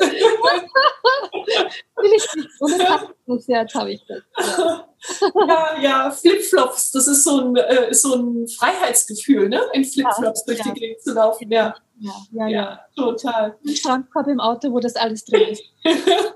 Ja. 0.01 0.07
will 1.97 2.13
ich 2.17 2.35
nicht. 2.35 2.49
Und 2.61 2.79
jetzt, 3.27 3.49
jetzt 3.49 3.75
habe 3.75 3.93
ich 3.93 4.05
das. 4.07 4.23
Ja. 4.59 4.89
ja, 5.47 5.81
ja, 5.81 6.11
Flipflops, 6.11 6.93
das 6.93 7.07
ist 7.09 7.25
so 7.25 7.41
ein, 7.41 7.57
äh, 7.57 7.93
so 7.93 8.15
ein 8.15 8.49
Freiheitsgefühl, 8.49 9.49
ne? 9.49 9.61
In 9.73 9.85
Flipflops 9.85 10.45
ja, 10.47 10.55
durch 10.55 10.63
die 10.63 10.73
Gegend 10.73 11.03
zu 11.03 11.13
laufen. 11.13 11.51
Ja, 11.51 11.75
ja, 11.99 12.13
ja, 12.33 12.49
ja. 12.49 12.81
total. 12.97 13.57
Ein 13.67 13.77
Strandkorb 13.77 14.29
im 14.29 14.41
Auto, 14.41 14.73
wo 14.73 14.81
das 14.81 14.97
alles 14.97 15.25
drin 15.25 15.49
ist. 15.49 15.63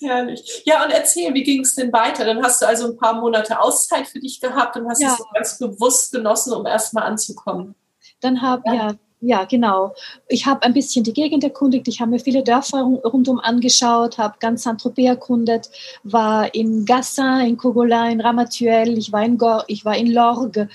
Herrlich. 0.00 0.62
Ja, 0.64 0.84
und 0.84 0.90
erzähl, 0.90 1.34
wie 1.34 1.42
ging 1.42 1.60
es 1.60 1.74
denn 1.74 1.92
weiter? 1.92 2.24
Dann 2.24 2.42
hast 2.42 2.62
du 2.62 2.66
also 2.66 2.86
ein 2.86 2.96
paar 2.96 3.20
Monate 3.20 3.60
Auszeit 3.60 4.06
für 4.06 4.18
dich 4.18 4.40
gehabt 4.40 4.76
und 4.76 4.88
hast 4.88 5.02
ja. 5.02 5.12
es 5.12 5.24
ganz 5.34 5.58
bewusst 5.58 6.12
genossen, 6.12 6.54
um 6.54 6.66
erstmal 6.66 7.04
anzukommen. 7.04 7.74
Dann 8.20 8.40
habe 8.40 8.62
ja. 8.66 8.74
ja. 8.74 8.94
Ja, 9.22 9.44
genau. 9.44 9.94
Ich 10.28 10.46
habe 10.46 10.62
ein 10.62 10.72
bisschen 10.72 11.04
die 11.04 11.12
Gegend 11.12 11.44
erkundigt. 11.44 11.88
Ich 11.88 12.00
habe 12.00 12.10
mir 12.10 12.20
viele 12.20 12.42
Dörfer 12.42 12.80
rundum 12.80 13.38
angeschaut, 13.38 14.16
habe 14.16 14.36
ganz 14.40 14.62
Saint-Tropez 14.62 15.04
erkundet, 15.04 15.68
war 16.04 16.54
in 16.54 16.86
Gassin, 16.86 17.40
in 17.40 17.58
Cogolin, 17.58 18.12
in 18.12 18.20
Ramatuelle, 18.22 18.92
ich 18.92 19.12
war 19.12 19.22
in 19.22 19.36
Gor, 19.36 19.64
ich 19.66 19.84
war 19.84 19.94
in 19.94 20.10
Lorgue. 20.10 20.70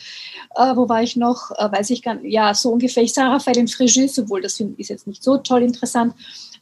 Äh, 0.56 0.76
wo 0.76 0.88
war 0.88 1.02
ich 1.02 1.16
noch? 1.16 1.50
Äh, 1.58 1.72
weiß 1.72 1.90
ich 1.90 2.04
gar 2.04 2.16
nicht. 2.16 2.32
Ja, 2.32 2.54
so 2.54 2.70
ungefähr. 2.70 3.02
Ich 3.02 3.14
sah 3.14 3.32
Raphael 3.32 3.58
in 3.58 3.68
Fréjus, 3.68 4.22
obwohl 4.22 4.42
das 4.42 4.60
ist 4.60 4.90
jetzt 4.90 5.08
nicht 5.08 5.24
so 5.24 5.38
toll 5.38 5.64
interessant. 5.64 6.14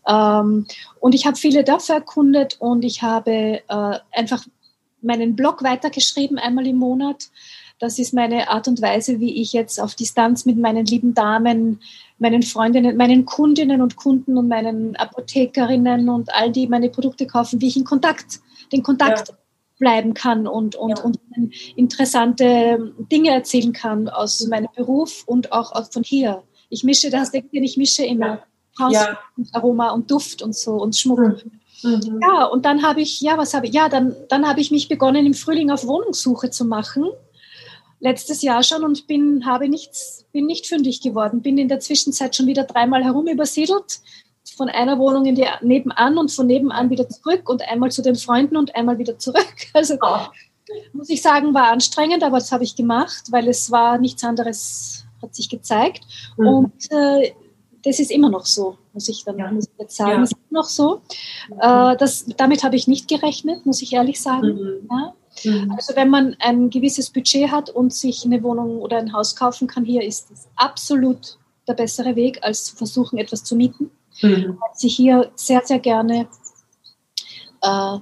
Ähm, 0.08 0.66
und 1.00 1.16
ich 1.16 1.26
habe 1.26 1.38
viele 1.38 1.64
Dörfer 1.64 1.96
erkundet 1.96 2.58
und 2.60 2.84
ich 2.84 3.02
habe 3.02 3.62
äh, 3.68 4.00
einfach 4.12 4.46
meinen 5.02 5.36
Blog 5.36 5.64
weitergeschrieben, 5.64 6.38
einmal 6.38 6.68
im 6.68 6.78
Monat. 6.78 7.30
Das 7.80 8.00
ist 8.00 8.14
meine 8.14 8.50
Art 8.50 8.68
und 8.68 8.82
Weise, 8.82 9.20
wie 9.20 9.42
ich 9.42 9.52
jetzt 9.52 9.80
auf 9.80 9.96
Distanz 9.96 10.46
mit 10.46 10.58
meinen 10.58 10.86
lieben 10.86 11.14
Damen, 11.14 11.82
meinen 12.18 12.44
Freundinnen, 12.44 12.96
meinen 12.96 13.26
Kundinnen 13.26 13.82
und 13.82 13.98
Kunden 13.98 14.38
und 14.38 14.48
meinen 14.48 14.96
Apothekerinnen 14.96 16.08
und 16.08 16.34
all 16.34 16.52
die 16.52 16.68
meine 16.68 16.90
Produkte 16.90 17.28
kaufen, 17.28 17.60
wie 17.60 17.68
ich 17.68 17.78
in 17.78 17.84
Kontakt, 17.84 18.40
den 18.72 18.84
Kontakt 18.84 19.30
ja. 19.30 19.36
bleiben 19.80 20.14
kann 20.14 20.48
und, 20.48 20.76
und, 20.76 21.00
ja. 21.00 21.04
und 21.04 21.20
interessante 21.76 22.94
Dinge 23.12 23.32
erzählen 23.32 23.74
kann 23.74 24.08
aus 24.08 24.48
meinem 24.48 24.70
Beruf 24.76 25.24
und 25.26 25.52
auch 25.52 25.74
von 25.92 26.04
hier. 26.04 26.44
Ich 26.70 26.84
mische 26.84 27.10
das, 27.10 27.32
denke 27.32 27.50
ich 27.52 27.76
mische 27.76 28.06
immer. 28.06 28.28
Ja 28.28 28.44
ja. 28.80 29.20
und 29.38 29.54
Aroma 29.54 29.92
und 29.92 30.10
Duft 30.10 30.42
und 30.42 30.56
so 30.56 30.74
und 30.74 30.96
Schmuck. 30.96 31.20
Mhm. 31.84 32.20
Ja, 32.22 32.46
und 32.46 32.66
dann 32.66 32.84
habe 32.84 33.02
ich, 33.02 33.22
ja, 33.22 33.38
was 33.38 33.54
habe 33.54 33.68
ich, 33.68 33.74
ja, 33.74 33.90
dann, 33.90 34.16
dann 34.30 34.48
habe 34.48 34.62
ich 34.62 34.72
mich 34.72 34.88
begonnen, 34.88 35.26
im 35.26 35.34
Frühling 35.34 35.70
auf 35.70 35.86
Wohnungssuche 35.86 36.50
zu 36.50 36.66
machen. 36.66 37.10
Letztes 38.00 38.42
Jahr 38.42 38.64
schon 38.64 38.84
und 38.84 39.08
bin, 39.08 39.46
habe 39.46 39.70
nichts, 39.70 40.26
bin 40.32 40.46
nicht 40.46 40.68
fündig 40.68 41.02
geworden. 41.02 41.42
Bin 41.42 41.58
in 41.58 41.68
der 41.68 41.80
Zwischenzeit 41.80 42.36
schon 42.36 42.48
wieder 42.48 42.64
dreimal 42.64 43.04
herum 43.04 43.28
übersiedelt. 43.28 44.02
Von 44.58 44.70
einer 44.70 45.00
Wohnung 45.00 45.26
in 45.26 45.36
die 45.36 45.48
nebenan 45.62 46.18
und 46.18 46.32
von 46.32 46.48
nebenan 46.48 46.90
wieder 46.90 47.08
zurück 47.08 47.50
und 47.50 47.62
einmal 47.68 47.92
zu 47.92 48.02
den 48.02 48.16
Freunden 48.16 48.58
und 48.58 48.76
einmal 48.76 48.98
wieder 48.98 49.18
zurück. 49.18 49.56
Also 49.74 49.96
oh. 50.02 50.28
muss 50.92 51.10
ich 51.10 51.22
sagen, 51.22 51.54
war 51.54 51.72
anstrengend, 51.72 52.24
aber 52.24 52.38
das 52.38 52.52
habe 52.52 52.64
ich 52.64 52.76
gemacht, 52.76 53.24
weil 53.32 53.48
es 53.48 53.72
war 53.72 53.98
nichts 53.98 54.24
anderes, 54.24 55.06
hat 55.22 55.34
sich 55.34 55.50
gezeigt. 55.50 56.02
Mhm. 56.38 56.48
Und 56.48 56.92
äh, 56.92 57.34
das 57.84 58.00
ist 58.00 58.12
immer 58.12 58.30
noch 58.30 58.46
so, 58.46 58.78
muss 58.94 59.10
ich 59.10 59.24
dann 59.26 59.38
ja. 59.38 59.52
muss 59.52 59.66
ich 59.66 59.80
jetzt 59.80 59.96
sagen. 59.98 60.12
Ja. 60.12 60.24
ist 60.24 60.34
immer 60.34 60.62
noch 60.62 60.70
so. 60.70 61.02
Äh, 61.60 61.98
das, 61.98 62.26
damit 62.38 62.64
habe 62.64 62.76
ich 62.76 62.88
nicht 62.88 63.08
gerechnet, 63.08 63.66
muss 63.66 63.82
ich 63.82 63.94
ehrlich 63.94 64.22
sagen. 64.22 64.54
Mhm. 64.54 64.90
Ja? 64.90 65.14
Mhm. 65.44 65.72
Also 65.72 65.96
wenn 65.96 66.10
man 66.10 66.36
ein 66.40 66.70
gewisses 66.70 67.10
Budget 67.10 67.52
hat 67.52 67.70
und 67.70 67.94
sich 67.94 68.26
eine 68.26 68.42
Wohnung 68.44 68.80
oder 68.80 68.98
ein 68.98 69.14
Haus 69.14 69.36
kaufen 69.36 69.68
kann, 69.68 69.84
hier 69.84 70.04
ist 70.04 70.32
es 70.32 70.48
absolut 70.56 71.38
der 71.68 71.74
bessere 71.74 72.16
Weg, 72.16 72.40
als 72.42 72.66
zu 72.66 72.76
versuchen, 72.76 73.18
etwas 73.18 73.44
zu 73.44 73.56
mieten. 73.56 73.92
Mhm. 74.22 74.58
Sie 74.74 74.90
hier 74.90 75.32
sehr, 75.36 75.62
sehr 75.66 75.80
gerne 75.80 76.28
äh, 77.62 77.98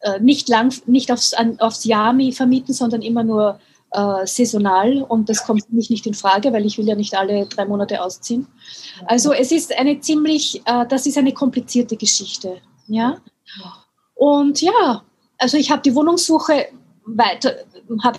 äh 0.00 0.20
nicht, 0.20 0.48
lang, 0.48 0.74
nicht 0.86 1.12
aufs, 1.12 1.32
an, 1.34 1.60
aufs 1.60 1.84
Jahr 1.84 2.16
vermieten, 2.32 2.74
sondern 2.74 3.02
immer 3.02 3.22
nur 3.22 3.60
äh, 3.92 4.26
saisonal 4.26 5.02
und 5.02 5.28
das 5.28 5.44
kommt 5.44 5.64
für 5.66 5.74
mich 5.74 5.90
nicht 5.90 6.06
in 6.06 6.14
Frage, 6.14 6.52
weil 6.52 6.66
ich 6.66 6.78
will 6.78 6.88
ja 6.88 6.94
nicht 6.94 7.14
alle 7.14 7.46
drei 7.46 7.64
Monate 7.64 8.02
ausziehen. 8.02 8.46
Also 9.06 9.32
es 9.32 9.52
ist 9.52 9.76
eine 9.78 10.00
ziemlich, 10.00 10.62
äh, 10.64 10.86
das 10.86 11.06
ist 11.06 11.18
eine 11.18 11.32
komplizierte 11.32 11.96
Geschichte, 11.96 12.60
ja. 12.86 13.18
Und 14.14 14.60
ja, 14.62 15.02
also 15.38 15.56
ich 15.56 15.70
habe 15.70 15.82
die 15.82 15.94
Wohnungssuche 15.94 16.68
weiter, 17.04 17.56
habe 18.02 18.18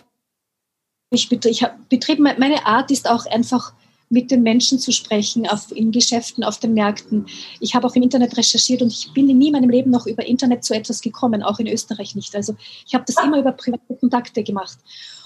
ich, 1.09 1.31
ich 1.31 1.63
hab 1.63 1.89
betrieben. 1.89 2.23
Meine 2.23 2.65
Art 2.65 2.91
ist 2.91 3.09
auch 3.09 3.25
einfach 3.27 3.73
mit 4.13 4.29
den 4.29 4.43
Menschen 4.43 4.77
zu 4.77 4.91
sprechen, 4.91 5.47
auf, 5.47 5.71
in 5.71 5.91
Geschäften, 5.91 6.43
auf 6.43 6.59
den 6.59 6.73
Märkten. 6.75 7.25
Ich 7.59 7.73
habe 7.73 7.87
auch 7.87 7.95
im 7.95 8.03
Internet 8.03 8.37
recherchiert 8.37 8.83
und 8.83 8.93
ich 8.93 9.11
bin 9.11 9.25
nie 9.25 9.47
in 9.47 9.53
meinem 9.53 9.71
Leben 9.71 9.89
noch 9.89 10.05
über 10.05 10.25
Internet 10.25 10.63
zu 10.63 10.75
etwas 10.75 11.01
gekommen, 11.01 11.41
auch 11.41 11.59
in 11.59 11.67
Österreich 11.67 12.15
nicht. 12.15 12.35
Also 12.35 12.55
ich 12.85 12.93
habe 12.93 13.03
das 13.07 13.21
immer 13.23 13.39
über 13.39 13.51
private 13.51 13.95
Kontakte 13.99 14.43
gemacht. 14.43 14.77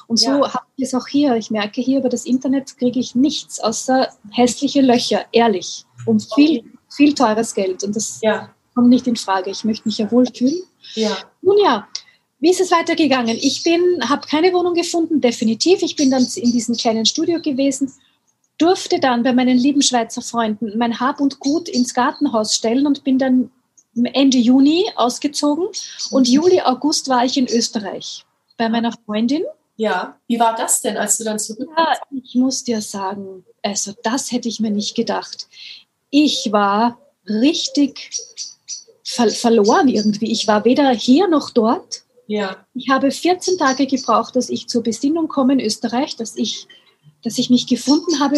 Und 0.08 0.18
so 0.18 0.30
ja. 0.30 0.54
habe 0.54 0.66
ich 0.78 0.86
es 0.86 0.94
auch 0.94 1.06
hier. 1.06 1.36
Ich 1.36 1.52
merke, 1.52 1.82
hier 1.82 2.00
über 2.00 2.08
das 2.08 2.26
Internet 2.26 2.78
kriege 2.78 3.00
ich 3.00 3.14
nichts 3.14 3.60
außer 3.60 4.08
hässliche 4.32 4.82
Löcher, 4.82 5.26
ehrlich. 5.34 5.84
Und 6.06 6.26
viel, 6.34 6.64
viel 6.90 7.14
teures 7.14 7.54
Geld. 7.54 7.84
Und 7.84 7.94
das 7.94 8.20
ja. 8.22 8.50
kommt 8.74 8.88
nicht 8.88 9.06
in 9.06 9.18
Frage. 9.18 9.50
Ich 9.50 9.66
möchte 9.66 9.86
mich 9.86 9.98
ja 9.98 10.10
wohlfühlen. 10.10 10.62
Ja. 10.96 11.18
Nun 11.42 11.58
ja, 11.62 11.90
wie 12.40 12.52
ist 12.52 12.62
es 12.62 12.72
weitergegangen? 12.72 13.36
Ich 13.36 13.64
bin, 13.64 13.82
habe 14.08 14.28
keine 14.28 14.54
Wohnung 14.54 14.76
gefunden, 14.76 15.20
definitiv. 15.20 15.82
Ich 15.82 15.98
bin 15.98 16.10
dann 16.10 16.26
in 16.36 16.52
diesem 16.54 16.78
kleinen 16.78 17.06
Studio 17.06 17.42
gewesen, 17.42 17.92
durfte 18.58 19.00
dann 19.00 19.24
bei 19.24 19.34
meinen 19.34 19.58
lieben 19.58 19.82
Schweizer 19.82 20.22
Freunden 20.22 20.78
mein 20.78 21.00
Hab 21.00 21.20
und 21.20 21.40
Gut 21.40 21.70
ins 21.70 21.94
Gartenhaus 21.94 22.56
stellen 22.56 22.88
und 22.88 23.04
bin 23.04 23.18
dann 23.18 23.52
Ende 24.14 24.38
Juni 24.38 24.86
ausgezogen. 24.96 25.68
Und 26.12 26.28
Juli, 26.28 26.62
August 26.62 27.10
war 27.10 27.26
ich 27.26 27.38
in 27.38 27.48
Österreich 27.48 28.26
bei 28.58 28.70
meiner 28.70 28.92
Freundin. 28.92 29.44
Ja, 29.76 30.18
wie 30.28 30.40
war 30.40 30.56
das 30.56 30.82
denn, 30.82 30.98
als 30.98 31.18
du 31.18 31.24
dann 31.24 31.38
zurückkamst? 31.38 31.78
Ja, 31.78 32.20
ich 32.24 32.36
muss 32.36 32.64
dir 32.64 32.82
sagen, 32.82 33.46
also 33.62 33.94
das 34.04 34.32
hätte 34.32 34.50
ich 34.50 34.60
mir 34.60 34.72
nicht 34.72 34.96
gedacht. 34.96 35.48
Ich 36.10 36.52
war 36.52 37.00
richtig 37.28 38.12
ver 39.04 39.30
verloren 39.30 39.88
irgendwie. 39.88 40.32
Ich 40.32 40.48
war 40.48 40.66
weder 40.66 40.90
hier 40.92 41.28
noch 41.28 41.52
dort. 41.52 42.04
Ja. 42.26 42.66
Ich 42.74 42.90
habe 42.90 43.12
14 43.12 43.58
Tage 43.58 43.88
gebraucht, 43.88 44.36
dass 44.36 44.50
ich 44.50 44.68
zur 44.68 44.84
Besinnung 44.84 45.28
komme 45.28 45.54
in 45.54 45.60
Österreich, 45.60 46.16
dass 46.16 46.36
ich, 46.36 46.68
dass 47.28 47.38
ich 47.38 47.50
mich 47.50 47.68
gefunden 47.68 48.22
habe, 48.22 48.38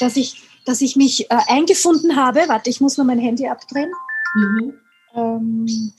dass 0.00 0.16
ich, 0.16 0.42
dass 0.64 0.80
ich 0.80 0.96
mich 0.96 1.30
äh, 1.30 1.38
eingefunden 1.46 2.16
habe. 2.16 2.40
Warte, 2.48 2.68
ich 2.68 2.80
muss 2.80 2.96
nur 2.96 3.06
mein 3.06 3.20
Handy 3.20 3.46
abdrehen. 3.46 3.92
Mhm. 4.34 4.74
Ähm, 5.14 5.92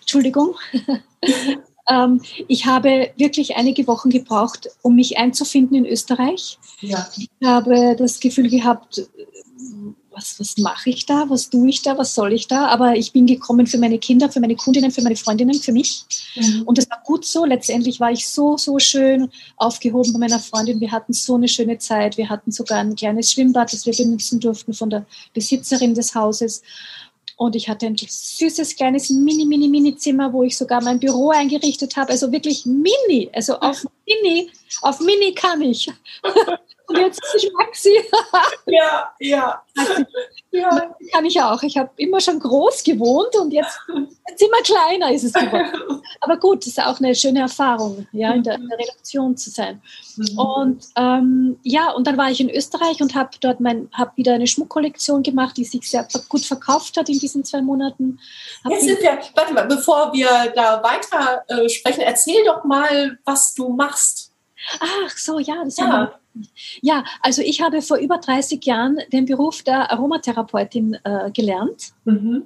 Entschuldigung. 0.00 0.56
ähm, 1.90 2.22
ich 2.48 2.64
habe 2.64 3.12
wirklich 3.18 3.56
einige 3.56 3.86
Wochen 3.86 4.08
gebraucht, 4.08 4.70
um 4.80 4.94
mich 4.94 5.18
einzufinden 5.18 5.76
in 5.76 5.84
Österreich. 5.84 6.58
Ja. 6.80 7.06
Ich 7.18 7.28
habe 7.44 7.94
das 7.94 8.20
Gefühl 8.20 8.48
gehabt, 8.48 9.06
was, 10.12 10.38
was 10.40 10.56
mache 10.58 10.90
ich 10.90 11.06
da, 11.06 11.28
was 11.28 11.50
tue 11.50 11.68
ich 11.68 11.82
da, 11.82 11.96
was 11.96 12.14
soll 12.14 12.32
ich 12.32 12.48
da? 12.48 12.66
Aber 12.66 12.96
ich 12.96 13.12
bin 13.12 13.26
gekommen 13.26 13.66
für 13.66 13.78
meine 13.78 13.98
Kinder, 13.98 14.30
für 14.30 14.40
meine 14.40 14.56
Kundinnen, 14.56 14.90
für 14.90 15.02
meine 15.02 15.16
Freundinnen, 15.16 15.54
für 15.54 15.72
mich. 15.72 16.04
Mhm. 16.34 16.62
Und 16.62 16.78
das 16.78 16.90
war 16.90 17.00
gut 17.04 17.24
so. 17.24 17.44
Letztendlich 17.44 18.00
war 18.00 18.10
ich 18.10 18.28
so, 18.28 18.56
so 18.56 18.78
schön 18.78 19.30
aufgehoben 19.56 20.12
bei 20.12 20.18
meiner 20.18 20.40
Freundin. 20.40 20.80
Wir 20.80 20.90
hatten 20.92 21.12
so 21.12 21.36
eine 21.36 21.48
schöne 21.48 21.78
Zeit. 21.78 22.16
Wir 22.16 22.28
hatten 22.28 22.50
sogar 22.50 22.78
ein 22.78 22.96
kleines 22.96 23.32
Schwimmbad, 23.32 23.72
das 23.72 23.86
wir 23.86 23.96
benutzen 23.96 24.40
durften 24.40 24.74
von 24.74 24.90
der 24.90 25.06
Besitzerin 25.32 25.94
des 25.94 26.14
Hauses. 26.14 26.62
Und 27.36 27.56
ich 27.56 27.68
hatte 27.68 27.86
ein 27.86 27.96
süßes, 27.96 28.76
kleines 28.76 29.08
Mini, 29.08 29.46
Mini, 29.46 29.66
Mini-Zimmer, 29.68 30.32
wo 30.32 30.42
ich 30.42 30.58
sogar 30.58 30.82
mein 30.82 31.00
Büro 31.00 31.30
eingerichtet 31.30 31.96
habe. 31.96 32.10
Also 32.10 32.30
wirklich 32.32 32.66
Mini. 32.66 33.30
Also 33.32 33.58
auf 33.58 33.82
Mini, 34.06 34.50
auf 34.82 35.00
Mini 35.00 35.32
kann 35.34 35.62
ich. 35.62 35.90
Und 36.90 36.98
jetzt 36.98 37.22
ist 37.24 37.44
ich 37.44 37.52
Maxi. 37.58 37.96
ja, 38.66 39.12
ja. 39.20 39.62
ja. 40.50 40.94
Kann 41.12 41.24
ich 41.24 41.40
auch. 41.40 41.62
Ich 41.62 41.76
habe 41.78 41.90
immer 41.96 42.20
schon 42.20 42.40
groß 42.40 42.82
gewohnt 42.82 43.36
und 43.36 43.52
jetzt, 43.52 43.78
jetzt 44.28 44.42
immer 44.42 44.60
kleiner 44.64 45.12
ist 45.12 45.22
es 45.22 45.32
geworden. 45.32 46.02
Aber 46.20 46.36
gut, 46.36 46.62
das 46.62 46.68
ist 46.68 46.80
auch 46.80 46.98
eine 46.98 47.14
schöne 47.14 47.40
Erfahrung, 47.40 48.08
ja, 48.12 48.32
in 48.32 48.42
der, 48.42 48.56
in 48.56 48.68
der 48.68 48.78
Redaktion 48.78 49.36
zu 49.36 49.50
sein. 49.50 49.80
Mhm. 50.16 50.38
Und 50.38 50.84
ähm, 50.96 51.60
ja, 51.62 51.92
und 51.92 52.08
dann 52.08 52.18
war 52.18 52.30
ich 52.30 52.40
in 52.40 52.50
Österreich 52.50 53.00
und 53.00 53.14
habe 53.14 53.30
dort 53.40 53.60
mein, 53.60 53.88
habe 53.92 54.10
wieder 54.16 54.34
eine 54.34 54.48
Schmuckkollektion 54.48 55.22
gemacht, 55.22 55.56
die 55.56 55.64
sich 55.64 55.88
sehr 55.88 56.06
gut 56.28 56.44
verkauft 56.44 56.96
hat 56.96 57.08
in 57.08 57.20
diesen 57.20 57.44
zwei 57.44 57.62
Monaten. 57.62 58.18
jetzt 58.68 58.84
sind 58.84 59.00
wir, 59.00 59.18
warte 59.36 59.54
mal, 59.54 59.66
bevor 59.66 60.12
wir 60.12 60.52
da 60.56 60.82
weiter 60.82 61.44
äh, 61.46 61.68
sprechen, 61.68 62.00
erzähl 62.00 62.44
doch 62.44 62.64
mal, 62.64 63.18
was 63.24 63.54
du 63.54 63.68
machst. 63.68 64.32
Ach 64.80 65.16
so, 65.16 65.38
ja, 65.38 65.64
das 65.64 65.76
ja. 65.76 66.19
Ja, 66.80 67.04
also 67.20 67.42
ich 67.42 67.60
habe 67.60 67.82
vor 67.82 67.98
über 67.98 68.18
30 68.18 68.64
Jahren 68.64 68.98
den 69.12 69.26
Beruf 69.26 69.62
der 69.62 69.90
Aromatherapeutin 69.90 70.96
äh, 71.04 71.30
gelernt 71.32 71.92
mhm. 72.04 72.44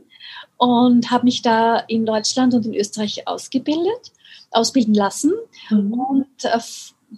und 0.57 1.11
habe 1.11 1.25
mich 1.25 1.43
da 1.43 1.79
in 1.79 2.07
Deutschland 2.07 2.55
und 2.55 2.67
in 2.67 2.75
Österreich 2.75 3.27
ausgebildet, 3.27 4.13
ausbilden 4.51 4.95
lassen 4.95 5.33
mhm. 5.71 5.93
und 5.93 6.45
äh, 6.45 6.59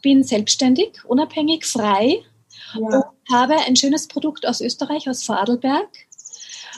bin 0.03 0.25
selbstständig, 0.25 1.05
unabhängig, 1.05 1.65
frei 1.65 2.23
ja. 2.75 2.81
und 2.81 3.05
habe 3.33 3.55
ein 3.67 3.77
schönes 3.77 4.09
Produkt 4.09 4.47
aus 4.47 4.61
Österreich, 4.61 5.09
aus 5.09 5.23
Vorarlberg. 5.23 5.89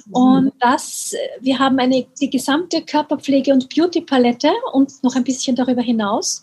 Mhm. 0.06 0.14
Und 0.14 0.52
das, 0.60 1.14
wir 1.40 1.58
haben 1.58 1.78
eine, 1.78 2.06
die 2.20 2.30
gesamte 2.30 2.82
Körperpflege- 2.82 3.52
und 3.52 3.74
Beauty-Palette 3.74 4.52
und 4.72 5.02
noch 5.02 5.16
ein 5.16 5.24
bisschen 5.24 5.56
darüber 5.56 5.82
hinaus 5.82 6.42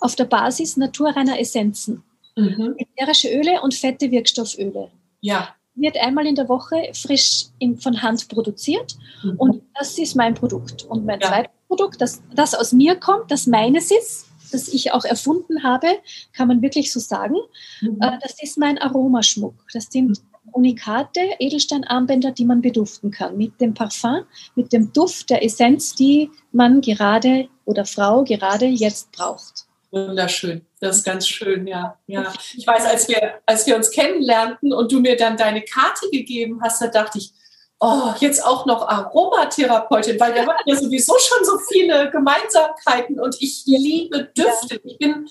auf 0.00 0.16
der 0.16 0.24
Basis 0.24 0.76
naturreiner 0.76 1.38
Essenzen. 1.38 2.02
Mhm. 2.36 2.76
Ätherische 2.76 3.28
Öle 3.28 3.60
und 3.62 3.74
fette 3.74 4.10
Wirkstofföle. 4.10 4.90
Ja. 5.20 5.54
Wird 5.74 5.96
einmal 5.98 6.26
in 6.26 6.34
der 6.34 6.48
Woche 6.48 6.90
frisch 6.94 7.46
in, 7.58 7.78
von 7.78 8.02
Hand 8.02 8.28
produziert 8.28 8.96
mhm. 9.22 9.36
und 9.36 9.62
das 9.74 9.98
ist 9.98 10.16
mein 10.16 10.34
Produkt. 10.34 10.84
Und 10.84 11.06
mein 11.06 11.20
ja. 11.20 11.28
zweites 11.28 11.52
Produkt, 11.68 12.00
das, 12.00 12.22
das 12.34 12.54
aus 12.54 12.72
mir 12.72 12.96
kommt, 12.96 13.30
das 13.30 13.46
meines 13.46 13.90
ist, 13.90 14.26
das 14.52 14.68
ich 14.68 14.92
auch 14.92 15.04
erfunden 15.04 15.62
habe, 15.62 15.86
kann 16.32 16.48
man 16.48 16.62
wirklich 16.62 16.92
so 16.92 17.00
sagen, 17.00 17.36
mhm. 17.80 17.98
äh, 18.00 18.18
das 18.20 18.42
ist 18.42 18.58
mein 18.58 18.78
Aromaschmuck. 18.78 19.54
Das 19.72 19.86
sind 19.90 20.20
unikate 20.52 21.20
Edelsteinarmbänder, 21.38 22.32
die 22.32 22.44
man 22.44 22.60
beduften 22.60 23.10
kann. 23.10 23.36
Mit 23.36 23.60
dem 23.60 23.74
Parfum, 23.74 24.24
mit 24.54 24.72
dem 24.72 24.92
Duft 24.92 25.30
der 25.30 25.44
Essenz, 25.44 25.94
die 25.94 26.30
man 26.52 26.80
gerade 26.80 27.48
oder 27.64 27.84
Frau 27.84 28.24
gerade 28.24 28.66
jetzt 28.66 29.12
braucht. 29.12 29.66
Wunderschön. 29.90 30.66
Das 30.80 30.98
ist 30.98 31.04
ganz 31.04 31.26
schön, 31.26 31.66
ja. 31.66 31.98
ja. 32.06 32.32
Ich 32.56 32.66
weiß, 32.66 32.86
als 32.86 33.08
wir, 33.08 33.40
als 33.44 33.66
wir 33.66 33.74
uns 33.76 33.90
kennenlernten 33.90 34.72
und 34.72 34.92
du 34.92 35.00
mir 35.00 35.16
dann 35.16 35.36
deine 35.36 35.62
Karte 35.62 36.08
gegeben 36.10 36.60
hast, 36.62 36.80
da 36.80 36.86
dachte 36.86 37.18
ich, 37.18 37.32
oh, 37.80 38.12
jetzt 38.20 38.44
auch 38.44 38.66
noch 38.66 38.86
Aromatherapeutin, 38.86 40.20
weil 40.20 40.34
wir 40.34 40.46
hatten 40.46 40.68
ja 40.68 40.76
sowieso 40.76 41.14
schon 41.18 41.44
so 41.44 41.58
viele 41.72 42.10
Gemeinsamkeiten 42.10 43.18
und 43.18 43.36
ich 43.40 43.64
liebe 43.66 44.30
Düfte. 44.36 44.80
Ich 44.84 44.98
bin, 44.98 45.26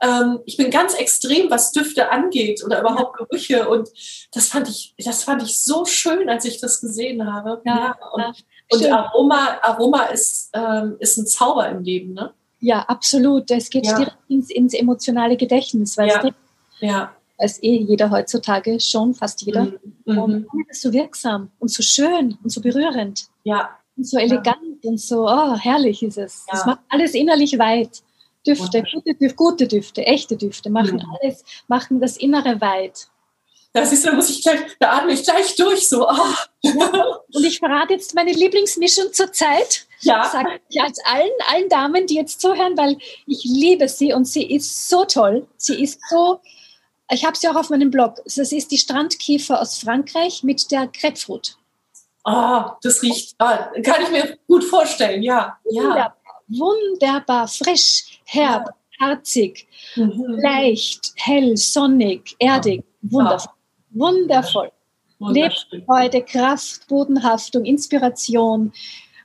ähm, 0.00 0.40
ich 0.44 0.56
bin 0.56 0.70
ganz 0.70 0.94
extrem, 0.94 1.50
was 1.50 1.72
Düfte 1.72 2.10
angeht 2.10 2.62
oder 2.64 2.80
überhaupt 2.80 3.16
Gerüche 3.16 3.68
und 3.68 3.88
das 4.32 4.48
fand 4.48 4.68
ich, 4.68 4.94
das 4.98 5.24
fand 5.24 5.42
ich 5.42 5.62
so 5.62 5.84
schön, 5.84 6.28
als 6.28 6.44
ich 6.44 6.60
das 6.60 6.80
gesehen 6.80 7.32
habe. 7.32 7.60
Ja, 7.64 7.96
und, 8.12 8.44
und 8.70 8.92
Aroma, 8.92 9.58
Aroma 9.62 10.04
ist, 10.04 10.50
ähm, 10.52 10.96
ist 11.00 11.16
ein 11.16 11.26
Zauber 11.26 11.68
im 11.68 11.82
Leben, 11.82 12.12
ne? 12.12 12.34
Ja, 12.60 12.80
absolut. 12.80 13.50
Es 13.50 13.70
geht 13.70 13.86
ja. 13.86 13.96
direkt 13.96 14.16
ins, 14.28 14.50
ins, 14.50 14.74
emotionale 14.74 15.36
Gedächtnis, 15.36 15.96
weil 15.96 16.08
ja. 16.08 16.22
es 16.24 16.32
ja. 16.80 17.12
weiß 17.38 17.62
eh 17.62 17.76
jeder 17.76 18.10
heutzutage 18.10 18.80
schon, 18.80 19.14
fast 19.14 19.42
jeder. 19.42 19.64
Mhm. 19.64 19.78
mhm. 20.04 20.18
Und 20.18 20.46
es 20.68 20.78
ist 20.78 20.82
so 20.82 20.92
wirksam 20.92 21.50
und 21.58 21.70
so 21.70 21.82
schön 21.82 22.38
und 22.42 22.50
so 22.50 22.60
berührend. 22.60 23.28
Ja. 23.44 23.70
Und 23.96 24.06
so 24.06 24.18
elegant 24.18 24.82
ja. 24.82 24.90
und 24.90 25.00
so, 25.00 25.26
oh, 25.26 25.56
herrlich 25.56 26.02
ist 26.02 26.18
es. 26.18 26.44
Ja. 26.48 26.52
Das 26.52 26.66
macht 26.66 26.80
alles 26.88 27.14
innerlich 27.14 27.58
weit. 27.58 28.02
Düfte, 28.46 28.82
gute 28.82 29.14
Düfte, 29.14 29.34
gute 29.34 29.66
Düfte, 29.66 30.06
echte 30.06 30.36
Düfte 30.36 30.70
machen 30.70 30.96
mhm. 30.96 31.16
alles, 31.20 31.44
machen 31.66 32.00
das 32.00 32.16
Innere 32.16 32.60
weit. 32.60 33.08
Das 33.76 33.92
ist, 33.92 34.06
da 34.06 34.12
muss 34.14 34.30
ich 34.30 34.40
gleich, 34.40 34.60
da 34.78 34.92
atme 34.92 35.12
ich 35.12 35.22
gleich 35.22 35.54
durch, 35.54 35.86
so. 35.86 36.08
Oh. 36.08 36.34
Und 37.34 37.44
ich 37.44 37.58
verrate 37.58 37.92
jetzt 37.92 38.14
meine 38.14 38.32
Lieblingsmischung 38.32 39.12
zur 39.12 39.30
Zeit. 39.34 39.86
Ja. 40.00 40.24
Sage 40.24 40.60
ich 40.70 40.80
als 40.80 40.98
allen, 41.04 41.30
allen 41.52 41.68
Damen, 41.68 42.06
die 42.06 42.14
jetzt 42.14 42.40
zuhören, 42.40 42.74
weil 42.78 42.96
ich 43.26 43.44
liebe 43.44 43.86
sie 43.86 44.14
und 44.14 44.24
sie 44.24 44.50
ist 44.50 44.88
so 44.88 45.04
toll. 45.04 45.46
Sie 45.58 45.82
ist 45.82 46.00
so, 46.08 46.40
ich 47.10 47.26
habe 47.26 47.36
sie 47.36 47.48
auch 47.48 47.54
auf 47.54 47.68
meinem 47.68 47.90
Blog. 47.90 48.14
Das 48.24 48.38
ist 48.38 48.70
die 48.70 48.78
Strandkiefer 48.78 49.60
aus 49.60 49.76
Frankreich 49.76 50.42
mit 50.42 50.70
der 50.70 50.86
Grapefruit. 50.86 51.58
Ah, 52.24 52.70
oh, 52.70 52.78
das 52.80 53.02
riecht, 53.02 53.34
ah, 53.36 53.70
kann 53.84 54.04
ich 54.04 54.10
mir 54.10 54.38
gut 54.46 54.64
vorstellen, 54.64 55.22
ja. 55.22 55.58
Wunderbar, 55.64 56.16
wunderbar 56.48 57.46
frisch, 57.46 58.20
herb, 58.24 58.70
ja. 58.98 59.06
harzig, 59.06 59.68
mhm. 59.96 60.38
leicht, 60.42 61.12
hell, 61.16 61.58
sonnig, 61.58 62.34
erdig, 62.38 62.82
wundervoll. 63.02 63.52
Wundervoll. 63.98 64.70
Lebensfreude, 65.18 66.22
Kraft, 66.22 66.86
Bodenhaftung, 66.88 67.64
Inspiration, 67.64 68.72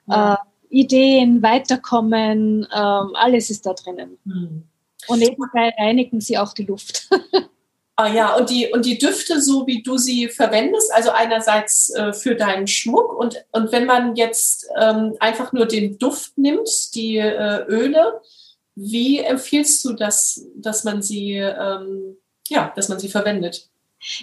ja. 0.07 0.33
äh, 0.33 0.37
Ideen, 0.69 1.43
Weiterkommen, 1.43 2.63
äh, 2.63 2.75
alles 2.75 3.49
ist 3.49 3.65
da 3.65 3.73
drinnen. 3.73 4.17
Mhm. 4.23 4.63
Und 5.07 5.19
nebenbei 5.19 5.73
reinigen 5.77 6.21
sie 6.21 6.37
auch 6.37 6.53
die 6.53 6.65
Luft. 6.65 7.09
Ah 7.97 8.11
ja, 8.11 8.35
und 8.35 8.49
die, 8.49 8.67
und 8.71 8.85
die 8.85 8.97
Düfte, 8.97 9.39
so 9.39 9.67
wie 9.67 9.83
du 9.83 9.95
sie 9.97 10.27
verwendest, 10.27 10.91
also 10.91 11.11
einerseits 11.11 11.93
äh, 11.93 12.13
für 12.13 12.35
deinen 12.35 12.65
Schmuck 12.65 13.13
und, 13.13 13.45
und 13.51 13.71
wenn 13.71 13.85
man 13.85 14.15
jetzt 14.15 14.67
ähm, 14.79 15.15
einfach 15.19 15.53
nur 15.53 15.67
den 15.67 15.99
Duft 15.99 16.35
nimmt, 16.35 16.95
die 16.95 17.17
äh, 17.17 17.63
Öle, 17.67 18.21
wie 18.73 19.19
empfiehlst 19.19 19.85
du 19.85 19.93
das, 19.93 20.47
dass 20.55 20.83
man 20.83 21.03
sie, 21.03 21.35
ähm, 21.35 22.17
ja, 22.47 22.73
dass 22.75 22.89
man 22.89 22.97
sie 22.97 23.09
verwendet? 23.09 23.69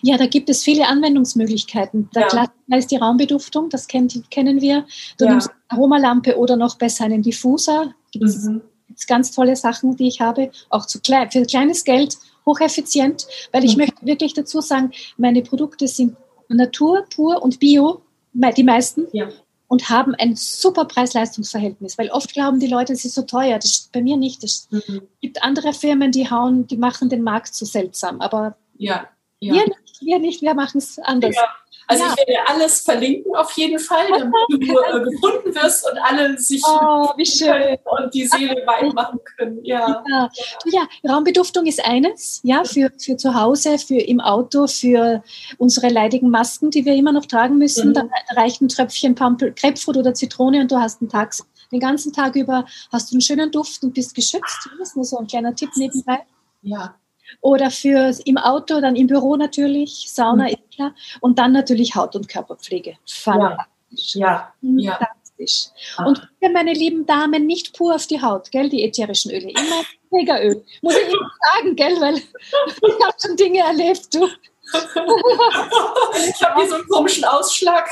Ja, 0.02 0.16
da 0.16 0.26
gibt 0.26 0.48
es 0.50 0.62
viele 0.62 0.86
Anwendungsmöglichkeiten. 0.86 2.10
Der 2.14 2.22
ja. 2.22 2.28
Klassiker 2.28 2.76
ist 2.76 2.90
die 2.90 2.96
Raumbeduftung, 2.96 3.68
das 3.68 3.86
kennt, 3.86 4.30
kennen 4.30 4.60
wir. 4.60 4.86
Du 5.18 5.24
ja. 5.24 5.30
nimmst 5.30 5.48
eine 5.48 5.78
Aromalampe 5.78 6.36
oder 6.36 6.56
noch 6.56 6.76
besser 6.76 7.04
einen 7.04 7.22
Diffuser. 7.22 7.94
Gibt 8.10 8.24
es 8.24 8.44
mhm. 8.44 8.62
ganz 9.06 9.30
tolle 9.30 9.56
Sachen, 9.56 9.96
die 9.96 10.08
ich 10.08 10.20
habe, 10.20 10.50
auch 10.70 10.86
zu 10.86 11.00
klein, 11.00 11.30
für 11.30 11.42
kleines 11.44 11.84
Geld, 11.84 12.16
hocheffizient, 12.46 13.26
weil 13.52 13.64
ich 13.64 13.76
mhm. 13.76 13.82
möchte 13.82 14.06
wirklich 14.06 14.34
dazu 14.34 14.60
sagen, 14.60 14.92
meine 15.16 15.42
Produkte 15.42 15.86
sind 15.86 16.16
Natur, 16.48 17.04
pur 17.14 17.42
und 17.42 17.60
Bio, 17.60 18.02
die 18.32 18.64
meisten. 18.64 19.06
Ja 19.12 19.28
und 19.68 19.90
haben 19.90 20.14
ein 20.14 20.34
super 20.34 20.86
Preis-Leistungs-Verhältnis, 20.86 21.98
weil 21.98 22.10
oft 22.10 22.32
glauben 22.32 22.58
die 22.58 22.66
Leute, 22.66 22.94
es 22.94 23.04
ist 23.04 23.14
so 23.14 23.22
teuer. 23.22 23.58
Das 23.58 23.70
ist 23.70 23.92
bei 23.92 24.02
mir 24.02 24.16
nicht. 24.16 24.42
Es 24.42 24.66
mhm. 24.70 25.02
gibt 25.20 25.42
andere 25.42 25.74
Firmen, 25.74 26.10
die 26.10 26.30
hauen, 26.30 26.66
die 26.66 26.78
machen 26.78 27.10
den 27.10 27.22
Markt 27.22 27.54
so 27.54 27.66
seltsam, 27.66 28.20
aber 28.20 28.56
ja. 28.78 29.06
Ja. 29.40 29.55
Wir 29.55 29.64
nicht, 29.66 30.01
wir 30.01 30.18
nicht, 30.18 30.42
wir 30.42 30.55
machen 30.55 30.79
es 30.79 30.98
anders. 30.98 31.35
Ja. 31.35 31.48
Also 31.90 32.05
ja. 32.05 32.11
ich 32.11 32.29
werde 32.29 32.48
alles 32.48 32.81
verlinken 32.83 33.35
auf 33.35 33.51
jeden 33.53 33.79
Fall, 33.79 34.07
damit 34.11 34.35
du 34.51 34.57
äh, 34.59 35.11
gefunden 35.11 35.55
wirst 35.55 35.90
und 35.90 35.98
alle 35.98 36.38
sich 36.38 36.62
oh, 36.66 37.09
wie 37.16 37.24
schön. 37.27 37.79
und 37.85 38.12
die 38.12 38.27
Seele 38.27 38.62
weit 38.66 38.92
machen 38.92 39.18
können. 39.37 39.64
Ja. 39.64 40.05
ja. 40.07 40.29
ja, 40.66 40.87
Raumbeduftung 41.09 41.64
ist 41.64 41.83
eines, 41.85 42.40
ja, 42.42 42.64
für, 42.64 42.92
für 42.98 43.16
zu 43.16 43.35
Hause, 43.35 43.79
für 43.79 43.96
im 43.96 44.20
Auto, 44.20 44.66
für 44.66 45.22
unsere 45.57 45.88
leidigen 45.88 46.29
Masken, 46.29 46.70
die 46.70 46.85
wir 46.85 46.94
immer 46.94 47.12
noch 47.12 47.24
tragen 47.24 47.57
müssen. 47.57 47.88
Mhm. 47.88 47.94
Da 47.94 48.09
reicht 48.37 48.61
ein 48.61 48.68
Tröpfchen 48.68 49.14
Pampel, 49.14 49.55
Grapefruit 49.55 49.96
oder 49.96 50.12
Zitrone 50.12 50.61
und 50.61 50.70
du 50.70 50.79
hast 50.79 51.01
einen 51.01 51.09
Tag, 51.09 51.35
den 51.72 51.81
ganzen 51.81 52.12
Tag 52.12 52.37
über 52.37 52.66
hast 52.92 53.11
du 53.11 53.14
einen 53.14 53.22
schönen 53.22 53.51
Duft 53.51 53.83
und 53.83 53.94
bist 53.94 54.14
geschützt. 54.14 54.68
Das 54.79 54.90
ist 54.90 54.96
nur 54.96 55.07
so 55.07 55.16
ein 55.16 55.27
kleiner 55.27 55.55
Tipp 55.55 55.70
nebenbei. 55.77 56.18
Ja. 56.61 56.96
Oder 57.40 57.70
für 57.70 58.14
im 58.24 58.38
Auto, 58.38 58.80
dann 58.80 58.96
im 58.96 59.06
Büro 59.06 59.36
natürlich, 59.36 60.06
Sauna 60.12 60.44
mhm. 60.44 60.50
ist 60.50 60.70
klar. 60.74 60.94
Und 61.20 61.38
dann 61.38 61.52
natürlich 61.52 61.94
Haut- 61.94 62.16
und 62.16 62.28
Körperpflege. 62.28 62.96
Fantastisch. 63.06 64.14
Ja, 64.14 64.52
ja. 64.60 64.80
ja. 64.80 64.92
fantastisch. 64.92 65.68
Ach. 65.96 66.06
Und 66.06 66.28
meine 66.52 66.72
lieben 66.72 67.06
Damen, 67.06 67.46
nicht 67.46 67.76
pur 67.76 67.94
auf 67.94 68.06
die 68.06 68.20
Haut, 68.20 68.50
gell, 68.50 68.68
die 68.68 68.84
ätherischen 68.84 69.30
Öle, 69.30 69.50
immer 69.50 69.84
Trägeröl. 70.10 70.64
Muss 70.82 70.96
ich 70.96 71.08
Ihnen 71.08 71.30
sagen, 71.54 71.76
gell, 71.76 72.00
weil 72.00 72.16
ich 72.16 73.04
habe 73.04 73.16
schon 73.20 73.36
Dinge 73.36 73.60
erlebt, 73.60 74.14
du. 74.14 74.26
ich 74.68 76.42
habe 76.42 76.60
hier 76.60 76.68
so 76.68 76.74
einen 76.74 76.88
komischen 76.88 77.24
Ausschlag. 77.24 77.88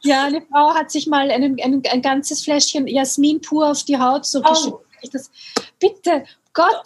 ja, 0.00 0.24
eine 0.24 0.42
Frau 0.42 0.74
hat 0.74 0.90
sich 0.90 1.06
mal 1.06 1.30
einen, 1.30 1.58
ein, 1.62 1.82
ein 1.90 2.02
ganzes 2.02 2.44
Fläschchen 2.44 2.86
Jasmin 2.86 3.40
pur 3.40 3.70
auf 3.70 3.84
die 3.84 3.98
Haut 3.98 4.26
so 4.26 4.42
oh. 4.44 4.80
Das, 5.10 5.30
bitte, 5.80 6.24
Gott. 6.54 6.84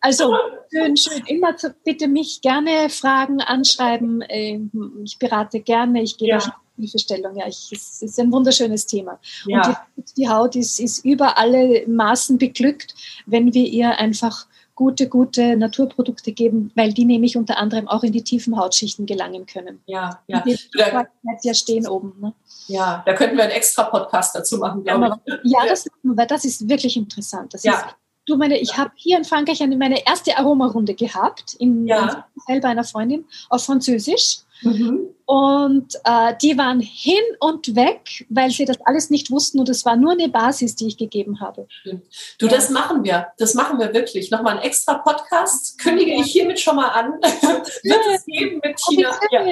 also 0.00 0.34
schön, 0.70 0.96
schön. 0.96 1.22
Immer 1.26 1.56
zu, 1.56 1.74
bitte 1.84 2.08
mich 2.08 2.40
gerne 2.40 2.90
fragen, 2.90 3.40
anschreiben. 3.40 4.22
Ähm, 4.28 4.70
ich 5.04 5.18
berate 5.18 5.60
gerne. 5.60 6.02
Ich 6.02 6.18
gebe 6.18 6.32
ja. 6.32 6.60
Hilfestellung. 6.76 7.36
Ja, 7.36 7.46
ich, 7.46 7.70
es 7.72 8.02
ist 8.02 8.20
ein 8.20 8.32
wunderschönes 8.32 8.86
Thema. 8.86 9.18
Ja. 9.46 9.86
Und 9.96 10.08
die, 10.08 10.14
die 10.14 10.28
Haut 10.28 10.56
ist, 10.56 10.78
ist 10.78 11.04
über 11.04 11.38
alle 11.38 11.86
Maßen 11.86 12.38
beglückt, 12.38 12.94
wenn 13.26 13.52
wir 13.52 13.66
ihr 13.66 13.98
einfach 13.98 14.46
gute, 14.78 15.08
gute 15.08 15.56
Naturprodukte 15.56 16.30
geben, 16.30 16.70
weil 16.76 16.92
die 16.92 17.04
nämlich 17.04 17.36
unter 17.36 17.58
anderem 17.58 17.88
auch 17.88 18.04
in 18.04 18.12
die 18.12 18.22
tiefen 18.22 18.56
Hautschichten 18.56 19.06
gelangen 19.06 19.44
können. 19.44 19.80
Ja, 19.86 20.22
ja. 20.28 20.40
Die 20.42 20.56
da, 20.72 21.04
ja 21.42 21.52
stehen 21.52 21.88
oben. 21.88 22.14
Ne? 22.20 22.32
Ja, 22.68 23.02
da 23.04 23.12
könnten 23.14 23.36
wir 23.36 23.42
einen 23.42 23.54
extra 23.54 23.82
Podcast 23.82 24.36
dazu 24.36 24.56
machen, 24.58 24.84
glaube 24.84 25.18
ich. 25.24 25.34
Ja, 25.42 25.66
das 25.66 25.84
machen 25.86 26.16
wir, 26.16 26.26
das 26.26 26.44
ist 26.44 26.68
wirklich 26.68 26.96
interessant. 26.96 27.54
Das 27.54 27.64
ja. 27.64 27.72
ist, 27.72 27.84
du 28.26 28.36
meine, 28.36 28.56
ich 28.56 28.78
habe 28.78 28.92
hier 28.94 29.18
in 29.18 29.24
Frankreich 29.24 29.60
eine, 29.64 29.76
meine 29.76 30.06
erste 30.06 30.38
Aromarunde 30.38 30.94
gehabt, 30.94 31.54
in, 31.54 31.88
ja. 31.88 32.24
in 32.36 32.42
selber 32.46 32.68
einer 32.68 32.84
Freundin 32.84 33.24
auf 33.48 33.64
Französisch. 33.64 34.42
Mhm. 34.62 35.14
Und 35.26 35.94
äh, 36.04 36.34
die 36.40 36.56
waren 36.56 36.80
hin 36.80 37.22
und 37.38 37.76
weg, 37.76 38.24
weil 38.30 38.50
sie 38.50 38.64
das 38.64 38.78
alles 38.86 39.10
nicht 39.10 39.30
wussten 39.30 39.60
und 39.60 39.68
es 39.68 39.84
war 39.84 39.94
nur 39.94 40.12
eine 40.12 40.30
Basis, 40.30 40.74
die 40.74 40.86
ich 40.86 40.96
gegeben 40.96 41.40
habe. 41.40 41.68
Du, 41.84 42.46
ja. 42.46 42.52
das 42.52 42.70
machen 42.70 43.04
wir. 43.04 43.28
Das 43.36 43.52
machen 43.52 43.78
wir 43.78 43.92
wirklich. 43.92 44.30
Nochmal 44.30 44.56
ein 44.56 44.62
extra 44.62 44.94
Podcast 44.94 45.78
kündige 45.78 46.12
ich 46.12 46.32
hiermit 46.32 46.58
schon 46.58 46.76
mal 46.76 46.88
an. 46.88 47.12
Wird 47.20 48.00
es 48.14 48.24
geben 48.24 48.60
mit 48.64 48.80
China. 48.80 49.20
Ja. 49.30 49.44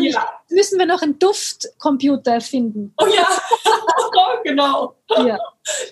ja. 0.00 0.28
Müssen 0.50 0.78
wir 0.78 0.84
noch 0.84 1.00
einen 1.00 1.18
Duftcomputer 1.18 2.42
finden. 2.42 2.92
Oh 2.98 3.06
ja, 3.06 3.26
genau. 4.44 4.96
Ja. 5.16 5.38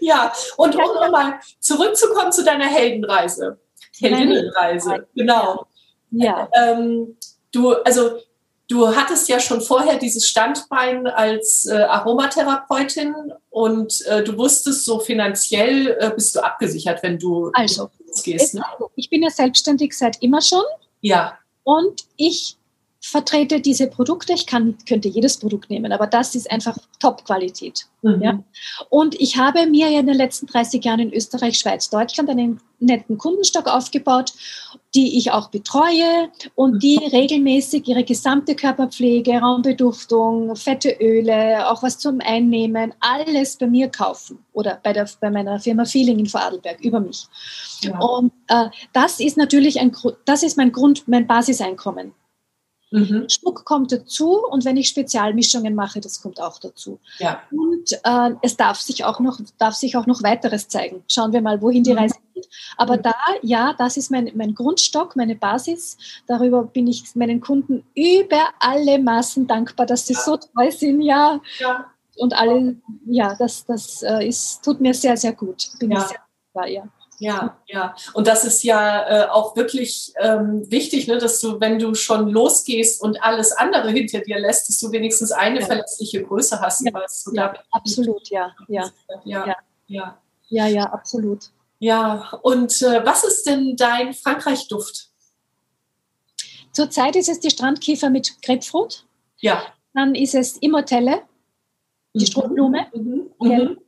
ja, 0.00 0.32
und 0.58 0.74
um 0.74 0.82
nochmal 0.82 1.40
zurückzukommen 1.60 2.30
zu 2.30 2.44
deiner 2.44 2.66
Heldenreise. 2.66 3.58
Heldinnenreise, 3.98 5.06
genau. 5.14 5.66
Ja. 6.10 6.48
Ähm, 6.54 7.16
du, 7.52 7.72
also 7.72 8.18
Du 8.70 8.86
hattest 8.86 9.28
ja 9.28 9.40
schon 9.40 9.60
vorher 9.60 9.98
dieses 9.98 10.28
Standbein 10.28 11.08
als 11.08 11.66
äh, 11.66 11.74
Aromatherapeutin 11.74 13.16
und 13.48 14.00
äh, 14.06 14.22
du 14.22 14.38
wusstest, 14.38 14.84
so 14.84 15.00
finanziell 15.00 15.96
äh, 15.98 16.12
bist 16.14 16.36
du 16.36 16.40
abgesichert, 16.40 17.02
wenn 17.02 17.18
du 17.18 17.50
also, 17.52 17.90
gehst. 18.22 18.54
Ne? 18.54 18.62
Ich 18.94 19.10
bin 19.10 19.24
ja 19.24 19.30
selbstständig 19.30 19.98
seit 19.98 20.22
immer 20.22 20.40
schon. 20.40 20.62
Ja. 21.00 21.36
Und 21.64 22.04
ich 22.16 22.58
vertrete 23.00 23.60
diese 23.60 23.86
Produkte. 23.86 24.34
Ich 24.34 24.46
kann, 24.46 24.76
könnte 24.86 25.08
jedes 25.08 25.38
Produkt 25.38 25.70
nehmen, 25.70 25.92
aber 25.92 26.06
das 26.06 26.34
ist 26.34 26.50
einfach 26.50 26.76
Top-Qualität. 26.98 27.86
Mhm. 28.02 28.22
Ja? 28.22 28.42
Und 28.90 29.18
ich 29.18 29.38
habe 29.38 29.66
mir 29.66 29.88
ja 29.88 30.00
in 30.00 30.06
den 30.06 30.16
letzten 30.16 30.46
30 30.46 30.84
Jahren 30.84 31.00
in 31.00 31.12
Österreich, 31.12 31.58
Schweiz, 31.58 31.88
Deutschland 31.88 32.28
einen 32.28 32.60
netten 32.78 33.16
Kundenstock 33.16 33.66
aufgebaut, 33.66 34.32
die 34.94 35.16
ich 35.18 35.30
auch 35.30 35.48
betreue 35.48 36.30
und 36.54 36.82
die 36.82 36.98
mhm. 36.98 37.06
regelmäßig 37.06 37.88
ihre 37.88 38.04
gesamte 38.04 38.54
Körperpflege, 38.54 39.38
Raumbeduftung, 39.38 40.54
fette 40.56 40.90
Öle, 41.00 41.70
auch 41.70 41.82
was 41.82 41.98
zum 41.98 42.20
Einnehmen, 42.20 42.92
alles 43.00 43.56
bei 43.56 43.66
mir 43.66 43.88
kaufen 43.88 44.44
oder 44.52 44.78
bei, 44.82 44.92
der, 44.92 45.08
bei 45.20 45.30
meiner 45.30 45.58
Firma 45.58 45.86
Feeling 45.86 46.18
in 46.18 46.26
Vorarlberg 46.26 46.80
über 46.80 47.00
mich. 47.00 47.26
Ja. 47.82 47.98
Und 47.98 48.32
äh, 48.48 48.66
das 48.92 49.20
ist 49.20 49.38
natürlich 49.38 49.80
ein, 49.80 49.94
das 50.26 50.42
ist 50.42 50.56
mein 50.56 50.72
Grund, 50.72 51.08
mein 51.08 51.26
Basiseinkommen. 51.26 52.12
Mhm. 52.90 53.28
Schmuck 53.28 53.64
kommt 53.64 53.92
dazu 53.92 54.44
und 54.50 54.64
wenn 54.64 54.76
ich 54.76 54.88
Spezialmischungen 54.88 55.74
mache, 55.74 56.00
das 56.00 56.20
kommt 56.20 56.40
auch 56.40 56.58
dazu. 56.58 56.98
Ja. 57.18 57.40
Und 57.52 57.92
äh, 57.92 58.34
es 58.42 58.56
darf 58.56 58.80
sich 58.80 59.04
auch 59.04 59.20
noch 59.20 59.38
darf 59.58 59.74
sich 59.74 59.96
auch 59.96 60.06
noch 60.06 60.22
weiteres 60.22 60.68
zeigen. 60.68 61.04
Schauen 61.08 61.32
wir 61.32 61.40
mal, 61.40 61.62
wohin 61.62 61.84
die 61.84 61.92
mhm. 61.92 61.98
Reise 61.98 62.16
geht. 62.34 62.48
Aber 62.76 62.96
mhm. 62.96 63.02
da, 63.02 63.14
ja, 63.42 63.74
das 63.78 63.96
ist 63.96 64.10
mein, 64.10 64.30
mein 64.34 64.54
Grundstock, 64.54 65.14
meine 65.14 65.36
Basis. 65.36 65.98
Darüber 66.26 66.64
bin 66.64 66.88
ich 66.88 67.14
meinen 67.14 67.40
Kunden 67.40 67.84
über 67.94 68.48
alle 68.58 68.98
Maßen 68.98 69.46
dankbar, 69.46 69.86
dass 69.86 70.06
sie 70.06 70.14
ja. 70.14 70.20
so 70.20 70.36
treu 70.36 70.70
sind, 70.70 71.00
ja. 71.02 71.40
ja. 71.58 71.86
Und 72.16 72.34
alle, 72.34 72.76
ja, 73.06 73.36
das, 73.38 73.64
das 73.66 74.02
äh, 74.02 74.26
ist, 74.26 74.64
tut 74.64 74.80
mir 74.80 74.94
sehr, 74.94 75.16
sehr 75.16 75.32
gut. 75.32 75.70
Bin 75.78 75.92
ja. 75.92 75.98
ich 75.98 76.06
sehr 76.06 76.18
dankbar, 76.52 76.68
ja. 76.68 76.88
Ja, 77.20 77.58
ja. 77.66 77.94
Und 78.14 78.26
das 78.26 78.46
ist 78.46 78.62
ja 78.62 79.06
äh, 79.06 79.28
auch 79.28 79.54
wirklich 79.54 80.14
ähm, 80.16 80.68
wichtig, 80.70 81.06
ne, 81.06 81.18
dass 81.18 81.38
du, 81.40 81.60
wenn 81.60 81.78
du 81.78 81.94
schon 81.94 82.30
losgehst 82.30 83.02
und 83.02 83.22
alles 83.22 83.52
andere 83.52 83.90
hinter 83.90 84.20
dir 84.20 84.38
lässt, 84.38 84.70
dass 84.70 84.80
du 84.80 84.90
wenigstens 84.90 85.30
eine 85.30 85.60
ja. 85.60 85.66
verletzliche 85.66 86.24
Größe 86.24 86.60
hast. 86.62 86.80
Ja, 86.80 87.04
ja 87.32 87.54
absolut, 87.72 88.26
ja. 88.30 88.54
Ja. 88.68 88.90
Ja. 89.24 89.46
ja. 89.46 89.56
ja. 89.86 90.18
ja, 90.48 90.66
ja, 90.66 90.84
absolut. 90.84 91.50
Ja, 91.78 92.38
und 92.42 92.80
äh, 92.80 93.04
was 93.04 93.24
ist 93.24 93.46
denn 93.46 93.76
dein 93.76 94.14
Frankreich-Duft? 94.14 95.10
Zurzeit 96.72 97.16
ist 97.16 97.28
es 97.28 97.40
die 97.40 97.50
Strandkiefer 97.50 98.08
mit 98.08 98.40
Grapefruit. 98.40 99.04
Ja. 99.40 99.62
Dann 99.92 100.14
ist 100.14 100.34
es 100.34 100.56
Immortelle, 100.56 101.22
die 102.14 102.20
mhm. 102.20 102.26
Strohblume. 102.26 102.86
Mhm. 102.94 103.30
Mhm. 103.40 103.79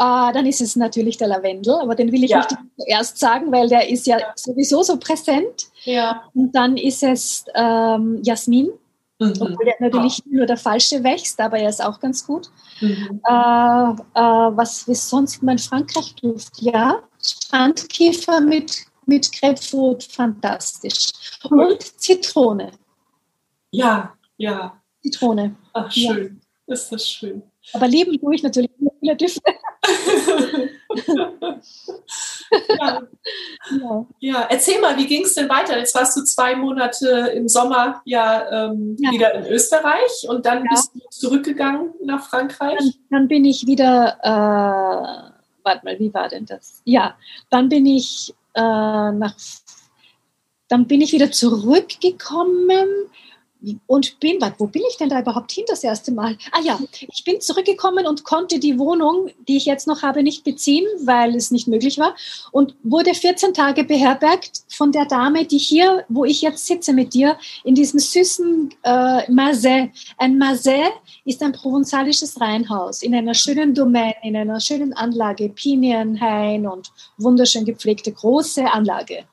Uh, 0.00 0.30
dann 0.32 0.46
ist 0.46 0.60
es 0.60 0.76
natürlich 0.76 1.16
der 1.16 1.26
Lavendel, 1.26 1.74
aber 1.80 1.96
den 1.96 2.12
will 2.12 2.22
ich 2.22 2.30
ja. 2.30 2.38
nicht 2.38 2.56
zuerst 2.78 3.18
sagen, 3.18 3.50
weil 3.50 3.68
der 3.68 3.88
ist 3.88 4.06
ja, 4.06 4.20
ja, 4.20 4.32
sowieso 4.36 4.84
so 4.84 4.96
präsent. 4.96 5.66
Ja. 5.82 6.22
Und 6.34 6.54
dann 6.54 6.76
ist 6.76 7.02
es 7.02 7.44
ähm, 7.56 8.20
Jasmin, 8.22 8.70
mhm. 9.18 9.32
obwohl 9.40 9.64
der 9.64 9.74
natürlich 9.80 10.18
ja. 10.18 10.24
nur 10.26 10.46
der 10.46 10.56
falsche 10.56 11.02
wächst, 11.02 11.40
aber 11.40 11.58
er 11.58 11.68
ist 11.68 11.84
auch 11.84 11.98
ganz 11.98 12.24
gut. 12.24 12.48
Mhm. 12.80 13.20
Uh, 13.28 13.96
uh, 14.14 14.56
was 14.56 14.86
ist 14.86 15.08
sonst 15.08 15.42
mein 15.42 15.58
Frankreich-Duft? 15.58 16.62
Ja, 16.62 17.00
Strandkiefer 17.20 18.40
mit, 18.40 18.76
mit 19.06 19.32
Grapefruit, 19.32 20.04
fantastisch. 20.04 21.10
Und 21.50 21.82
Zitrone. 22.00 22.70
Ja, 23.72 24.14
ja. 24.36 24.80
Zitrone. 25.02 25.56
Ach, 25.72 25.90
schön. 25.90 26.40
Ist 26.68 26.92
das 26.92 27.08
schön. 27.08 27.42
Aber 27.72 27.86
lieben 27.86 28.18
tue 28.18 28.34
ich 28.34 28.42
natürlich 28.42 28.70
viele 29.00 29.16
Düfte. 29.16 29.42
ja. 32.80 33.02
Ja. 33.70 34.06
ja. 34.20 34.46
erzähl 34.48 34.80
mal, 34.80 34.96
wie 34.96 35.06
ging 35.06 35.24
es 35.24 35.34
denn 35.34 35.48
weiter? 35.48 35.78
Jetzt 35.78 35.94
warst 35.94 36.16
du 36.16 36.24
zwei 36.24 36.56
Monate 36.56 37.32
im 37.34 37.48
Sommer 37.48 38.00
ja, 38.04 38.70
ähm, 38.70 38.96
ja. 38.98 39.10
wieder 39.10 39.34
in 39.34 39.46
Österreich 39.46 40.26
und 40.28 40.46
dann 40.46 40.64
bist 40.64 40.92
du 40.94 41.00
zurückgegangen 41.10 41.92
nach 42.02 42.26
Frankreich. 42.28 42.78
Dann, 42.78 42.94
dann 43.10 43.28
bin 43.28 43.44
ich 43.44 43.66
wieder, 43.66 44.18
äh, 44.22 45.32
warte 45.62 45.84
mal, 45.84 45.98
wie 45.98 46.12
war 46.14 46.28
denn 46.28 46.46
das? 46.46 46.80
Ja, 46.84 47.16
dann 47.50 47.68
bin 47.68 47.86
ich 47.86 48.34
äh, 48.54 48.60
nach, 48.60 49.34
dann 50.68 50.86
bin 50.86 51.00
ich 51.00 51.12
wieder 51.12 51.30
zurückgekommen 51.30 53.10
und 53.86 54.20
bin, 54.20 54.38
wo 54.58 54.66
bin 54.66 54.82
ich 54.88 54.96
denn 54.96 55.08
da 55.08 55.20
überhaupt 55.20 55.52
hin 55.52 55.64
das 55.66 55.82
erste 55.82 56.12
Mal? 56.12 56.36
Ah 56.52 56.60
ja, 56.62 56.78
ich 57.12 57.24
bin 57.24 57.40
zurückgekommen 57.40 58.06
und 58.06 58.24
konnte 58.24 58.58
die 58.58 58.78
Wohnung, 58.78 59.30
die 59.48 59.56
ich 59.56 59.66
jetzt 59.66 59.86
noch 59.86 60.02
habe, 60.02 60.22
nicht 60.22 60.44
beziehen, 60.44 60.86
weil 61.04 61.34
es 61.34 61.50
nicht 61.50 61.66
möglich 61.68 61.98
war 61.98 62.14
und 62.52 62.74
wurde 62.82 63.14
14 63.14 63.54
Tage 63.54 63.84
beherbergt 63.84 64.62
von 64.68 64.92
der 64.92 65.06
Dame, 65.06 65.44
die 65.44 65.58
hier, 65.58 66.04
wo 66.08 66.24
ich 66.24 66.42
jetzt 66.42 66.66
sitze 66.66 66.92
mit 66.92 67.14
dir, 67.14 67.36
in 67.64 67.74
diesem 67.74 67.98
süßen 67.98 68.74
äh, 68.84 69.30
Mazet. 69.30 69.90
Ein 70.18 70.38
Mazet 70.38 70.92
ist 71.24 71.42
ein 71.42 71.52
provenzalisches 71.52 72.40
Reihenhaus 72.40 73.02
in 73.02 73.14
einer 73.14 73.34
schönen 73.34 73.74
Domain, 73.74 74.14
in 74.22 74.36
einer 74.36 74.60
schönen 74.60 74.92
Anlage, 74.92 75.48
Pinienhain 75.48 76.66
und 76.66 76.92
wunderschön 77.16 77.64
gepflegte 77.64 78.12
große 78.12 78.64
Anlage. 78.70 79.24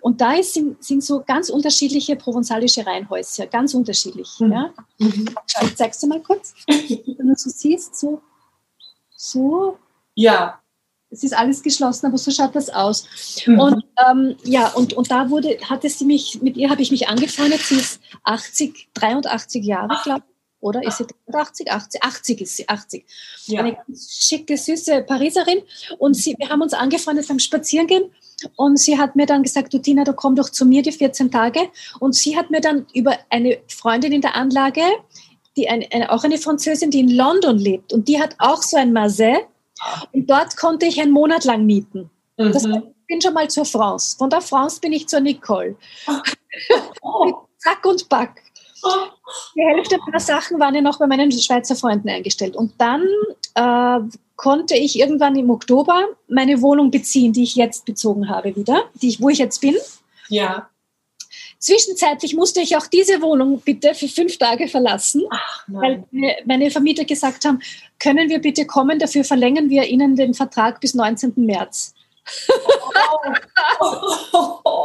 Und 0.00 0.20
da 0.20 0.34
ist, 0.34 0.54
sind, 0.54 0.82
sind 0.82 1.02
so 1.02 1.22
ganz 1.26 1.50
unterschiedliche 1.50 2.16
provenzalische 2.16 2.86
Reihenhäuser, 2.86 3.46
ganz 3.46 3.74
unterschiedlich. 3.74 4.28
Mhm. 4.38 4.52
Ja? 4.52 4.74
Mhm. 4.98 5.28
Ich 5.62 5.76
zeig's 5.76 5.98
dir 5.98 6.08
mal 6.08 6.22
kurz. 6.22 6.54
Wenn 6.66 7.28
du 7.28 7.34
so 7.36 7.50
siehst, 7.50 7.96
so, 7.96 8.20
so. 9.14 9.78
Ja. 10.14 10.60
Es 11.10 11.24
ist 11.24 11.36
alles 11.36 11.62
geschlossen, 11.62 12.06
aber 12.06 12.18
so 12.18 12.30
schaut 12.30 12.54
das 12.54 12.68
aus. 12.68 13.06
Mhm. 13.46 13.60
Und 13.60 13.84
ähm, 14.08 14.36
ja, 14.44 14.68
und, 14.68 14.92
und 14.92 15.10
da 15.10 15.30
wurde, 15.30 15.58
hatte 15.68 15.88
sie 15.88 16.04
mich, 16.04 16.42
mit 16.42 16.56
ihr 16.56 16.68
habe 16.70 16.82
ich 16.82 16.90
mich 16.90 17.08
angefreundet, 17.08 17.60
sie 17.60 17.76
ist 17.76 18.00
80, 18.24 18.90
83 18.94 19.64
Jahre, 19.64 19.98
glaube 20.04 20.24
ich 20.28 20.37
oder? 20.60 20.82
Ist 20.82 20.98
sie 20.98 21.06
83? 21.28 21.70
80, 21.70 22.02
80 22.02 22.40
ist 22.40 22.56
sie, 22.56 22.68
80. 22.68 23.06
Ja. 23.46 23.60
Eine 23.60 23.74
ganz 23.74 24.18
schicke, 24.20 24.56
süße 24.56 25.02
Pariserin. 25.02 25.62
Und 25.98 26.14
sie, 26.14 26.34
wir 26.38 26.48
haben 26.48 26.62
uns 26.62 26.74
angefreundet 26.74 27.28
beim 27.28 27.38
Spazierengehen. 27.38 28.10
Und 28.56 28.78
sie 28.78 28.98
hat 28.98 29.16
mir 29.16 29.26
dann 29.26 29.42
gesagt, 29.42 29.72
du 29.74 29.78
Tina, 29.78 30.04
du 30.04 30.12
komm 30.12 30.36
doch 30.36 30.50
zu 30.50 30.64
mir 30.64 30.82
die 30.82 30.92
14 30.92 31.30
Tage. 31.30 31.60
Und 32.00 32.14
sie 32.14 32.36
hat 32.36 32.50
mir 32.50 32.60
dann 32.60 32.86
über 32.94 33.16
eine 33.30 33.58
Freundin 33.68 34.12
in 34.12 34.20
der 34.20 34.36
Anlage 34.36 34.82
die 35.58 35.68
eine, 35.68 35.86
eine, 35.92 36.10
auch 36.12 36.24
eine 36.24 36.38
Französin, 36.38 36.90
die 36.90 37.00
in 37.00 37.10
London 37.10 37.58
lebt 37.58 37.92
und 37.92 38.06
die 38.08 38.20
hat 38.20 38.36
auch 38.38 38.62
so 38.62 38.76
ein 38.76 38.92
Marseille 38.92 39.40
und 40.12 40.30
dort 40.30 40.56
konnte 40.56 40.86
ich 40.86 41.00
einen 41.00 41.10
Monat 41.12 41.44
lang 41.44 41.66
mieten. 41.66 42.10
Mhm. 42.36 42.52
Das, 42.52 42.64
ich 42.64 43.06
bin 43.08 43.20
schon 43.20 43.34
mal 43.34 43.48
zur 43.48 43.64
France. 43.64 44.16
Von 44.16 44.30
der 44.30 44.40
France 44.40 44.80
bin 44.80 44.92
ich 44.92 45.08
zur 45.08 45.20
Nicole. 45.20 45.76
Oh. 47.02 47.32
Zack 47.58 47.84
und 47.84 48.08
Back. 48.08 48.42
Die 49.54 49.62
Hälfte 49.62 49.98
der 50.12 50.20
Sachen 50.20 50.58
waren 50.58 50.74
ja 50.74 50.80
noch 50.80 50.98
bei 50.98 51.06
meinen 51.06 51.30
Schweizer 51.32 51.76
Freunden 51.76 52.08
eingestellt. 52.08 52.56
Und 52.56 52.72
dann 52.78 53.06
äh, 53.54 54.00
konnte 54.36 54.76
ich 54.76 54.98
irgendwann 54.98 55.36
im 55.36 55.50
Oktober 55.50 56.06
meine 56.28 56.62
Wohnung 56.62 56.90
beziehen, 56.90 57.32
die 57.32 57.42
ich 57.42 57.56
jetzt 57.56 57.84
bezogen 57.84 58.28
habe 58.28 58.54
wieder, 58.54 58.84
die 58.94 59.08
ich, 59.08 59.20
wo 59.20 59.28
ich 59.28 59.38
jetzt 59.38 59.60
bin. 59.60 59.76
Ja. 60.28 60.68
Zwischenzeitlich 61.58 62.36
musste 62.36 62.60
ich 62.60 62.76
auch 62.76 62.86
diese 62.86 63.20
Wohnung 63.20 63.60
bitte 63.60 63.94
für 63.94 64.06
fünf 64.06 64.38
Tage 64.38 64.68
verlassen, 64.68 65.24
Ach, 65.28 65.64
weil 65.66 66.04
meine 66.44 66.70
Vermieter 66.70 67.04
gesagt 67.04 67.44
haben, 67.44 67.60
können 67.98 68.30
wir 68.30 68.38
bitte 68.38 68.64
kommen, 68.64 69.00
dafür 69.00 69.24
verlängern 69.24 69.68
wir 69.68 69.84
Ihnen 69.84 70.14
den 70.14 70.34
Vertrag 70.34 70.80
bis 70.80 70.94
19. 70.94 71.32
März. 71.36 71.94
Oh. 73.80 74.84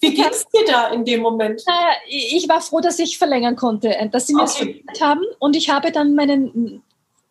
Wie 0.00 0.14
ging 0.14 0.24
es 0.24 0.44
dir 0.46 0.64
da 0.66 0.88
in 0.88 1.04
dem 1.04 1.20
Moment? 1.20 1.62
Ich 2.08 2.48
war 2.48 2.60
froh, 2.60 2.80
dass 2.80 2.98
ich 2.98 3.18
verlängern 3.18 3.56
konnte, 3.56 4.08
dass 4.10 4.26
sie 4.26 4.34
mir 4.34 4.42
okay. 4.42 4.84
das 4.86 5.00
haben. 5.00 5.22
Und 5.38 5.56
ich 5.56 5.70
habe 5.70 5.92
dann 5.92 6.14
meinen 6.14 6.82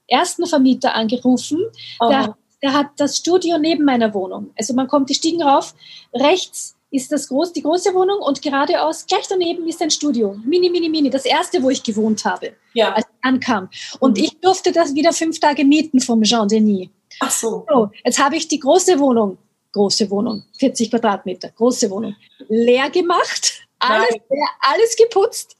ersten 0.07 0.45
Vermieter 0.45 0.93
angerufen. 0.95 1.59
Oh. 1.99 2.09
Der, 2.09 2.36
der, 2.61 2.74
hat 2.74 2.88
das 2.97 3.18
Studio 3.18 3.57
neben 3.57 3.84
meiner 3.84 4.14
Wohnung. 4.14 4.51
Also 4.57 4.74
man 4.74 4.88
kommt 4.88 5.09
die 5.09 5.16
Stiegen 5.16 5.41
rauf, 5.41 5.74
rechts 6.14 6.76
ist 6.93 7.11
das 7.11 7.28
groß, 7.28 7.53
die 7.53 7.64
große 7.64 7.93
Wohnung 7.95 8.20
und 8.20 8.43
geradeaus 8.43 9.07
gleich 9.07 9.28
daneben 9.28 9.68
ist 9.68 9.82
ein 9.82 9.89
Studio. 9.89 10.38
Mini, 10.45 10.70
mini, 10.70 10.89
mini. 10.89 11.09
Das 11.09 11.26
erste, 11.26 11.61
wo 11.64 11.72
ich 11.72 11.82
gewohnt 11.82 12.24
habe, 12.24 12.53
ja. 12.74 12.93
als 12.93 13.07
ich 13.07 13.26
ankam. 13.26 13.70
Und 13.99 14.18
mhm. 14.18 14.26
ich 14.26 14.39
durfte 14.39 14.72
das 14.72 14.93
wieder 14.93 15.11
fünf 15.11 15.39
Tage 15.39 15.66
mieten 15.66 15.99
vom 15.99 16.22
Jean 16.22 16.47
Denis. 16.47 16.89
Ach 17.20 17.32
so. 17.32 17.66
so. 17.70 17.89
Jetzt 18.03 18.20
habe 18.20 18.36
ich 18.36 18.47
die 18.47 18.59
große 18.59 18.99
Wohnung, 18.99 19.38
große 19.72 20.09
Wohnung, 20.09 20.43
40 20.59 20.89
Quadratmeter, 20.89 21.49
große 21.49 21.89
Wohnung, 21.89 22.16
leer 22.49 22.89
gemacht, 22.89 23.66
alles, 23.80 24.09
leer, 24.30 24.47
alles 24.61 24.95
geputzt. 24.95 25.57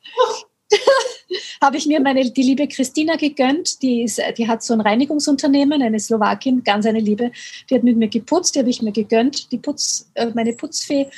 habe 1.62 1.78
ich 1.78 1.86
mir 1.86 2.00
meine, 2.00 2.30
die 2.32 2.44
liebe 2.44 2.68
Christina 2.68 3.16
gegönnt, 3.16 3.82
die, 3.82 4.04
ist, 4.04 4.22
die 4.38 4.48
hat 4.48 4.64
so 4.64 4.74
ein 4.74 4.82
Reinigungsunternehmen, 4.82 5.82
eine 5.82 6.00
Slowakin, 6.00 6.64
ganz 6.64 6.86
eine 6.86 7.00
Liebe, 7.00 7.32
die 7.70 7.76
hat 7.76 7.84
mit 7.84 7.98
mir 7.98 8.08
geputzt, 8.08 8.56
die 8.56 8.60
habe 8.60 8.70
ich 8.70 8.82
mir 8.82 8.92
gegönnt, 8.92 9.52
die 9.52 9.58
Putz, 9.58 10.10
äh, 10.16 10.28
meine 10.34 10.54
Putzfee 10.54 11.10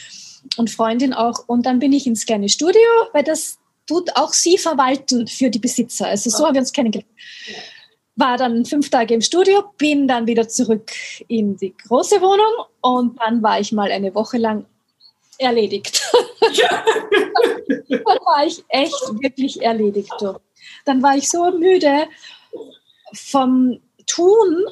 und 0.57 0.69
Freundin 0.69 1.13
auch. 1.13 1.47
Und 1.47 1.65
dann 1.65 1.79
bin 1.79 1.93
ich 1.93 2.07
ins 2.07 2.25
kleine 2.25 2.49
Studio, 2.49 2.81
weil 3.13 3.23
das 3.23 3.57
tut 3.87 4.15
auch 4.15 4.33
sie 4.33 4.57
verwalten 4.57 5.27
für 5.27 5.49
die 5.49 5.59
Besitzer. 5.59 6.07
Also 6.07 6.29
so 6.29 6.45
haben 6.45 6.55
wir 6.55 6.61
uns 6.61 6.73
kennengelernt. 6.73 7.09
War 8.15 8.37
dann 8.37 8.65
fünf 8.65 8.89
Tage 8.89 9.13
im 9.13 9.21
Studio, 9.21 9.63
bin 9.77 10.07
dann 10.07 10.25
wieder 10.25 10.47
zurück 10.47 10.91
in 11.27 11.57
die 11.57 11.75
große 11.75 12.21
Wohnung 12.21 12.65
und 12.81 13.19
dann 13.19 13.43
war 13.43 13.59
ich 13.59 13.71
mal 13.71 13.91
eine 13.91 14.15
Woche 14.15 14.37
lang 14.37 14.65
erledigt. 15.37 16.01
Ja. 16.53 16.85
dann 17.89 18.19
war 18.25 18.45
ich 18.45 18.63
echt 18.69 18.93
wirklich 19.21 19.61
erledigt. 19.61 20.13
Dann 20.85 21.03
war 21.03 21.17
ich 21.17 21.29
so 21.29 21.51
müde 21.51 22.07
vom 23.13 23.79
Tun, 24.07 24.65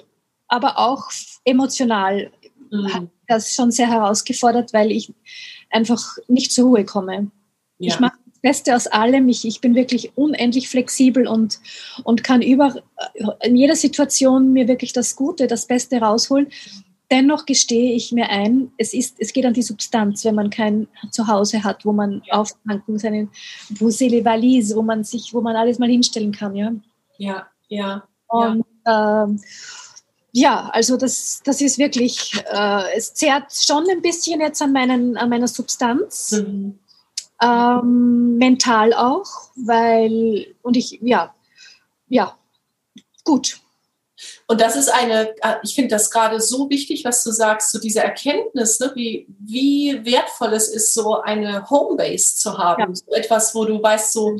aber 0.48 0.78
auch 0.78 1.10
emotional. 1.44 2.32
Mhm. 2.72 2.94
Hat 2.94 3.04
das 3.28 3.54
schon 3.54 3.72
sehr 3.72 3.90
herausgefordert, 3.90 4.74
weil 4.74 4.92
ich 4.92 5.12
einfach 5.70 6.18
nicht 6.28 6.52
zur 6.52 6.68
Ruhe 6.68 6.86
komme. 6.86 7.32
Ja. 7.80 7.94
Ich 7.94 8.00
mache 8.00 8.18
Beste 8.44 8.76
aus 8.76 8.88
allem. 8.88 9.30
Ich, 9.30 9.46
ich 9.46 9.62
bin 9.62 9.74
wirklich 9.74 10.12
unendlich 10.16 10.70
flexibel 10.70 11.28
und, 11.28 11.60
und 12.04 12.24
kann 12.24 12.44
über, 12.44 12.76
in 13.42 13.56
jeder 13.56 13.76
Situation 13.76 14.52
mir 14.52 14.68
wirklich 14.68 14.94
das 14.94 15.16
Gute, 15.16 15.48
das 15.48 15.66
Beste 15.66 15.98
rausholen. 15.98 16.50
Dennoch 17.10 17.46
gestehe 17.46 17.94
ich 17.94 18.12
mir 18.12 18.30
ein, 18.30 18.72
es, 18.78 18.94
ist, 18.94 19.16
es 19.20 19.34
geht 19.34 19.46
an 19.46 19.54
die 19.54 19.62
Substanz, 19.62 20.26
wenn 20.26 20.36
man 20.36 20.50
kein 20.50 20.88
Zuhause 21.12 21.64
hat, 21.64 21.86
wo 21.86 21.94
man 21.94 22.22
ja. 22.26 22.34
auftanken 22.34 23.00
seinen 23.00 23.30
Bousele 23.70 24.26
Valise, 24.26 24.76
wo 24.76 24.82
man 24.82 25.04
sich, 25.04 25.34
wo 25.34 25.40
man 25.40 25.56
alles 25.56 25.80
mal 25.80 25.90
hinstellen 25.90 26.34
kann, 26.34 26.56
ja. 26.56 26.74
Ja, 27.18 27.48
ja. 27.70 28.04
Und 28.28 28.66
ja, 28.86 29.24
ähm, 29.24 29.42
ja 30.34 30.70
also 30.74 30.98
das, 30.98 31.42
das 31.46 31.62
ist 31.62 31.78
wirklich, 31.78 32.34
äh, 32.52 32.96
es 32.96 33.14
zehrt 33.14 33.54
schon 33.54 33.86
ein 33.90 34.02
bisschen 34.02 34.42
jetzt 34.42 34.62
an, 34.62 34.74
meinen, 34.74 35.16
an 35.16 35.30
meiner 35.30 35.48
Substanz. 35.48 36.32
Mhm. 36.32 36.80
Ähm, 37.44 38.38
mental 38.38 38.94
auch, 38.94 39.26
weil, 39.56 40.56
und 40.62 40.78
ich, 40.78 41.00
ja, 41.02 41.34
ja, 42.08 42.38
gut. 43.26 43.60
Und 44.48 44.62
das 44.62 44.76
ist 44.76 44.90
eine, 44.90 45.36
äh, 45.42 45.56
ich 45.64 45.76
finde 45.76 45.90
das 45.90 46.10
gerade 46.10 46.40
so 46.40 46.70
wichtig, 46.70 47.04
was 47.04 47.24
du 47.24 47.32
sagst, 47.32 47.72
so 47.72 47.80
diese 47.80 48.00
Erkenntnis, 48.02 48.80
ne, 48.80 48.92
wie, 48.96 49.28
wie 49.40 50.06
wertvoll 50.06 50.54
es 50.54 50.70
ist, 50.70 50.94
so 50.94 51.22
eine 51.22 51.70
Homebase 51.70 52.38
zu 52.38 52.58
haben. 52.58 52.82
Ja. 52.82 52.96
So 52.96 53.12
etwas, 53.12 53.54
wo 53.56 53.66
du 53.66 53.82
weißt, 53.82 54.14
so, 54.14 54.38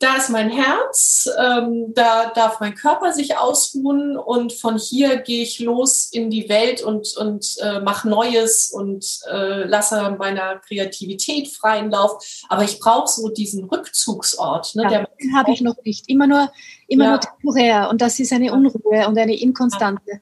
da 0.00 0.16
ist 0.16 0.30
mein 0.30 0.48
Herz, 0.48 1.28
ähm, 1.38 1.92
da 1.92 2.30
darf 2.30 2.60
mein 2.60 2.76
Körper 2.76 3.12
sich 3.12 3.36
ausruhen 3.36 4.16
und 4.16 4.52
von 4.52 4.78
hier 4.78 5.16
gehe 5.16 5.42
ich 5.42 5.58
los 5.58 6.08
in 6.12 6.30
die 6.30 6.48
Welt 6.48 6.82
und, 6.82 7.16
und 7.16 7.56
äh, 7.60 7.80
mache 7.80 8.08
Neues 8.08 8.70
und 8.70 9.04
äh, 9.28 9.64
lasse 9.64 10.14
meiner 10.16 10.60
Kreativität 10.60 11.48
freien 11.48 11.90
Lauf. 11.90 12.24
Aber 12.48 12.62
ich 12.62 12.78
brauche 12.78 13.08
so 13.08 13.28
diesen 13.28 13.64
Rückzugsort. 13.64 14.76
Ne, 14.76 14.84
ja, 14.84 15.04
den 15.20 15.36
habe 15.36 15.50
ich 15.50 15.62
noch 15.62 15.76
nicht. 15.84 16.08
Immer 16.08 16.28
nur, 16.28 16.52
immer 16.86 17.04
ja. 17.04 17.10
nur 17.10 17.20
temporär 17.20 17.88
und 17.90 18.00
das 18.00 18.20
ist 18.20 18.32
eine 18.32 18.52
Unruhe 18.52 19.08
und 19.08 19.18
eine 19.18 19.34
Inkonstante. 19.34 20.20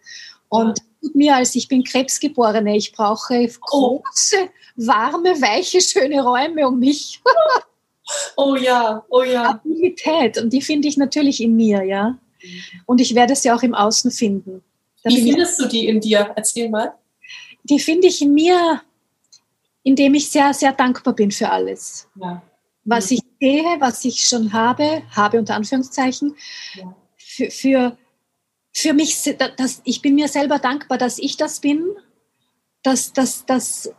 Und 0.48 0.78
tut 1.02 1.14
mir 1.14 1.36
als 1.36 1.54
ich 1.54 1.68
bin 1.68 1.84
Krebsgeborene, 1.84 2.76
ich 2.76 2.92
brauche 2.92 3.46
oh. 3.70 4.00
große, 4.00 4.48
warme, 4.76 5.38
weiche, 5.42 5.82
schöne 5.82 6.22
Räume 6.22 6.66
um 6.66 6.78
mich. 6.78 7.20
Oh 8.36 8.54
ja, 8.56 9.04
oh 9.08 9.22
ja. 9.22 9.50
Abilität 9.50 10.38
und 10.38 10.52
die 10.52 10.62
finde 10.62 10.88
ich 10.88 10.96
natürlich 10.96 11.42
in 11.42 11.56
mir, 11.56 11.82
ja. 11.82 12.18
Und 12.84 13.00
ich 13.00 13.14
werde 13.14 13.32
es 13.32 13.44
ja 13.44 13.56
auch 13.56 13.62
im 13.62 13.74
Außen 13.74 14.10
finden. 14.10 14.62
Da 15.02 15.10
Wie 15.10 15.22
findest 15.22 15.60
du 15.60 15.66
die 15.66 15.86
in 15.88 16.00
dir? 16.00 16.32
Erzähl 16.36 16.68
mal. 16.68 16.94
Die 17.64 17.80
finde 17.80 18.06
ich 18.06 18.22
in 18.22 18.34
mir, 18.34 18.82
indem 19.82 20.14
ich 20.14 20.30
sehr, 20.30 20.54
sehr 20.54 20.72
dankbar 20.72 21.14
bin 21.14 21.30
für 21.30 21.50
alles. 21.50 22.08
Ja. 22.20 22.42
Was 22.84 23.10
ich 23.10 23.20
sehe, 23.40 23.64
was 23.80 24.04
ich 24.04 24.24
schon 24.24 24.52
habe, 24.52 25.02
habe 25.10 25.38
unter 25.38 25.56
Anführungszeichen, 25.56 26.36
ja. 26.74 26.94
für, 27.16 27.50
für, 27.50 27.98
für 28.72 28.92
mich, 28.92 29.36
dass, 29.56 29.82
ich 29.84 30.02
bin 30.02 30.14
mir 30.14 30.28
selber 30.28 30.60
dankbar, 30.60 30.98
dass 30.98 31.18
ich 31.18 31.36
das 31.36 31.60
bin, 31.60 31.84
dass, 32.84 33.12
dass, 33.12 33.44
dass, 33.46 33.90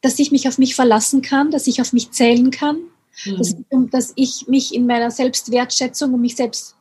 dass 0.00 0.18
ich 0.18 0.30
mich 0.30 0.48
auf 0.48 0.56
mich 0.56 0.74
verlassen 0.74 1.20
kann, 1.20 1.50
dass 1.50 1.66
ich 1.66 1.82
auf 1.82 1.92
mich 1.92 2.10
zählen 2.12 2.50
kann 2.50 2.78
Mhm. 3.24 3.36
Dass, 3.36 3.56
dass, 3.90 4.12
ich 4.16 4.46
mich 4.48 4.74
in 4.74 4.86
meiner 4.86 5.10
Selbstwertschätzung 5.10 6.14
um 6.14 6.20
mich 6.20 6.36
selbst 6.36 6.76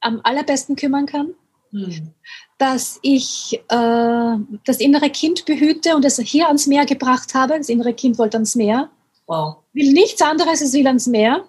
am 0.00 0.20
allerbesten 0.22 0.76
kümmern 0.76 1.06
kann. 1.06 1.34
Mhm. 1.70 2.12
Dass 2.58 2.98
ich 3.02 3.60
äh, 3.68 4.36
das 4.64 4.80
innere 4.80 5.10
Kind 5.10 5.44
behüte 5.46 5.96
und 5.96 6.04
es 6.04 6.18
hier 6.18 6.48
ans 6.48 6.66
Meer 6.66 6.86
gebracht 6.86 7.34
habe. 7.34 7.56
Das 7.56 7.68
innere 7.68 7.94
Kind 7.94 8.18
wollte 8.18 8.36
ans 8.36 8.54
Meer. 8.54 8.90
Wow. 9.26 9.56
Will 9.72 9.92
nichts 9.92 10.20
anderes, 10.20 10.60
es 10.60 10.72
will 10.72 10.86
ans 10.86 11.06
Meer. 11.06 11.44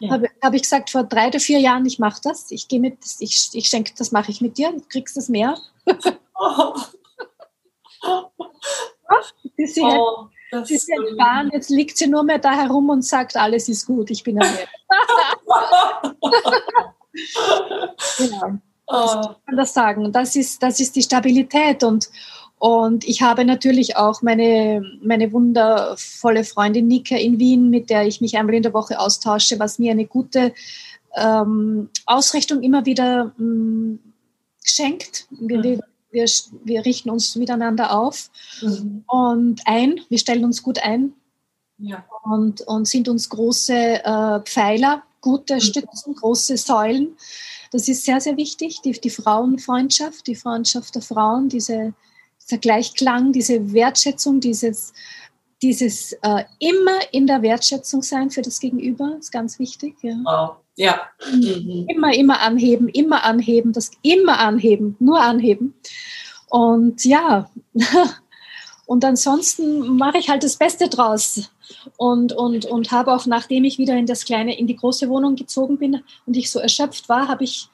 Ja. 0.00 0.10
Habe 0.10 0.28
hab 0.42 0.54
ich 0.54 0.62
gesagt, 0.62 0.90
vor 0.90 1.04
drei 1.04 1.28
oder 1.28 1.40
vier 1.40 1.60
Jahren, 1.60 1.86
ich 1.86 1.98
mache 1.98 2.20
das. 2.22 2.50
Ich 2.50 2.68
gehe 2.68 2.80
mit, 2.80 2.98
ich, 3.20 3.50
ich 3.52 3.68
schenke, 3.68 3.92
das 3.96 4.12
mache 4.12 4.30
ich 4.30 4.40
mit 4.40 4.58
dir. 4.58 4.72
Du 4.72 4.82
kriegst 4.88 5.16
das 5.16 5.28
Meer. 5.28 5.58
Oh. 6.38 6.74
sie, 9.56 9.82
oh. 9.82 10.28
Das 10.50 10.68
sie 10.68 10.76
ist 10.76 10.88
entfahren, 10.88 11.50
jetzt 11.52 11.70
liegt 11.70 11.96
sie 11.96 12.06
nur 12.06 12.22
mehr 12.22 12.38
da 12.38 12.52
herum 12.52 12.88
und 12.90 13.04
sagt, 13.04 13.36
alles 13.36 13.68
ist 13.68 13.86
gut, 13.86 14.10
ich 14.10 14.22
bin 14.22 14.40
am 14.40 14.48
genau. 18.18 18.58
Das 18.86 19.12
kann 19.12 19.36
man 19.46 19.56
das 19.56 19.74
sagen. 19.74 20.12
Das 20.12 20.36
ist, 20.36 20.62
das 20.62 20.78
ist 20.78 20.94
die 20.94 21.02
Stabilität 21.02 21.82
und, 21.82 22.08
und 22.58 23.04
ich 23.04 23.22
habe 23.22 23.44
natürlich 23.44 23.96
auch 23.96 24.22
meine, 24.22 24.82
meine 25.02 25.32
wundervolle 25.32 26.44
Freundin 26.44 26.86
Nika 26.86 27.16
in 27.16 27.40
Wien, 27.40 27.68
mit 27.70 27.90
der 27.90 28.06
ich 28.06 28.20
mich 28.20 28.38
einmal 28.38 28.54
in 28.54 28.62
der 28.62 28.74
Woche 28.74 29.00
austausche, 29.00 29.58
was 29.58 29.80
mir 29.80 29.90
eine 29.90 30.06
gute 30.06 30.54
ähm, 31.16 31.88
Ausrichtung 32.04 32.62
immer 32.62 32.86
wieder 32.86 33.32
ähm, 33.38 33.98
schenkt. 34.64 35.26
Mhm 35.30 35.62
wir, 35.62 35.80
wir 36.10 36.84
richten 36.84 37.10
uns 37.10 37.36
miteinander 37.36 37.98
auf 37.98 38.30
mhm. 38.62 39.04
und 39.06 39.60
ein, 39.66 40.00
wir 40.08 40.18
stellen 40.18 40.44
uns 40.44 40.62
gut 40.62 40.78
ein 40.78 41.12
ja. 41.78 42.04
und, 42.24 42.62
und 42.62 42.86
sind 42.86 43.08
uns 43.08 43.28
große 43.28 43.74
äh, 44.04 44.40
Pfeiler, 44.40 45.02
gute 45.20 45.54
mhm. 45.54 45.60
Stützen, 45.60 46.14
große 46.14 46.56
Säulen. 46.56 47.16
Das 47.72 47.88
ist 47.88 48.04
sehr, 48.04 48.20
sehr 48.20 48.36
wichtig, 48.36 48.80
die, 48.82 48.92
die 48.92 49.10
Frauenfreundschaft, 49.10 50.26
die 50.26 50.36
Freundschaft 50.36 50.94
der 50.94 51.02
Frauen, 51.02 51.48
diese, 51.48 51.94
dieser 52.42 52.58
Gleichklang, 52.58 53.32
diese 53.32 53.72
Wertschätzung, 53.72 54.40
dieses 54.40 54.92
dieses 55.62 56.12
äh, 56.22 56.44
immer 56.58 56.98
in 57.12 57.26
der 57.26 57.42
Wertschätzung 57.42 58.02
sein 58.02 58.30
für 58.30 58.42
das 58.42 58.60
Gegenüber 58.60 59.16
ist 59.18 59.32
ganz 59.32 59.58
wichtig. 59.58 59.96
Ja. 60.02 60.14
Wow. 60.24 60.56
Ja. 60.76 61.00
Mhm. 61.32 61.86
Immer, 61.88 62.14
immer 62.14 62.40
anheben, 62.40 62.88
immer 62.88 63.24
anheben, 63.24 63.72
das 63.72 63.90
immer 64.02 64.38
anheben, 64.38 64.96
nur 64.98 65.20
anheben. 65.20 65.74
Und 66.48 67.04
ja, 67.04 67.50
und 68.86 69.04
ansonsten 69.04 69.96
mache 69.96 70.18
ich 70.18 70.28
halt 70.28 70.42
das 70.42 70.56
Beste 70.56 70.88
draus. 70.88 71.50
Und, 71.96 72.32
und, 72.32 72.66
und 72.66 72.92
habe 72.92 73.12
auch, 73.12 73.26
nachdem 73.26 73.64
ich 73.64 73.78
wieder 73.78 73.96
in 73.96 74.06
das 74.06 74.24
kleine, 74.24 74.56
in 74.56 74.66
die 74.66 74.76
große 74.76 75.08
Wohnung 75.08 75.34
gezogen 75.34 75.78
bin 75.78 76.02
und 76.26 76.36
ich 76.36 76.50
so 76.50 76.60
erschöpft 76.60 77.08
war, 77.08 77.28
habe 77.28 77.44
ich 77.44 77.68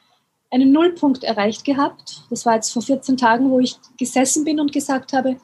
einen 0.50 0.70
Nullpunkt 0.70 1.24
erreicht 1.24 1.64
gehabt. 1.64 2.22
Das 2.30 2.46
war 2.46 2.54
jetzt 2.54 2.72
vor 2.72 2.82
14 2.82 3.16
Tagen, 3.16 3.50
wo 3.50 3.58
ich 3.58 3.76
gesessen 3.98 4.44
bin 4.44 4.60
und 4.60 4.72
gesagt 4.72 5.12
habe, 5.12 5.36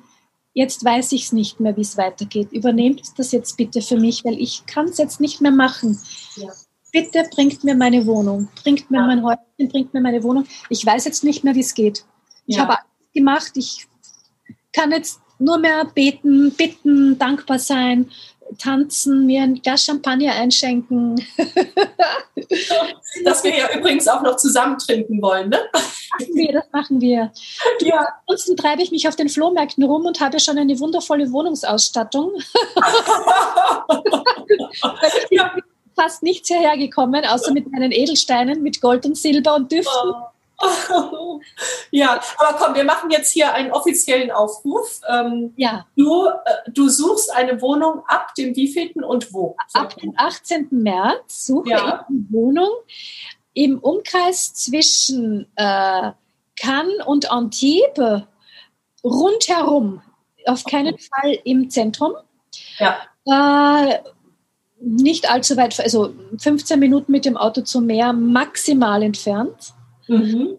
jetzt 0.58 0.84
weiß 0.84 1.12
ich 1.12 1.26
es 1.26 1.32
nicht 1.32 1.60
mehr, 1.60 1.76
wie 1.76 1.82
es 1.82 1.96
weitergeht. 1.96 2.50
Übernehmt 2.50 3.00
das 3.16 3.30
jetzt 3.30 3.56
bitte 3.56 3.80
für 3.80 3.96
mich, 3.96 4.24
weil 4.24 4.40
ich 4.40 4.66
kann 4.66 4.86
es 4.86 4.98
jetzt 4.98 5.20
nicht 5.20 5.40
mehr 5.40 5.52
machen. 5.52 6.00
Ja. 6.34 6.48
Bitte 6.90 7.22
bringt 7.30 7.62
mir 7.62 7.76
meine 7.76 8.04
Wohnung, 8.06 8.48
bringt 8.60 8.90
mir 8.90 8.98
ja. 8.98 9.06
mein 9.06 9.22
Häuschen, 9.22 9.68
bringt 9.70 9.94
mir 9.94 10.00
meine 10.00 10.20
Wohnung. 10.24 10.46
Ich 10.68 10.84
weiß 10.84 11.04
jetzt 11.04 11.22
nicht 11.22 11.44
mehr, 11.44 11.54
wie 11.54 11.60
es 11.60 11.74
geht. 11.74 12.04
Ich 12.46 12.56
ja. 12.56 12.62
habe 12.62 12.72
alles 12.72 13.12
gemacht. 13.14 13.52
Ich 13.54 13.86
kann 14.72 14.90
jetzt 14.90 15.20
nur 15.38 15.58
mehr 15.58 15.84
beten, 15.84 16.52
bitten, 16.56 17.16
dankbar 17.18 17.60
sein, 17.60 18.10
tanzen, 18.58 19.26
mir 19.26 19.42
ein 19.42 19.60
Glas 19.62 19.84
Champagner 19.84 20.32
einschenken. 20.32 21.16
das 23.24 23.44
wir 23.44 23.56
ja 23.56 23.68
übrigens 23.76 24.08
auch 24.08 24.22
noch 24.22 24.36
zusammen 24.36 24.78
trinken 24.78 25.20
wollen, 25.20 25.50
ne? 25.50 25.58
Machen 25.72 26.34
wir, 26.34 26.52
das 26.52 26.64
machen 26.72 27.00
wir. 27.00 27.32
Ja. 27.80 28.06
Ansonsten 28.26 28.56
treibe 28.56 28.82
ich 28.82 28.90
mich 28.90 29.06
auf 29.08 29.16
den 29.16 29.28
Flohmärkten 29.28 29.84
rum 29.84 30.06
und 30.06 30.20
habe 30.20 30.40
schon 30.40 30.58
eine 30.58 30.78
wundervolle 30.80 31.30
Wohnungsausstattung. 31.32 32.32
ja. 35.30 35.54
Fast 35.94 36.22
nichts 36.22 36.48
hierher 36.48 36.76
gekommen, 36.76 37.24
außer 37.24 37.52
mit 37.52 37.70
meinen 37.72 37.90
Edelsteinen, 37.90 38.62
mit 38.62 38.80
Gold 38.80 39.04
und 39.04 39.16
Silber 39.16 39.56
und 39.56 39.72
Düften. 39.72 40.10
Oh. 40.10 40.37
ja, 41.90 42.20
aber 42.36 42.58
komm, 42.58 42.74
wir 42.74 42.84
machen 42.84 43.10
jetzt 43.10 43.30
hier 43.30 43.52
einen 43.52 43.70
offiziellen 43.70 44.30
Aufruf. 44.30 45.00
Ähm, 45.08 45.52
ja. 45.56 45.86
Du, 45.96 46.26
äh, 46.26 46.70
du 46.70 46.88
suchst 46.88 47.32
eine 47.34 47.60
Wohnung 47.62 48.02
ab 48.08 48.34
dem 48.36 48.56
wievielten 48.56 49.04
und 49.04 49.32
wo? 49.32 49.56
Ab 49.72 49.96
dem 49.96 50.14
18. 50.16 50.68
März 50.70 51.46
suche 51.46 51.70
ja. 51.70 51.76
ich 51.76 51.84
eine 51.84 52.26
Wohnung 52.30 52.70
im 53.54 53.78
Umkreis 53.78 54.52
zwischen 54.54 55.46
äh, 55.56 56.12
Cannes 56.56 57.06
und 57.06 57.30
Antibes 57.30 58.22
rundherum. 59.04 60.02
Auf 60.46 60.64
keinen 60.64 60.94
okay. 60.94 61.08
Fall 61.14 61.38
im 61.44 61.70
Zentrum. 61.70 62.14
Ja. 62.78 62.98
Äh, 63.26 63.98
nicht 64.80 65.30
allzu 65.30 65.56
weit, 65.56 65.78
also 65.80 66.14
15 66.38 66.78
Minuten 66.78 67.12
mit 67.12 67.24
dem 67.24 67.36
Auto 67.36 67.62
zum 67.62 67.86
Meer 67.86 68.12
maximal 68.12 69.02
entfernt. 69.02 69.74
Mhm. 70.08 70.58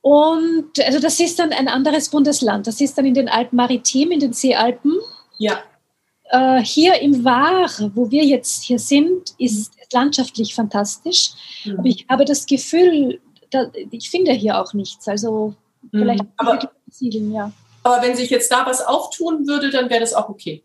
Und 0.00 0.84
also 0.84 1.00
das 1.00 1.18
ist 1.18 1.38
dann 1.38 1.52
ein 1.52 1.66
anderes 1.68 2.10
Bundesland. 2.10 2.66
Das 2.66 2.80
ist 2.80 2.98
dann 2.98 3.06
in 3.06 3.14
den 3.14 3.28
Alpen 3.28 3.56
Maritim, 3.56 4.10
in 4.10 4.20
den 4.20 4.32
Seealpen. 4.34 4.92
Ja. 5.38 5.60
Äh, 6.24 6.62
hier 6.62 7.00
im 7.00 7.24
Waar, 7.24 7.70
wo 7.94 8.10
wir 8.10 8.24
jetzt 8.24 8.64
hier 8.64 8.78
sind, 8.78 9.34
ist 9.38 9.72
landschaftlich 9.92 10.54
fantastisch. 10.54 11.30
Mhm. 11.64 11.78
Aber 11.78 11.88
ich 11.88 12.06
habe 12.08 12.24
das 12.24 12.44
Gefühl, 12.44 13.20
da, 13.50 13.70
ich 13.90 14.10
finde 14.10 14.32
hier 14.32 14.60
auch 14.60 14.74
nichts. 14.74 15.08
Also 15.08 15.54
mhm. 15.82 15.98
vielleicht 15.98 16.22
mhm. 16.22 16.32
aber, 16.36 16.70
siedeln, 16.90 17.32
ja. 17.32 17.50
Aber 17.82 18.02
wenn 18.02 18.14
sich 18.14 18.30
jetzt 18.30 18.50
da 18.50 18.66
was 18.66 18.84
auftun 18.84 19.46
würde, 19.46 19.70
dann 19.70 19.88
wäre 19.88 20.00
das 20.00 20.12
auch 20.12 20.28
okay. 20.28 20.62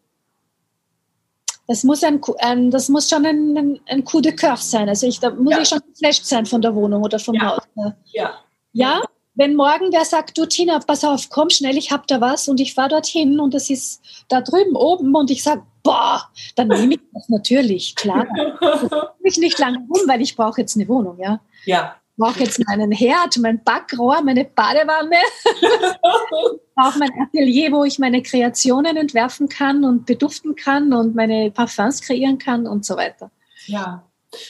Das 1.70 1.84
muss, 1.84 2.04
ein, 2.04 2.20
ein, 2.40 2.72
das 2.72 2.90
muss 2.90 3.08
schon 3.08 3.28
ein, 3.28 3.56
ein, 3.56 3.80
ein 3.86 4.04
Coup 4.04 4.24
de 4.24 4.36
Coeur 4.36 4.58
sein. 4.58 4.90
Also 4.90 5.06
ich, 5.06 5.20
da 5.20 5.30
muss 5.30 5.54
ja. 5.54 5.62
ich 5.62 5.70
schon 5.70 5.80
geflasht 5.94 6.26
sein 6.26 6.48
von 6.48 6.64
der 6.64 6.74
Wohnung 6.74 7.04
oder 7.04 7.20
vom 7.20 7.36
ja. 7.36 7.58
Haus. 7.58 7.94
Ja. 8.12 8.34
ja. 8.74 9.02
Wenn 9.36 9.56
morgen 9.56 9.92
wer 9.92 10.04
sagt, 10.04 10.36
du 10.36 10.48
Tina, 10.48 10.80
pass 10.80 11.04
auf, 11.04 11.30
komm 11.30 11.52
schnell, 11.52 11.78
ich 11.78 11.92
hab 11.92 12.08
da 12.08 12.20
was 12.20 12.48
und 12.48 12.60
ich 12.60 12.74
fahre 12.74 12.90
dorthin 12.90 13.40
und 13.40 13.54
das 13.54 13.70
ist 13.70 14.02
da 14.30 14.42
drüben 14.42 14.76
oben 14.76 15.14
und 15.14 15.30
ich 15.30 15.44
sage, 15.44 15.62
boah, 15.84 16.24
dann 16.56 16.70
nehme 16.70 16.96
ich 16.96 17.02
das 17.14 17.30
natürlich, 17.30 17.96
klar. 17.96 18.26
ich 19.24 19.38
nicht 19.38 19.60
lange 19.60 19.78
rum, 19.78 20.08
weil 20.08 20.22
ich 20.22 20.36
brauche 20.36 20.62
jetzt 20.62 20.76
eine 20.76 20.88
Wohnung, 20.88 21.20
ja. 21.20 21.40
Ja 21.66 21.96
brauche 22.20 22.42
jetzt 22.42 22.64
meinen 22.68 22.92
Herd, 22.92 23.38
mein 23.38 23.64
Backrohr, 23.64 24.22
meine 24.22 24.46
Badewanne, 24.46 25.16
brauche 26.76 27.00
mein 27.00 27.10
Atelier, 27.20 27.72
wo 27.72 27.84
ich 27.86 27.98
meine 27.98 28.22
Kreationen 28.22 28.98
entwerfen 28.98 29.50
kann 29.50 29.84
und 29.84 30.06
beduften 30.06 30.56
kann 30.56 30.94
und 30.94 31.16
meine 31.16 31.50
Parfums 31.50 32.02
kreieren 32.02 32.38
kann 32.38 32.68
und 32.68 32.86
so 32.86 32.96
weiter. 32.98 33.32
Ja. 33.66 34.04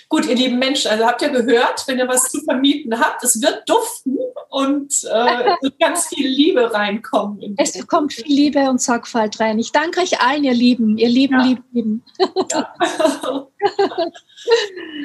Gut, 0.09 0.25
ihr 0.25 0.35
lieben 0.35 0.59
Menschen, 0.59 0.91
also 0.91 1.05
habt 1.05 1.21
ihr 1.21 1.29
gehört, 1.29 1.87
wenn 1.87 1.99
ihr 1.99 2.07
was 2.07 2.23
zu 2.23 2.41
vermieten 2.41 2.99
habt, 2.99 3.23
es 3.23 3.41
wird 3.41 3.69
duften 3.69 4.17
und 4.49 4.93
äh, 5.09 5.55
ganz 5.79 6.07
viel 6.07 6.27
Liebe 6.27 6.73
reinkommen. 6.73 7.55
Es 7.57 7.87
kommt 7.87 8.13
viel 8.13 8.25
Liebe 8.25 8.69
und 8.69 8.81
Sorgfalt 8.81 9.39
rein. 9.39 9.57
Ich 9.59 9.71
danke 9.71 10.01
euch 10.01 10.19
allen, 10.19 10.43
ihr 10.43 10.53
Lieben, 10.53 10.97
ihr 10.97 11.07
Lieben, 11.07 11.39
ja. 11.39 11.45
Lieben, 11.45 11.63
Lieben. 11.71 12.03
Ja. 12.51 12.75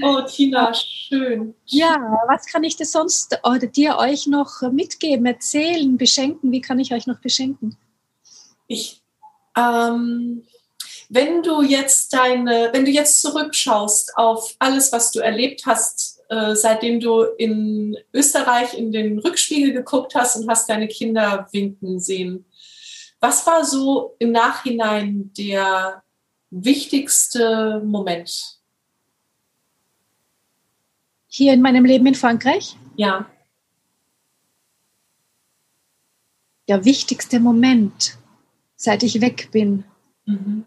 oh, 0.03 0.20
Tina, 0.22 0.72
schön. 0.75 1.55
Ja, 1.66 1.97
was 2.29 2.47
kann 2.47 2.64
ich 2.64 2.77
dir 2.77 2.87
sonst 2.87 3.39
oder 3.45 3.66
dir 3.66 3.99
euch 3.99 4.27
noch 4.27 4.62
mitgeben, 4.72 5.27
erzählen, 5.27 5.97
beschenken? 5.97 6.51
Wie 6.51 6.61
kann 6.61 6.81
ich 6.81 6.93
euch 6.93 7.07
noch 7.07 7.20
beschenken? 7.20 7.77
Ich, 8.66 9.03
ähm, 9.57 10.45
wenn 11.09 11.42
du 11.42 11.62
jetzt 11.62 12.12
deine, 12.12 12.70
wenn 12.72 12.84
du 12.84 12.90
jetzt 12.90 13.20
zurückschaust 13.20 14.16
auf 14.16 14.55
alles, 14.59 14.92
was 14.92 15.12
du 15.12 15.20
erlebt 15.20 15.62
hast, 15.66 16.20
äh, 16.28 16.55
seitdem 16.55 17.00
du 17.00 17.22
in 17.22 17.96
Österreich 18.12 18.74
in 18.74 18.92
den 18.92 19.18
Rückspiegel 19.18 19.72
geguckt 19.72 20.14
hast 20.14 20.36
und 20.36 20.48
hast 20.48 20.68
deine 20.68 20.88
Kinder 20.88 21.48
winken 21.52 22.00
sehen, 22.00 22.46
was 23.20 23.46
war 23.46 23.64
so 23.64 24.16
im 24.18 24.32
Nachhinein 24.32 25.32
der 25.36 26.02
wichtigste 26.50 27.80
Moment? 27.84 28.59
Hier 31.26 31.52
in 31.52 31.62
meinem 31.62 31.84
Leben 31.84 32.07
in 32.07 32.14
Frankreich? 32.14 32.76
Ja. 32.96 33.28
Der 36.68 36.84
wichtigste 36.84 37.40
Moment, 37.40 38.18
seit 38.76 39.02
ich 39.02 39.20
weg 39.20 39.48
bin. 39.50 39.84
Mhm. 40.26 40.64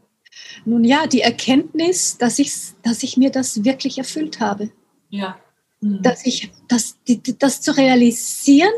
Nun 0.66 0.84
ja, 0.84 1.08
die 1.08 1.22
Erkenntnis, 1.22 2.18
dass 2.18 2.40
ich, 2.40 2.54
dass 2.84 3.04
ich 3.04 3.18
mir 3.18 3.32
das 3.32 3.64
wirklich 3.64 3.98
erfüllt 3.98 4.40
habe. 4.40 4.72
Ja. 5.10 5.38
Mhm. 5.82 6.02
Dass 6.02 6.26
ich, 6.26 6.52
das, 6.68 6.98
die, 7.08 7.22
das 7.38 7.62
zu 7.62 7.76
realisieren, 7.76 8.74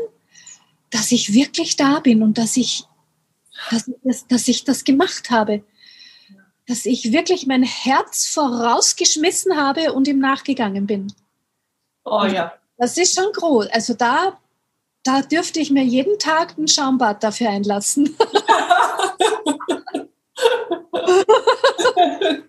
dass 0.90 1.12
ich 1.12 1.32
wirklich 1.32 1.76
da 1.76 2.00
bin 2.00 2.22
und 2.22 2.38
dass 2.38 2.56
ich, 2.56 2.84
dass, 3.70 3.90
dass, 4.02 4.26
dass 4.26 4.48
ich 4.48 4.64
das 4.64 4.84
gemacht 4.84 5.30
habe. 5.30 5.64
Dass 6.66 6.86
ich 6.86 7.12
wirklich 7.12 7.46
mein 7.46 7.62
Herz 7.62 8.28
vorausgeschmissen 8.28 9.56
habe 9.56 9.92
und 9.92 10.06
ihm 10.06 10.18
nachgegangen 10.18 10.86
bin. 10.86 11.12
Oh 12.04 12.24
ja. 12.24 12.52
Das 12.76 12.96
ist 12.96 13.14
schon 13.14 13.32
groß. 13.32 13.66
Also 13.68 13.94
da, 13.94 14.38
da 15.02 15.22
dürfte 15.22 15.60
ich 15.60 15.70
mir 15.70 15.84
jeden 15.84 16.18
Tag 16.18 16.56
ein 16.56 16.68
Schaumbad 16.68 17.22
dafür 17.22 17.50
einlassen. 17.50 18.16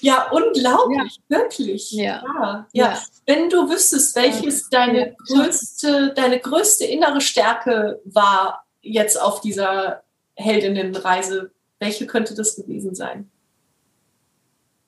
ja, 0.00 0.30
unglaublich, 0.30 1.20
ja. 1.28 1.38
wirklich. 1.38 1.92
Ja. 1.92 2.22
Ja. 2.24 2.66
ja. 2.72 2.98
Wenn 3.26 3.50
du 3.50 3.68
wüsstest, 3.68 4.16
welches 4.16 4.68
deine 4.68 5.16
größte, 5.26 6.12
deine 6.14 6.40
größte 6.40 6.84
innere 6.84 7.20
Stärke 7.20 8.00
war 8.04 8.64
jetzt 8.82 9.20
auf 9.20 9.40
dieser 9.40 10.02
Heldinnenreise, 10.34 11.50
welche 11.78 12.06
könnte 12.06 12.34
das 12.34 12.56
gewesen 12.56 12.94
sein? 12.94 13.30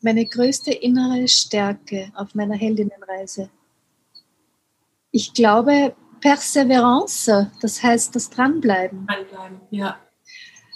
Meine 0.01 0.25
größte 0.25 0.73
innere 0.73 1.29
Stärke 1.29 2.11
auf 2.15 2.35
meiner 2.35 2.57
Heldinnenreise. 2.57 3.51
Ich 5.11 5.35
glaube, 5.35 5.95
Perseverance, 6.21 7.51
das 7.61 7.83
heißt 7.83 8.15
das 8.15 8.31
Dranbleiben. 8.31 9.07
Dranbleiben, 9.07 9.61
ja 9.71 9.99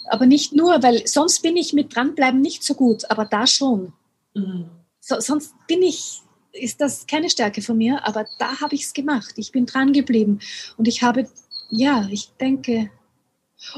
aber 0.06 0.26
nicht 0.26 0.52
nur, 0.52 0.82
weil 0.82 1.06
sonst 1.06 1.42
bin 1.42 1.56
ich 1.56 1.72
mit 1.72 1.94
dranbleiben 1.94 2.40
nicht 2.40 2.62
so 2.62 2.74
gut, 2.74 3.10
aber 3.10 3.24
da 3.24 3.46
schon. 3.46 3.92
Mhm. 4.34 4.70
So, 5.00 5.20
sonst 5.20 5.54
bin 5.66 5.82
ich, 5.82 6.22
ist 6.52 6.80
das 6.80 7.06
keine 7.06 7.30
Stärke 7.30 7.62
von 7.62 7.76
mir, 7.76 8.06
aber 8.06 8.26
da 8.38 8.60
habe 8.60 8.74
ich 8.74 8.84
es 8.84 8.92
gemacht. 8.92 9.34
Ich 9.36 9.52
bin 9.52 9.66
dran 9.66 9.92
geblieben 9.92 10.40
und 10.76 10.88
ich 10.88 11.02
habe, 11.02 11.28
ja, 11.70 12.06
ich 12.10 12.30
denke, 12.40 12.90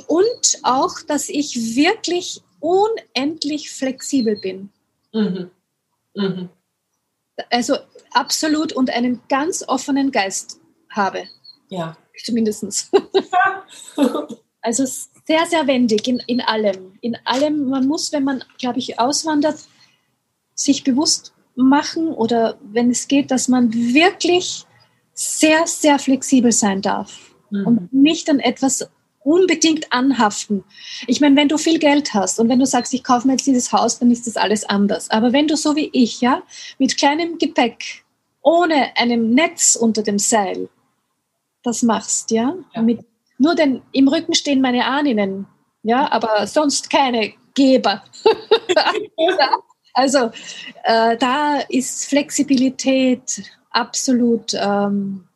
und 0.07 0.59
auch, 0.63 1.01
dass 1.07 1.29
ich 1.29 1.77
wirklich 1.77 2.43
unendlich 2.61 3.71
flexibel 3.71 4.37
bin. 4.37 4.71
Mhm. 5.13 5.51
Mhm. 6.15 6.49
Also 7.51 7.77
absolut 8.13 8.73
und 8.73 8.91
einen 8.91 9.21
ganz 9.29 9.63
offenen 9.67 10.11
Geist 10.11 10.61
habe. 10.91 11.25
Ja. 11.69 11.97
Zumindest. 12.25 12.91
Also 14.63 14.85
sehr, 15.27 15.45
sehr 15.47 15.67
wendig 15.67 16.07
in, 16.07 16.23
in 16.27 16.41
allem. 16.41 16.99
In 17.01 17.17
allem, 17.25 17.69
man 17.69 17.87
muss, 17.87 18.13
wenn 18.13 18.25
man, 18.25 18.45
glaube 18.59 18.79
ich, 18.79 18.99
auswandert, 18.99 19.59
sich 20.55 20.85
bewusst 20.85 21.33
machen 21.57 22.09
oder 22.09 22.59
wenn 22.63 22.91
es 22.91 23.09
geht, 23.09 23.31
dass 23.31 23.49
man 23.49 23.73
wirklich 23.73 24.65
sehr, 25.15 25.67
sehr 25.67 25.99
flexibel 25.99 26.53
sein 26.53 26.83
darf 26.83 27.35
mhm. 27.51 27.67
und 27.67 27.93
nicht 27.93 28.31
an 28.31 28.39
etwas 28.39 28.89
unbedingt 29.21 29.93
anhaften. 29.93 30.63
Ich 31.09 31.21
meine, 31.21 31.35
wenn 31.35 31.49
du 31.49 31.59
viel 31.59 31.81
Geld 31.81 32.15
hast 32.15 32.39
und 32.39 32.49
wenn 32.49 32.61
du 32.61 32.67
sagst, 32.67 32.95
ich 32.95 33.03
kaufe 33.03 33.27
mir 33.27 33.33
jetzt 33.33 33.47
dieses 33.47 33.73
Haus, 33.73 33.99
dann 33.99 34.13
ist 34.13 34.27
das 34.29 34.37
alles 34.37 34.65
anders. 34.65 35.11
Aber 35.11 35.33
wenn 35.33 35.49
du 35.49 35.57
so 35.57 35.75
wie 35.75 35.91
ich, 35.93 36.21
ja, 36.21 36.43
mit 36.79 36.97
kleinem 36.97 37.39
Gepäck, 37.39 38.05
ohne 38.43 38.97
einem 38.97 39.31
Netz 39.31 39.75
unter 39.75 40.03
dem 40.03 40.21
Seil, 40.21 40.69
das 41.65 41.83
machst, 41.83 42.31
ja, 42.31 42.55
ja. 42.73 42.83
mit 42.83 43.01
nur 43.39 43.55
denn 43.55 43.83
im 43.93 44.09
Rücken 44.09 44.35
stehen 44.35 44.61
meine 44.61 44.87
Ahnen, 44.87 45.47
ja, 45.83 46.11
aber 46.11 46.47
sonst 46.47 46.91
keine 46.91 47.33
Geber. 47.55 48.03
also 49.95 50.31
äh, 50.85 51.17
da 51.17 51.61
ist 51.69 52.07
Flexibilität 52.07 53.43
absolut 53.71 54.53
ähm, 54.55 55.29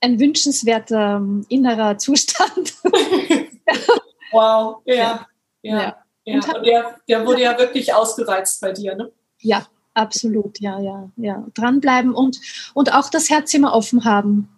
ein 0.00 0.20
wünschenswerter 0.20 1.16
ähm, 1.16 1.46
innerer 1.48 1.96
Zustand. 1.98 2.74
wow, 4.32 4.82
ja, 4.84 5.26
ja. 5.62 5.82
ja. 5.82 5.96
ja. 6.24 6.34
Und 6.34 6.66
der, 6.66 6.96
der 7.08 7.26
wurde 7.26 7.42
ja 7.42 7.58
wirklich 7.58 7.94
ausgereizt 7.94 8.60
bei 8.60 8.72
dir, 8.72 8.94
ne? 8.94 9.10
Ja, 9.40 9.66
absolut, 9.94 10.60
ja, 10.60 10.78
ja, 10.80 11.10
ja. 11.16 11.46
Dranbleiben 11.54 12.14
und, 12.14 12.38
und 12.74 12.92
auch 12.92 13.08
das 13.08 13.30
Herz 13.30 13.54
immer 13.54 13.72
offen 13.72 14.04
haben. 14.04 14.53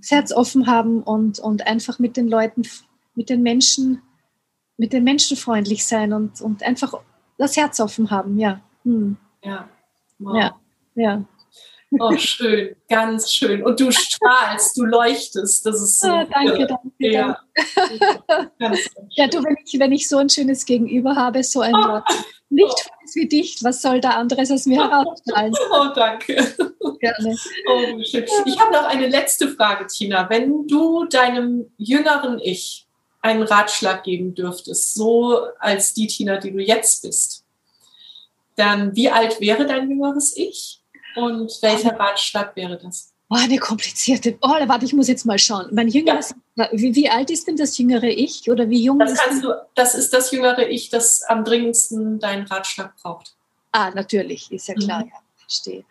Das 0.00 0.10
Herz 0.10 0.32
offen 0.32 0.66
haben 0.66 1.02
und, 1.02 1.38
und 1.38 1.66
einfach 1.66 1.98
mit 1.98 2.16
den 2.16 2.28
Leuten, 2.28 2.62
mit 3.14 3.28
den 3.28 3.42
Menschen, 3.42 4.02
mit 4.76 4.92
den 4.92 5.04
Menschen 5.04 5.36
freundlich 5.36 5.86
sein 5.86 6.12
und, 6.12 6.40
und 6.40 6.62
einfach 6.62 6.94
das 7.38 7.56
Herz 7.56 7.80
offen 7.80 8.10
haben, 8.10 8.38
ja. 8.38 8.60
Hm. 8.84 9.16
Ja. 9.42 9.68
Wow. 10.18 10.36
Ja, 10.36 10.60
ja. 10.94 11.24
Oh, 11.98 12.16
schön, 12.16 12.74
ganz 12.88 13.32
schön. 13.32 13.62
Und 13.62 13.78
du 13.78 13.90
strahlst, 13.92 14.76
du 14.76 14.84
leuchtest. 14.84 15.64
Das 15.64 15.80
ist 15.80 16.00
so. 16.00 16.08
Ah, 16.08 16.24
danke, 16.24 16.66
danke. 16.66 16.92
Ja, 16.98 17.38
danke. 18.58 18.78
ja 19.10 19.28
du, 19.28 19.42
wenn 19.44 19.56
ich, 19.64 19.78
wenn 19.78 19.92
ich 19.92 20.08
so 20.08 20.18
ein 20.18 20.28
schönes 20.28 20.66
Gegenüber 20.66 21.14
habe, 21.14 21.44
so 21.44 21.60
ein 21.60 21.74
oh. 21.74 22.00
Licht 22.50 22.90
oh. 23.10 23.14
wie 23.14 23.28
dich, 23.28 23.62
was 23.62 23.82
soll 23.82 24.00
da 24.00 24.10
anderes 24.10 24.50
als 24.50 24.66
mir 24.66 24.82
herausstrahlen? 24.82 25.54
Oh, 25.70 25.88
danke. 25.94 26.34
Gerne. 27.00 27.36
Oh. 27.68 27.98
Ich 27.98 28.60
habe 28.60 28.72
noch 28.72 28.84
eine 28.84 29.08
letzte 29.08 29.48
Frage, 29.48 29.86
Tina. 29.86 30.28
Wenn 30.30 30.66
du 30.66 31.04
deinem 31.04 31.70
jüngeren 31.76 32.40
Ich 32.40 32.86
einen 33.20 33.42
Ratschlag 33.42 34.04
geben 34.04 34.34
dürftest, 34.34 34.94
so 34.94 35.46
als 35.58 35.94
die 35.94 36.06
Tina, 36.06 36.38
die 36.38 36.52
du 36.52 36.60
jetzt 36.60 37.02
bist, 37.02 37.44
dann 38.56 38.94
wie 38.96 39.10
alt 39.10 39.40
wäre 39.40 39.66
dein 39.66 39.90
jüngeres 39.90 40.36
Ich 40.36 40.80
und 41.16 41.52
welcher 41.62 41.98
Ratschlag 41.98 42.56
wäre 42.56 42.78
das? 42.78 43.12
Oh, 43.28 43.36
eine 43.36 43.58
komplizierte. 43.58 44.38
Oh, 44.40 44.48
warte, 44.48 44.84
ich 44.84 44.92
muss 44.92 45.08
jetzt 45.08 45.26
mal 45.26 45.38
schauen. 45.38 45.68
Mein 45.72 45.88
jüngeres, 45.88 46.30
ja. 46.30 46.36
Wie, 46.72 46.94
wie, 46.94 47.10
alt 47.10 47.30
ist 47.30 47.46
denn 47.46 47.56
das 47.56 47.76
jüngere 47.76 48.08
Ich 48.08 48.50
oder 48.50 48.68
wie 48.70 48.82
jung 48.82 48.98
das 48.98 49.12
ist 49.12 49.22
kannst 49.22 49.44
du, 49.44 49.52
Das 49.74 49.94
ist 49.94 50.12
das 50.12 50.30
jüngere 50.30 50.68
Ich, 50.68 50.88
das 50.88 51.22
am 51.22 51.44
dringendsten 51.44 52.18
deinen 52.18 52.46
Ratschlag 52.46 52.96
braucht. 52.96 53.34
Ah, 53.72 53.90
natürlich, 53.90 54.50
ist 54.50 54.68
ja 54.68 54.74
klar, 54.74 55.04
mhm. 55.04 55.10
ja, 55.10 55.16
verstehe. 55.36 55.84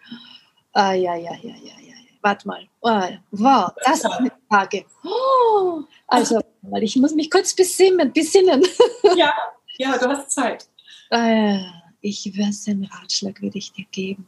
Ah, 0.74 0.94
ja, 0.94 1.16
ja, 1.16 1.34
ja, 1.42 1.56
ja, 1.56 1.80
ja. 1.82 1.96
Warte 2.22 2.48
mal. 2.48 2.68
Oh, 2.82 3.04
wow, 3.32 3.72
das 3.86 4.00
ist 4.00 4.06
eine 4.06 4.32
Frage. 4.50 4.86
Oh, 5.04 5.84
also, 6.08 6.40
ich 6.82 6.96
muss 6.96 7.14
mich 7.14 7.30
kurz 7.30 7.54
besinnen. 7.54 8.12
besinnen. 8.12 8.66
Ja, 9.16 9.34
ja, 9.78 9.98
du 9.98 10.10
hast 10.10 10.32
Zeit. 10.32 10.68
Äh, 11.12 11.60
ich 12.02 12.34
was 12.38 12.68
einen 12.68 12.86
Ratschlag 12.86 13.42
würde 13.42 13.60
ich 13.60 13.72
dir 13.72 13.86
geben. 13.92 14.28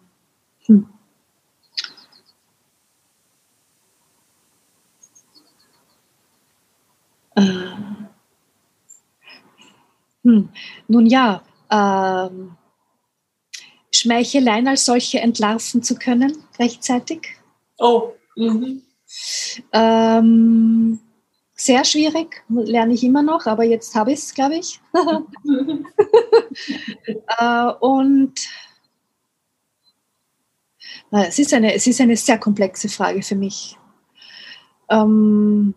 Hm. 0.68 0.88
Äh, 7.38 7.78
hm. 10.24 10.50
Nun 10.88 11.06
ja, 11.06 11.44
ähm, 11.72 12.58
Schmeicheleien 13.92 14.68
als 14.68 14.86
solche 14.86 15.20
entlarven 15.20 15.84
zu 15.84 15.96
können 15.96 16.44
rechtzeitig. 16.60 17.38
Oh. 17.78 18.14
Mhm. 18.36 18.82
Ähm, 19.72 21.00
sehr 21.54 21.86
schwierig, 21.86 22.44
lerne 22.50 22.94
ich 22.94 23.04
immer 23.04 23.24
noch, 23.24 23.46
aber 23.46 23.64
jetzt 23.64 23.96
habe 23.96 24.12
ich 24.12 24.20
es, 24.20 24.34
glaube 24.34 24.56
ich. 24.58 24.80
äh, 27.40 27.72
und 27.80 28.34
es 31.12 31.40
ist, 31.40 31.54
eine, 31.54 31.74
es 31.74 31.88
ist 31.88 32.02
eine 32.02 32.18
sehr 32.18 32.38
komplexe 32.38 32.90
Frage 32.90 33.22
für 33.24 33.36
mich. 33.36 33.78
Ähm, 34.90 35.74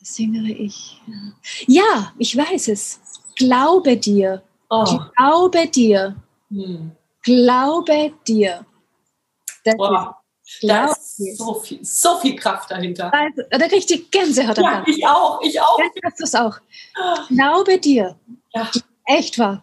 das 0.00 0.18
jüngere 0.18 0.48
Ich. 0.48 1.00
Ja, 1.66 2.12
ich 2.18 2.36
weiß 2.36 2.68
es. 2.68 3.00
Glaube 3.36 3.96
dir. 3.96 4.42
Oh. 4.68 4.98
Glaube 5.16 5.66
dir. 5.68 6.16
Hm. 6.50 6.92
Glaube 7.22 8.12
dir. 8.26 8.64
Das 9.64 9.74
wow. 9.76 10.14
Da 10.62 10.86
ist 10.86 11.38
so 11.38 11.54
viel, 11.54 11.84
so 11.84 12.18
viel 12.18 12.34
Kraft 12.34 12.70
dahinter. 12.70 13.12
Also, 13.14 13.42
da 13.50 13.58
kriege 13.58 13.76
ich 13.76 13.86
die 13.86 14.04
Gänsehaut. 14.10 14.58
Ja, 14.58 14.84
ich 14.86 15.06
auch, 15.06 15.40
ich 15.42 15.60
auch. 15.60 15.78
Ja, 15.78 15.84
hast 16.04 16.18
du 16.18 16.24
es 16.24 16.34
auch. 16.34 16.58
Glaube 17.28 17.78
dir. 17.78 18.16
Ja. 18.52 18.68
Echt 19.04 19.38
wahr. 19.38 19.62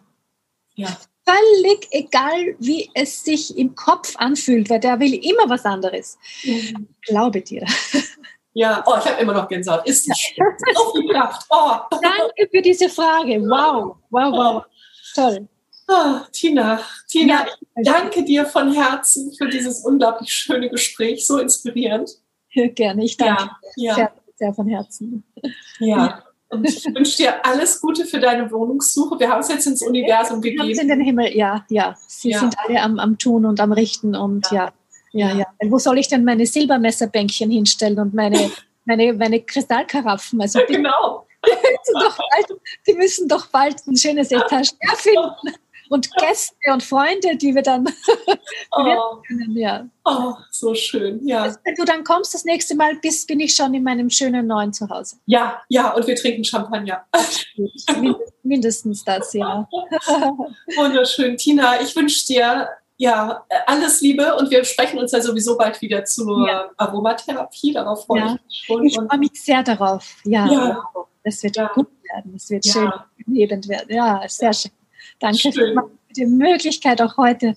Ja. 0.76 0.88
Völlig 1.26 1.88
egal, 1.92 2.56
wie 2.60 2.90
es 2.94 3.26
sich 3.26 3.58
im 3.58 3.76
Kopf 3.76 4.16
anfühlt, 4.16 4.70
weil 4.70 4.80
der 4.80 4.98
will 5.02 5.14
immer 5.14 5.50
was 5.50 5.66
anderes. 5.66 6.18
Mhm. 6.44 6.88
Glaube 7.02 7.42
dir. 7.42 7.66
Ja, 8.58 8.84
oh, 8.88 8.96
ich 8.98 9.06
habe 9.06 9.22
immer 9.22 9.34
noch 9.34 9.48
Gänsehaut. 9.48 9.86
Ist 9.88 10.08
nicht 10.08 10.20
schlimm. 10.20 10.48
So 10.74 10.92
viel 10.94 11.14
Kraft. 11.14 11.46
Oh. 11.52 11.74
Danke 11.92 12.50
für 12.50 12.62
diese 12.64 12.90
Frage. 12.90 13.40
Wow, 13.42 13.98
wow, 14.10 14.32
wow. 14.32 14.64
Toll. 15.14 15.48
Oh, 15.88 16.16
Tina, 16.32 16.82
Tina, 17.08 17.46
ja. 17.46 17.48
ich 17.76 17.88
danke 17.88 18.24
dir 18.24 18.48
von 18.48 18.74
Herzen 18.74 19.32
für 19.38 19.48
dieses 19.48 19.86
unglaublich 19.86 20.32
schöne 20.32 20.70
Gespräch, 20.70 21.28
so 21.28 21.38
inspirierend. 21.38 22.10
Gerne, 22.52 23.06
ich 23.06 23.16
danke 23.16 23.52
ja, 23.76 23.94
sehr, 23.94 24.12
sehr 24.36 24.54
von 24.56 24.68
Herzen. 24.68 25.24
Ja, 25.80 26.24
und 26.50 26.68
ich 26.68 26.84
wünsche 26.86 27.18
dir 27.18 27.46
alles 27.46 27.80
Gute 27.80 28.06
für 28.06 28.20
deine 28.20 28.52
Wohnungssuche. 28.52 29.20
Wir 29.20 29.30
haben 29.30 29.42
es 29.42 29.50
jetzt 29.50 29.68
ins 29.68 29.86
Universum 29.86 30.42
gegeben. 30.42 30.68
Wir 30.68 30.82
in 30.82 30.88
den 30.88 31.02
Himmel, 31.02 31.38
ja, 31.38 31.64
ja. 31.70 31.96
Sie 32.08 32.32
ja. 32.32 32.40
sind 32.40 32.56
alle 32.58 32.82
am, 32.82 32.98
am 32.98 33.20
Tun 33.20 33.46
und 33.46 33.60
am 33.60 33.72
Richten 33.72 34.16
und 34.16 34.50
ja, 34.52 34.66
ja, 34.66 34.74
ja. 35.12 35.34
ja. 35.34 35.46
Wo 35.66 35.78
soll 35.78 35.98
ich 35.98 36.08
denn 36.08 36.24
meine 36.24 36.46
Silbermesserbänkchen 36.46 37.52
hinstellen 37.52 38.00
und 38.00 38.14
meine, 38.14 38.52
meine, 38.86 39.14
meine 39.14 39.42
Kristallkaraffen? 39.42 40.42
Also 40.42 40.60
genau. 40.68 41.28
Die 41.46 41.52
müssen, 41.54 42.00
doch 42.00 42.18
bald, 42.18 42.62
die 42.88 42.94
müssen 42.94 43.28
doch 43.30 43.46
bald 43.48 43.88
ein 43.88 43.96
schönes 43.96 44.32
Etage 44.32 44.72
finden 44.98 45.56
und 45.90 46.10
Gäste 46.16 46.56
und 46.72 46.84
Freunde, 46.84 47.36
die 47.36 47.56
wir 47.56 47.62
dann 47.62 47.88
oh. 48.72 49.22
können. 49.28 49.56
Ja. 49.56 49.88
Oh, 50.06 50.34
so 50.52 50.76
schön, 50.76 51.26
ja. 51.26 51.44
Also, 51.44 51.60
wenn 51.64 51.76
du 51.76 51.86
dann 51.86 52.04
kommst 52.04 52.34
das 52.34 52.46
nächste 52.46 52.76
Mal, 52.76 52.96
bist, 53.02 53.28
bin 53.28 53.40
ich 53.40 53.56
schon 53.56 53.74
in 53.74 53.84
meinem 53.84 54.10
schönen 54.10 54.48
neuen 54.48 54.74
Zuhause. 54.74 55.18
Ja, 55.26 55.62
ja, 55.70 55.94
und 55.94 56.08
wir 56.08 56.16
trinken 56.16 56.44
Champagner. 56.44 57.06
Mindestens 58.44 59.04
das, 59.04 59.34
ja. 59.34 59.68
Wunderschön. 60.76 61.38
Tina, 61.38 61.82
ich 61.82 61.96
wünsche 61.96 62.26
dir 62.26 62.70
ja, 62.98 63.46
alles 63.68 64.02
Liebe 64.02 64.36
und 64.36 64.50
wir 64.50 64.64
sprechen 64.66 65.00
uns 65.00 65.12
ja 65.12 65.22
sowieso 65.22 65.58
bald 65.58 65.82
wieder 65.82 66.04
zur 66.04 66.48
ja. 66.48 66.70
Aromatherapie. 66.78 67.74
Darauf 67.74 68.06
freue 68.06 68.20
ja. 68.20 68.26
ich 68.26 68.32
mich 68.34 68.64
schon. 68.66 68.86
Ich 68.86 68.96
freue 68.96 69.20
mich 69.20 69.42
sehr 69.42 69.64
darauf. 69.64 70.16
Ja, 70.26 70.52
ja. 70.52 70.84
das 71.24 71.44
wird 71.44 71.58
gut 71.74 71.88
werden. 72.04 72.34
Es 72.36 72.50
wird 72.50 72.66
schön 72.66 72.92
lebend 73.28 73.68
werden. 73.68 73.96
Ja, 73.96 74.22
sehr 74.28 74.54
schön. 74.54 74.72
Danke 75.20 75.38
Schön. 75.38 75.54
für 75.54 75.92
die 76.16 76.26
Möglichkeit, 76.26 77.02
auch 77.02 77.18
heute 77.18 77.56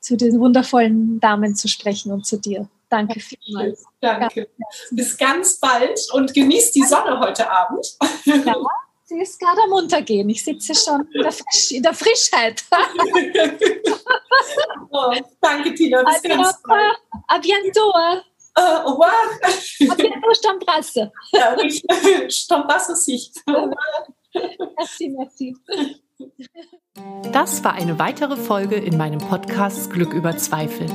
zu 0.00 0.16
den 0.16 0.38
wundervollen 0.40 1.20
Damen 1.20 1.54
zu 1.54 1.68
sprechen 1.68 2.12
und 2.12 2.26
zu 2.26 2.38
dir. 2.38 2.68
Danke 2.88 3.20
vielmals. 3.20 3.84
Danke. 4.00 4.48
Bis 4.90 5.16
ganz 5.16 5.58
bald 5.60 6.00
und 6.12 6.34
genießt 6.34 6.74
die 6.74 6.82
Sonne 6.82 7.20
heute 7.20 7.48
Abend. 7.50 7.96
Ja, 8.24 8.56
sie 9.10 9.20
ist 9.20 9.38
gerade 9.40 9.60
am 9.64 9.72
Untergehen. 9.72 10.30
Ich 10.30 10.44
sitze 10.44 10.72
schon 10.74 11.06
in 11.12 11.22
der, 11.22 11.32
Frisch 11.32 11.72
in 11.72 11.82
der 11.82 11.94
Frischheit. 11.94 12.62
oh, 14.90 15.12
danke, 15.40 15.74
Tina. 15.74 16.04
Bis 16.04 16.14
also, 16.14 16.28
ganz 16.28 16.62
bald. 16.62 16.96
A 17.26 17.38
bientôt. 17.38 17.92
Uh, 18.56 18.84
au 18.84 18.92
revoir. 18.92 19.10
A 19.90 19.94
bientôt, 19.94 20.32
Stambrasse. 20.34 21.10
Stambrasse 22.30 22.94
Sicht. 22.94 23.42
Merci, 24.78 25.08
merci. 25.08 25.56
Das 27.32 27.64
war 27.64 27.72
eine 27.72 27.98
weitere 27.98 28.36
Folge 28.36 28.76
in 28.76 28.96
meinem 28.96 29.18
Podcast 29.18 29.92
Glück 29.92 30.12
über 30.12 30.36
Zweifel. 30.36 30.86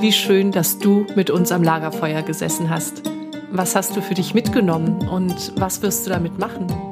Wie 0.00 0.12
schön, 0.12 0.50
dass 0.50 0.78
du 0.78 1.06
mit 1.14 1.30
uns 1.30 1.52
am 1.52 1.62
Lagerfeuer 1.62 2.22
gesessen 2.22 2.70
hast. 2.70 3.02
Was 3.52 3.76
hast 3.76 3.94
du 3.94 4.00
für 4.00 4.14
dich 4.14 4.34
mitgenommen 4.34 5.08
und 5.08 5.52
was 5.60 5.80
wirst 5.82 6.06
du 6.06 6.10
damit 6.10 6.38
machen? 6.38 6.91